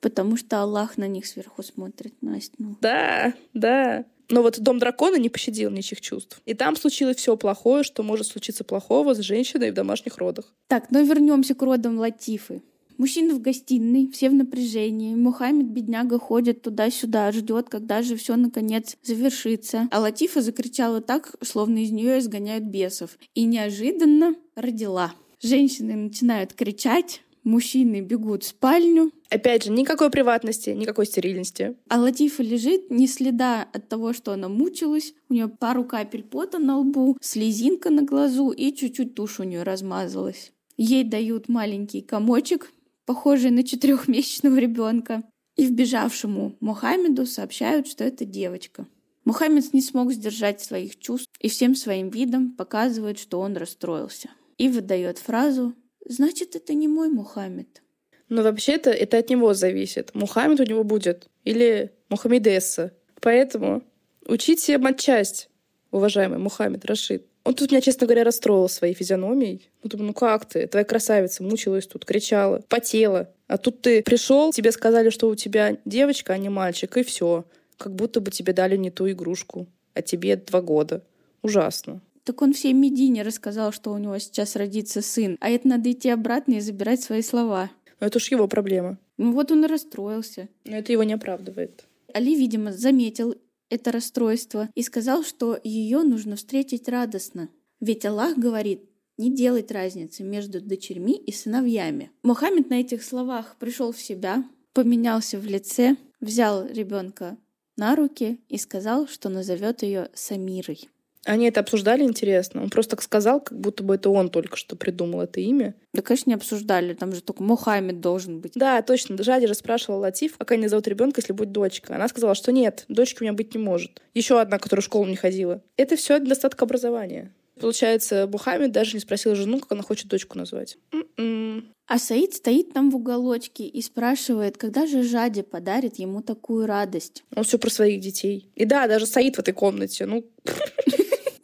Потому 0.00 0.36
что 0.36 0.62
Аллах 0.62 0.96
на 0.96 1.06
них 1.06 1.26
сверху 1.26 1.62
смотрит, 1.62 2.14
Настя. 2.22 2.54
Ну. 2.58 2.76
Да, 2.80 3.34
да. 3.52 4.04
Но 4.30 4.42
вот 4.42 4.58
Дом 4.60 4.78
дракона 4.78 5.16
не 5.16 5.28
пощадил 5.28 5.70
ничьих 5.70 6.00
чувств. 6.00 6.40
И 6.46 6.54
там 6.54 6.76
случилось 6.76 7.16
все 7.16 7.36
плохое, 7.36 7.82
что 7.82 8.02
может 8.02 8.28
случиться 8.28 8.64
плохого 8.64 9.14
с 9.14 9.18
женщиной 9.18 9.72
в 9.72 9.74
домашних 9.74 10.18
родах. 10.18 10.52
Так, 10.68 10.90
но 10.90 11.00
вернемся 11.00 11.54
к 11.54 11.62
родам 11.62 11.98
Латифы. 11.98 12.62
Мужчины 13.00 13.32
в 13.32 13.40
гостиной, 13.40 14.10
все 14.12 14.28
в 14.28 14.34
напряжении. 14.34 15.14
Мухаммед, 15.14 15.68
бедняга, 15.68 16.18
ходит 16.18 16.60
туда-сюда, 16.60 17.32
ждет, 17.32 17.70
когда 17.70 18.02
же 18.02 18.14
все 18.14 18.36
наконец 18.36 18.98
завершится. 19.02 19.88
А 19.90 20.00
Латифа 20.00 20.42
закричала 20.42 21.00
так, 21.00 21.34
словно 21.40 21.82
из 21.82 21.92
нее 21.92 22.18
изгоняют 22.18 22.64
бесов. 22.64 23.16
И 23.34 23.46
неожиданно 23.46 24.34
родила. 24.54 25.14
Женщины 25.40 25.94
начинают 25.94 26.52
кричать, 26.52 27.22
Мужчины 27.42 28.02
бегут 28.02 28.42
в 28.42 28.48
спальню. 28.48 29.12
Опять 29.30 29.64
же, 29.64 29.70
никакой 29.70 30.10
приватности, 30.10 30.68
никакой 30.68 31.06
стерильности. 31.06 31.74
А 31.88 31.98
Латифа 31.98 32.42
лежит, 32.42 32.90
ни 32.90 33.06
следа 33.06 33.66
от 33.72 33.88
того, 33.88 34.12
что 34.12 34.32
она 34.32 34.50
мучилась. 34.50 35.14
У 35.30 35.32
нее 35.32 35.48
пару 35.48 35.84
капель 35.84 36.22
пота 36.22 36.58
на 36.58 36.76
лбу, 36.76 37.16
слезинка 37.22 37.88
на 37.88 38.02
глазу 38.02 38.50
и 38.50 38.74
чуть-чуть 38.74 39.14
тушь 39.14 39.40
у 39.40 39.44
нее 39.44 39.62
размазалась. 39.62 40.52
Ей 40.76 41.02
дают 41.02 41.48
маленький 41.48 42.02
комочек, 42.02 42.70
похожий 43.10 43.50
на 43.50 43.64
четырехмесячного 43.64 44.56
ребенка. 44.56 45.24
И 45.56 45.66
вбежавшему 45.66 46.56
Мухаммеду 46.60 47.26
сообщают, 47.26 47.88
что 47.88 48.04
это 48.04 48.24
девочка. 48.24 48.86
Мухаммед 49.24 49.74
не 49.74 49.82
смог 49.82 50.12
сдержать 50.12 50.60
своих 50.60 50.96
чувств 50.96 51.32
и 51.40 51.48
всем 51.48 51.74
своим 51.74 52.10
видом 52.10 52.52
показывает, 52.52 53.18
что 53.18 53.40
он 53.40 53.56
расстроился. 53.56 54.30
И 54.58 54.68
выдает 54.68 55.18
фразу 55.18 55.74
«Значит, 56.06 56.54
это 56.54 56.72
не 56.72 56.86
мой 56.86 57.08
Мухаммед». 57.08 57.82
Но 58.28 58.44
вообще-то 58.44 58.90
это 58.90 59.18
от 59.18 59.28
него 59.28 59.54
зависит. 59.54 60.14
Мухаммед 60.14 60.60
у 60.60 60.64
него 60.64 60.84
будет. 60.84 61.28
Или 61.42 61.90
Мухаммедесса. 62.10 62.94
Поэтому 63.20 63.82
учите 64.24 64.78
матчасть, 64.78 65.50
уважаемый 65.90 66.38
Мухаммед 66.38 66.84
Рашид. 66.84 67.26
Он 67.44 67.54
тут 67.54 67.70
меня, 67.70 67.80
честно 67.80 68.06
говоря, 68.06 68.24
расстроил 68.24 68.68
своей 68.68 68.94
физиономией. 68.94 69.70
Ну, 69.82 69.90
думаю, 69.90 70.08
ну 70.08 70.14
как 70.14 70.44
ты? 70.46 70.66
Твоя 70.66 70.84
красавица 70.84 71.42
мучилась 71.42 71.86
тут, 71.86 72.04
кричала, 72.04 72.62
потела. 72.68 73.30
А 73.46 73.56
тут 73.56 73.80
ты 73.80 74.02
пришел, 74.02 74.52
тебе 74.52 74.72
сказали, 74.72 75.10
что 75.10 75.28
у 75.28 75.34
тебя 75.34 75.78
девочка, 75.84 76.34
а 76.34 76.38
не 76.38 76.48
мальчик, 76.48 76.96
и 76.96 77.02
все 77.02 77.44
как 77.80 77.94
будто 77.94 78.20
бы 78.20 78.30
тебе 78.30 78.52
дали 78.52 78.76
не 78.76 78.90
ту 78.90 79.10
игрушку, 79.10 79.66
а 79.94 80.02
тебе 80.02 80.36
два 80.36 80.60
года. 80.60 81.02
Ужасно. 81.42 82.02
Так 82.24 82.42
он 82.42 82.52
всей 82.52 82.74
Медине 82.74 83.22
рассказал, 83.22 83.72
что 83.72 83.92
у 83.92 83.98
него 83.98 84.18
сейчас 84.18 84.54
родится 84.54 85.00
сын, 85.00 85.38
а 85.40 85.48
это 85.48 85.66
надо 85.66 85.90
идти 85.90 86.10
обратно 86.10 86.54
и 86.54 86.60
забирать 86.60 87.02
свои 87.02 87.22
слова. 87.22 87.70
Но 87.98 88.06
это 88.06 88.18
уж 88.18 88.30
его 88.30 88.46
проблема. 88.46 88.98
Ну 89.16 89.32
вот 89.32 89.50
он 89.50 89.64
и 89.64 89.68
расстроился. 89.68 90.48
Но 90.64 90.76
это 90.76 90.92
его 90.92 91.02
не 91.04 91.14
оправдывает. 91.14 91.84
Али, 92.12 92.34
видимо, 92.34 92.72
заметил 92.72 93.34
это 93.70 93.92
расстройство 93.92 94.68
и 94.74 94.82
сказал, 94.82 95.24
что 95.24 95.58
ее 95.64 96.02
нужно 96.02 96.36
встретить 96.36 96.88
радостно. 96.88 97.48
Ведь 97.80 98.04
Аллах 98.04 98.36
говорит, 98.36 98.82
не 99.16 99.34
делать 99.34 99.70
разницы 99.70 100.22
между 100.22 100.60
дочерьми 100.60 101.14
и 101.14 101.32
сыновьями. 101.32 102.10
Мухаммед 102.22 102.70
на 102.70 102.80
этих 102.80 103.02
словах 103.02 103.56
пришел 103.58 103.92
в 103.92 104.00
себя, 104.00 104.44
поменялся 104.72 105.38
в 105.38 105.44
лице, 105.44 105.96
взял 106.20 106.66
ребенка 106.66 107.38
на 107.76 107.96
руки 107.96 108.40
и 108.48 108.58
сказал, 108.58 109.06
что 109.06 109.28
назовет 109.28 109.82
ее 109.82 110.10
Самирой. 110.14 110.88
Они 111.26 111.46
это 111.46 111.60
обсуждали, 111.60 112.02
интересно? 112.02 112.62
Он 112.62 112.70
просто 112.70 112.96
так 112.96 113.02
сказал, 113.02 113.40
как 113.40 113.58
будто 113.58 113.82
бы 113.82 113.96
это 113.96 114.08
он 114.08 114.30
только 114.30 114.56
что 114.56 114.74
придумал 114.74 115.20
это 115.22 115.40
имя. 115.40 115.74
Да, 115.92 116.02
конечно, 116.02 116.30
не 116.30 116.34
обсуждали. 116.34 116.94
Там 116.94 117.12
же 117.12 117.20
только 117.20 117.42
Мухаммед 117.42 118.00
должен 118.00 118.40
быть. 118.40 118.52
Да, 118.54 118.80
точно. 118.82 119.22
Жади 119.22 119.46
же 119.46 119.54
спрашивала 119.54 120.00
Латиф, 120.00 120.38
как 120.38 120.52
они 120.52 120.68
зовут 120.68 120.88
ребенка, 120.88 121.20
если 121.20 121.32
будет 121.32 121.52
дочка. 121.52 121.94
Она 121.94 122.08
сказала, 122.08 122.34
что 122.34 122.52
нет, 122.52 122.84
дочки 122.88 123.18
у 123.20 123.24
меня 123.24 123.34
быть 123.34 123.54
не 123.54 123.60
может. 123.60 124.00
Еще 124.14 124.40
одна, 124.40 124.58
которая 124.58 124.82
в 124.82 124.86
школу 124.86 125.06
не 125.06 125.16
ходила. 125.16 125.62
Это 125.76 125.96
все 125.96 126.18
недостаток 126.18 126.62
образования. 126.62 127.32
Получается, 127.60 128.26
Мухаммед 128.26 128.72
даже 128.72 128.94
не 128.94 129.00
спросил 129.00 129.34
жену, 129.34 129.60
как 129.60 129.72
она 129.72 129.82
хочет 129.82 130.08
дочку 130.08 130.38
назвать. 130.38 130.78
М-м. 130.92 131.66
А 131.86 131.98
Саид 131.98 132.34
стоит 132.34 132.72
там 132.72 132.90
в 132.90 132.96
уголочке 132.96 133.64
и 133.64 133.82
спрашивает, 133.82 134.56
когда 134.56 134.86
же 134.86 135.02
Жади 135.02 135.42
подарит 135.42 135.96
ему 135.96 136.22
такую 136.22 136.66
радость. 136.66 137.24
Он 137.34 137.44
все 137.44 137.58
про 137.58 137.68
своих 137.68 138.00
детей. 138.00 138.48
И 138.54 138.64
да, 138.64 138.86
даже 138.86 139.06
Саид 139.06 139.36
в 139.36 139.40
этой 139.40 139.52
комнате. 139.52 140.06
Ну, 140.06 140.24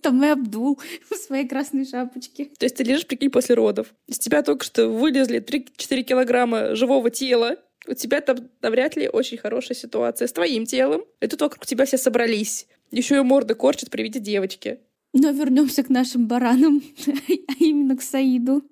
там 0.07 0.23
и 0.23 0.29
Абдул 0.29 0.79
в 1.11 1.15
своей 1.17 1.49
красной 1.49 1.85
шапочке. 1.85 2.45
То 2.45 2.65
есть 2.65 2.77
ты 2.77 2.85
лежишь, 2.85 3.09
прикинь, 3.09 3.31
после 3.31 3.57
родов. 3.57 3.93
Из 4.07 4.21
тебя 4.21 4.43
только 4.43 4.65
что 4.65 4.89
вылезли 4.89 5.41
3-4 5.41 6.03
килограмма 6.03 6.77
живого 6.77 7.11
тела. 7.11 7.57
У 7.89 7.95
тебя 7.95 8.21
там 8.21 8.37
навряд 8.63 8.95
ли 8.95 9.09
очень 9.09 9.37
хорошая 9.37 9.77
ситуация 9.77 10.29
с 10.29 10.33
твоим 10.33 10.65
телом. 10.65 11.03
И 11.21 11.27
тут 11.27 11.41
вокруг 11.41 11.67
тебя 11.67 11.87
все 11.87 11.99
собрались. 11.99 12.69
Еще 12.93 13.17
и 13.17 13.21
морды 13.21 13.57
корчат 13.57 13.91
при 13.91 14.05
виде 14.05 14.21
девочки. 14.21 14.79
Но 15.13 15.31
вернемся 15.31 15.83
к 15.83 15.89
нашим 15.89 16.29
баранам, 16.29 16.81
а 17.09 17.53
именно 17.59 17.97
к 17.97 18.03
Саиду. 18.03 18.63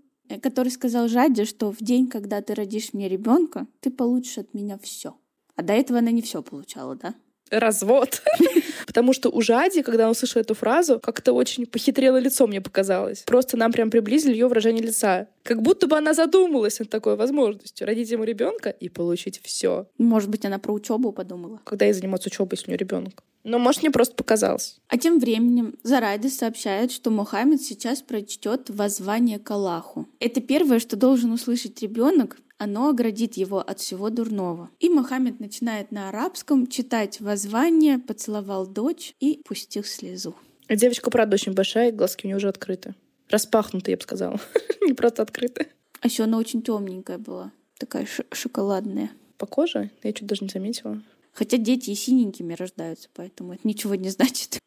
Который 0.40 0.68
сказал 0.68 1.08
Жаде, 1.08 1.46
что 1.46 1.72
в 1.72 1.78
день, 1.78 2.08
когда 2.08 2.42
ты 2.42 2.54
родишь 2.54 2.92
мне 2.92 3.08
ребенка, 3.08 3.66
ты 3.80 3.90
получишь 3.90 4.38
от 4.38 4.54
меня 4.54 4.78
все. 4.80 5.16
А 5.56 5.62
до 5.62 5.72
этого 5.72 5.98
она 5.98 6.12
не 6.12 6.22
все 6.22 6.42
получала, 6.42 6.94
да? 6.94 7.14
развод. 7.50 8.22
Потому 8.94 9.12
что 9.12 9.28
у 9.28 9.40
Жади, 9.40 9.82
когда 9.82 10.04
он 10.04 10.12
услышал 10.12 10.40
эту 10.40 10.54
фразу, 10.54 11.00
как-то 11.00 11.32
очень 11.32 11.66
похитрело 11.66 12.16
лицо 12.16 12.46
мне 12.46 12.60
показалось. 12.60 13.24
Просто 13.26 13.56
нам 13.56 13.72
прям 13.72 13.90
приблизили 13.90 14.30
ее 14.30 14.46
выражение 14.46 14.84
лица. 14.84 15.26
Как 15.42 15.62
будто 15.62 15.88
бы 15.88 15.98
она 15.98 16.14
задумалась 16.14 16.78
над 16.78 16.90
такой 16.90 17.16
возможностью 17.16 17.88
родить 17.88 18.12
ему 18.12 18.22
ребенка 18.22 18.70
и 18.70 18.88
получить 18.88 19.40
все. 19.42 19.88
Может 19.98 20.30
быть, 20.30 20.44
она 20.44 20.60
про 20.60 20.72
учебу 20.72 21.10
подумала. 21.10 21.60
Когда 21.64 21.86
ей 21.86 21.92
заниматься 21.92 22.28
учебой, 22.28 22.50
если 22.52 22.66
у 22.66 22.70
нее 22.70 22.78
ребенок. 22.78 23.24
Но, 23.42 23.58
может, 23.58 23.82
мне 23.82 23.90
просто 23.90 24.14
показалось. 24.14 24.78
А 24.86 24.96
тем 24.96 25.18
временем 25.18 25.74
Зарайда 25.82 26.30
сообщает, 26.30 26.92
что 26.92 27.10
Мухаммед 27.10 27.60
сейчас 27.60 28.00
прочтет 28.00 28.70
воззвание 28.70 29.40
к 29.40 29.50
Аллаху. 29.50 30.06
Это 30.20 30.40
первое, 30.40 30.78
что 30.78 30.94
должен 30.94 31.32
услышать 31.32 31.82
ребенок, 31.82 32.38
оно 32.64 32.88
оградит 32.88 33.36
его 33.36 33.60
от 33.60 33.78
всего 33.80 34.10
дурного. 34.10 34.70
И 34.80 34.88
Мухаммед 34.88 35.40
начинает 35.40 35.92
на 35.92 36.08
арабском 36.08 36.66
читать 36.66 37.20
воззвание, 37.20 37.98
поцеловал 37.98 38.66
дочь 38.66 39.14
и 39.20 39.40
пустил 39.44 39.84
слезу. 39.84 40.34
А 40.66 40.76
девочка, 40.76 41.10
правда, 41.10 41.34
очень 41.34 41.52
большая, 41.52 41.90
и 41.90 41.92
глазки 41.92 42.24
у 42.24 42.28
нее 42.28 42.36
уже 42.36 42.48
открыты. 42.48 42.94
Распахнуты, 43.28 43.90
я 43.90 43.96
бы 43.96 44.02
сказала. 44.02 44.40
Не 44.82 44.94
просто 44.94 45.22
открыты. 45.22 45.68
А 46.00 46.08
еще 46.08 46.24
она 46.24 46.38
очень 46.38 46.62
темненькая 46.62 47.18
была. 47.18 47.52
Такая 47.78 48.06
шоколадная. 48.32 49.10
По 49.38 49.46
коже? 49.46 49.90
Я 50.02 50.12
чуть 50.12 50.26
даже 50.26 50.44
не 50.44 50.50
заметила. 50.50 51.02
Хотя 51.32 51.56
дети 51.56 51.90
и 51.90 51.94
синенькими 51.94 52.54
рождаются, 52.54 53.08
поэтому 53.12 53.54
это 53.54 53.66
ничего 53.66 53.94
не 53.94 54.10
значит. 54.10 54.58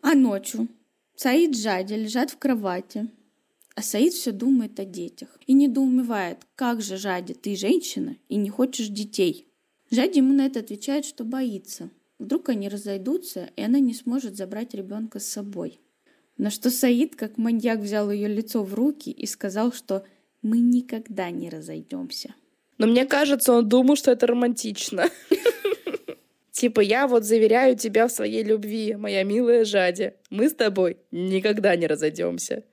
А 0.00 0.14
ночью 0.14 0.68
Саид 1.16 1.50
и 1.50 1.60
Джади 1.60 1.94
лежат 1.94 2.30
в 2.30 2.38
кровати, 2.38 3.08
а 3.78 3.82
Саид 3.82 4.12
все 4.12 4.32
думает 4.32 4.80
о 4.80 4.84
детях 4.84 5.28
и 5.46 5.52
недоумевает, 5.52 6.38
как 6.56 6.82
же, 6.82 6.96
Жади, 6.96 7.32
ты 7.32 7.54
женщина 7.54 8.16
и 8.28 8.34
не 8.34 8.50
хочешь 8.50 8.88
детей. 8.88 9.46
Жади 9.88 10.18
ему 10.18 10.32
на 10.32 10.46
это 10.46 10.58
отвечает, 10.58 11.04
что 11.04 11.22
боится. 11.22 11.88
Вдруг 12.18 12.48
они 12.48 12.68
разойдутся, 12.68 13.50
и 13.54 13.62
она 13.62 13.78
не 13.78 13.94
сможет 13.94 14.36
забрать 14.36 14.74
ребенка 14.74 15.20
с 15.20 15.28
собой. 15.28 15.78
На 16.36 16.50
что 16.50 16.72
Саид, 16.72 17.14
как 17.14 17.38
маньяк, 17.38 17.78
взял 17.78 18.10
ее 18.10 18.26
лицо 18.26 18.64
в 18.64 18.74
руки 18.74 19.12
и 19.12 19.26
сказал, 19.26 19.72
что 19.72 20.04
мы 20.42 20.58
никогда 20.58 21.30
не 21.30 21.48
разойдемся. 21.48 22.34
Но 22.78 22.88
мне 22.88 23.06
кажется, 23.06 23.52
он 23.52 23.68
думал, 23.68 23.94
что 23.94 24.10
это 24.10 24.26
романтично. 24.26 25.08
Типа, 26.50 26.80
я 26.80 27.06
вот 27.06 27.22
заверяю 27.22 27.76
тебя 27.76 28.08
в 28.08 28.12
своей 28.12 28.42
любви, 28.42 28.96
моя 28.96 29.22
милая 29.22 29.64
Жади. 29.64 30.14
Мы 30.30 30.48
с 30.48 30.54
тобой 30.54 30.96
никогда 31.12 31.76
не 31.76 31.86
разойдемся. 31.86 32.64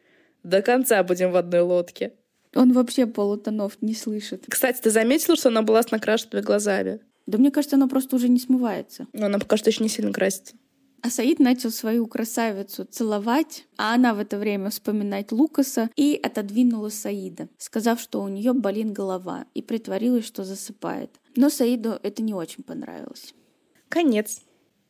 До 0.46 0.62
конца 0.62 1.02
будем 1.04 1.32
в 1.32 1.38
одной 1.38 1.62
лодке. 1.62 2.14
Он 2.54 2.72
вообще 2.72 3.08
полутонов 3.08 3.82
не 3.82 3.96
слышит. 3.96 4.46
Кстати, 4.48 4.80
ты 4.80 4.92
заметила, 4.92 5.36
что 5.36 5.50
она 5.50 5.64
была 5.64 5.82
с 5.82 5.90
накрашенными 5.90 6.44
глазами? 6.44 7.00
Да 7.26 7.40
мне 7.40 7.50
кажется, 7.50 7.78
она 7.78 7.88
просто 7.88 8.16
уже 8.16 8.30
не 8.30 8.40
смывается. 8.40 9.08
Но 9.12 9.26
она 9.26 9.40
пока 9.40 9.58
что 9.58 9.72
еще 9.72 9.82
не 9.82 9.90
сильно 9.90 10.14
красится. 10.14 10.56
А 11.02 11.10
Саид 11.10 11.40
начал 11.40 11.72
свою 11.72 12.06
красавицу 12.06 12.86
целовать, 12.86 13.66
а 13.76 13.96
она 13.96 14.14
в 14.14 14.20
это 14.20 14.38
время 14.38 14.70
вспоминать 14.70 15.32
Лукаса 15.32 15.90
и 15.96 16.20
отодвинула 16.22 16.90
Саида, 16.90 17.50
сказав, 17.58 18.00
что 18.00 18.22
у 18.22 18.28
нее 18.28 18.54
болит 18.54 18.92
голова, 18.92 19.46
и 19.56 19.64
притворилась, 19.64 20.26
что 20.26 20.44
засыпает. 20.44 21.10
Но 21.36 21.50
Саиду 21.50 22.00
это 22.04 22.22
не 22.22 22.36
очень 22.36 22.64
понравилось. 22.64 23.34
Конец. 23.90 24.42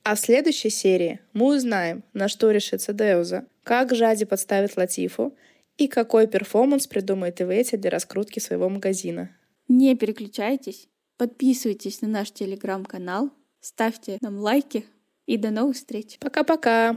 А 0.05 0.13
в 0.13 0.19
следующей 0.19 0.69
серии 0.69 1.19
мы 1.33 1.55
узнаем, 1.55 2.03
на 2.13 2.27
что 2.27 2.51
решится 2.51 2.93
Деуза, 2.93 3.47
как 3.63 3.95
Жади 3.95 4.25
подставит 4.25 4.77
Латифу 4.77 5.35
и 5.77 5.87
какой 5.87 6.27
перформанс 6.27 6.85
придумает 6.85 7.41
Ивети 7.41 7.75
для 7.75 7.89
раскрутки 7.89 8.37
своего 8.37 8.69
магазина. 8.69 9.35
Не 9.67 9.95
переключайтесь, 9.95 10.89
подписывайтесь 11.17 12.01
на 12.01 12.07
наш 12.07 12.29
телеграм-канал, 12.29 13.31
ставьте 13.61 14.19
нам 14.21 14.37
лайки 14.37 14.85
и 15.25 15.37
до 15.37 15.49
новых 15.49 15.75
встреч. 15.75 16.17
Пока-пока. 16.19 16.95